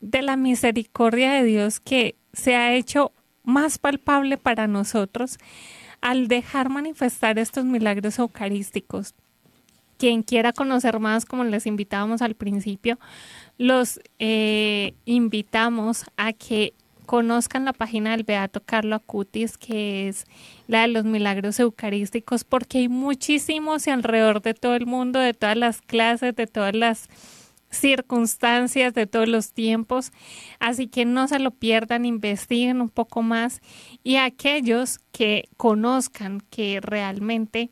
de 0.00 0.22
la 0.22 0.36
misericordia 0.36 1.32
de 1.32 1.44
Dios 1.44 1.78
que 1.80 2.16
se 2.32 2.56
ha 2.56 2.74
hecho 2.74 3.12
más 3.44 3.78
palpable 3.78 4.36
para 4.38 4.66
nosotros 4.66 5.38
al 6.00 6.28
dejar 6.28 6.68
manifestar 6.68 7.38
estos 7.38 7.64
milagros 7.64 8.18
eucarísticos. 8.18 9.14
Quien 9.98 10.22
quiera 10.22 10.52
conocer 10.52 11.00
más, 11.00 11.24
como 11.24 11.44
les 11.44 11.66
invitábamos 11.66 12.20
al 12.20 12.34
principio, 12.34 12.98
los 13.56 13.98
eh, 14.18 14.94
invitamos 15.06 16.04
a 16.18 16.34
que 16.34 16.74
conozcan 17.06 17.64
la 17.64 17.72
página 17.72 18.10
del 18.10 18.24
Beato 18.24 18.62
Carlo 18.62 18.96
Acutis, 18.96 19.56
que 19.56 20.08
es 20.08 20.24
la 20.66 20.82
de 20.82 20.88
los 20.88 21.04
milagros 21.04 21.58
eucarísticos, 21.58 22.44
porque 22.44 22.78
hay 22.78 22.88
muchísimos 22.88 23.86
y 23.86 23.90
alrededor 23.90 24.42
de 24.42 24.54
todo 24.54 24.74
el 24.74 24.86
mundo, 24.86 25.18
de 25.18 25.32
todas 25.32 25.56
las 25.56 25.80
clases, 25.80 26.36
de 26.36 26.46
todas 26.46 26.74
las 26.74 27.08
circunstancias 27.70 28.94
de 28.94 29.06
todos 29.06 29.28
los 29.28 29.52
tiempos. 29.52 30.12
Así 30.58 30.88
que 30.88 31.04
no 31.04 31.28
se 31.28 31.38
lo 31.38 31.50
pierdan, 31.50 32.04
investiguen 32.04 32.80
un 32.80 32.88
poco 32.88 33.22
más 33.22 33.60
y 34.02 34.16
aquellos 34.16 34.98
que 35.12 35.48
conozcan 35.56 36.40
que 36.50 36.80
realmente 36.80 37.70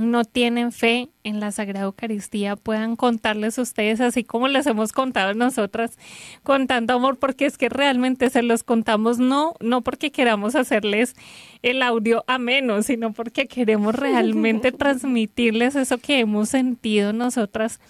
no 0.00 0.24
tienen 0.24 0.72
fe 0.72 1.10
en 1.24 1.40
la 1.40 1.52
Sagrada 1.52 1.86
Eucaristía 1.86 2.56
puedan 2.56 2.96
contarles 2.96 3.58
ustedes 3.58 4.00
así 4.00 4.24
como 4.24 4.48
les 4.48 4.66
hemos 4.66 4.92
contado 4.92 5.34
nosotras 5.34 5.98
con 6.42 6.66
tanto 6.66 6.94
amor 6.94 7.18
porque 7.18 7.46
es 7.46 7.58
que 7.58 7.68
realmente 7.68 8.30
se 8.30 8.42
los 8.42 8.62
contamos 8.62 9.18
no 9.18 9.54
no 9.60 9.82
porque 9.82 10.10
queramos 10.10 10.56
hacerles 10.56 11.14
el 11.62 11.82
audio 11.82 12.24
ameno 12.26 12.82
sino 12.82 13.12
porque 13.12 13.46
queremos 13.46 13.94
realmente 13.94 14.72
transmitirles 14.72 15.76
eso 15.76 15.98
que 15.98 16.20
hemos 16.20 16.48
sentido 16.48 17.12
nosotras 17.12 17.80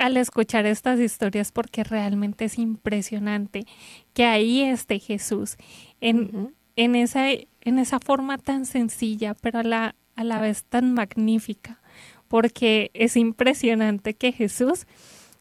al 0.00 0.16
escuchar 0.16 0.64
estas 0.66 0.98
historias 0.98 1.52
porque 1.52 1.84
realmente 1.84 2.46
es 2.46 2.58
impresionante 2.58 3.66
que 4.14 4.24
ahí 4.24 4.62
esté 4.62 4.98
Jesús 4.98 5.56
en, 6.00 6.54
en, 6.76 6.96
esa, 6.96 7.28
en 7.30 7.78
esa 7.78 8.00
forma 8.00 8.38
tan 8.38 8.64
sencilla, 8.64 9.34
pero 9.34 9.58
a 9.58 9.62
la, 9.62 9.94
a 10.16 10.24
la 10.24 10.40
vez 10.40 10.64
tan 10.64 10.94
magnífica, 10.94 11.80
porque 12.28 12.90
es 12.94 13.16
impresionante 13.16 14.14
que 14.14 14.32
Jesús 14.32 14.86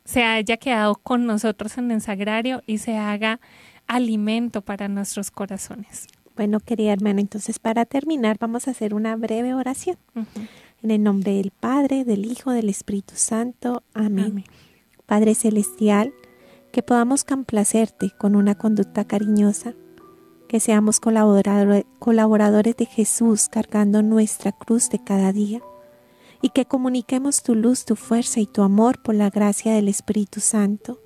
se 0.05 0.23
haya 0.23 0.57
quedado 0.57 0.95
con 0.95 1.25
nosotros 1.25 1.77
en 1.77 1.91
el 1.91 2.01
sagrario 2.01 2.63
y 2.65 2.79
se 2.79 2.97
haga 2.97 3.39
alimento 3.87 4.61
para 4.61 4.87
nuestros 4.87 5.31
corazones. 5.31 6.07
Bueno, 6.35 6.59
querida 6.59 6.93
hermana, 6.93 7.21
entonces 7.21 7.59
para 7.59 7.85
terminar 7.85 8.37
vamos 8.39 8.67
a 8.67 8.71
hacer 8.71 8.93
una 8.93 9.15
breve 9.15 9.53
oración. 9.53 9.97
En 10.81 10.91
el 10.91 11.03
nombre 11.03 11.33
del 11.33 11.51
Padre, 11.51 12.05
del 12.05 12.25
Hijo, 12.25 12.51
del 12.51 12.69
Espíritu 12.69 13.15
Santo. 13.17 13.83
Amén. 13.93 14.45
Padre 15.05 15.35
Celestial, 15.35 16.13
que 16.71 16.81
podamos 16.81 17.23
complacerte 17.23 18.11
con 18.17 18.35
una 18.35 18.55
conducta 18.55 19.05
cariñosa, 19.05 19.73
que 20.49 20.59
seamos 20.59 20.99
colaboradores 20.99 22.75
de 22.75 22.85
Jesús 22.85 23.47
cargando 23.47 24.03
nuestra 24.03 24.51
cruz 24.51 24.89
de 24.89 25.01
cada 25.01 25.31
día, 25.31 25.61
y 26.41 26.49
que 26.49 26.65
comuniquemos 26.65 27.41
tu 27.41 27.55
luz, 27.55 27.85
tu 27.85 27.95
fuerza 27.95 28.41
y 28.41 28.47
tu 28.47 28.61
amor 28.61 29.01
por 29.01 29.15
la 29.15 29.29
gracia 29.29 29.73
del 29.73 29.87
Espíritu 29.87 30.41
Santo. 30.41 31.01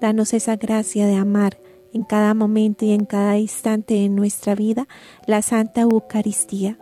Danos 0.00 0.34
esa 0.34 0.56
gracia 0.56 1.06
de 1.06 1.14
amar 1.14 1.60
en 1.92 2.02
cada 2.02 2.34
momento 2.34 2.84
y 2.84 2.90
en 2.90 3.04
cada 3.04 3.38
instante 3.38 3.94
de 3.94 4.08
nuestra 4.08 4.56
vida 4.56 4.88
la 5.26 5.42
Santa 5.42 5.82
Eucaristía 5.82 6.78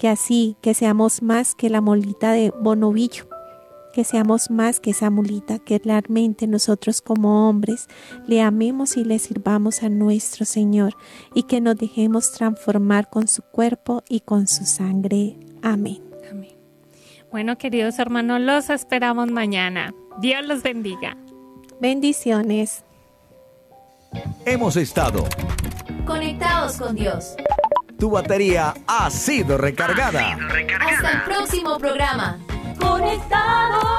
que 0.00 0.08
así, 0.08 0.56
que 0.62 0.72
seamos 0.72 1.20
más 1.20 1.54
que 1.54 1.68
la 1.68 1.82
molita 1.82 2.32
de 2.32 2.54
bonovillo, 2.58 3.28
que 3.92 4.04
seamos 4.04 4.50
más 4.50 4.80
que 4.80 4.90
esa 4.90 5.10
mulita, 5.10 5.58
que 5.58 5.80
realmente 5.84 6.46
nosotros 6.46 7.00
como 7.00 7.48
hombres 7.48 7.88
le 8.26 8.42
amemos 8.42 8.96
y 8.96 9.04
le 9.04 9.18
sirvamos 9.18 9.82
a 9.82 9.88
nuestro 9.88 10.44
Señor 10.44 10.94
y 11.34 11.44
que 11.44 11.60
nos 11.60 11.76
dejemos 11.76 12.32
transformar 12.32 13.10
con 13.10 13.28
su 13.28 13.42
cuerpo 13.42 14.02
y 14.08 14.20
con 14.20 14.46
su 14.46 14.64
sangre. 14.64 15.36
Amén. 15.62 16.02
Amén. 16.30 16.56
Bueno, 17.30 17.58
queridos 17.58 17.98
hermanos, 17.98 18.40
los 18.40 18.70
esperamos 18.70 19.30
mañana. 19.30 19.92
Dios 20.20 20.46
los 20.46 20.62
bendiga. 20.62 21.16
Bendiciones. 21.80 22.84
Hemos 24.44 24.76
estado 24.76 25.24
Conectados 26.10 26.76
con 26.76 26.96
Dios. 26.96 27.36
Tu 27.96 28.10
batería 28.10 28.74
ha 28.88 29.08
sido 29.10 29.56
recargada. 29.56 30.36
Hasta 30.80 31.10
el 31.12 31.22
próximo 31.22 31.78
programa. 31.78 32.36
Conectados. 32.80 33.90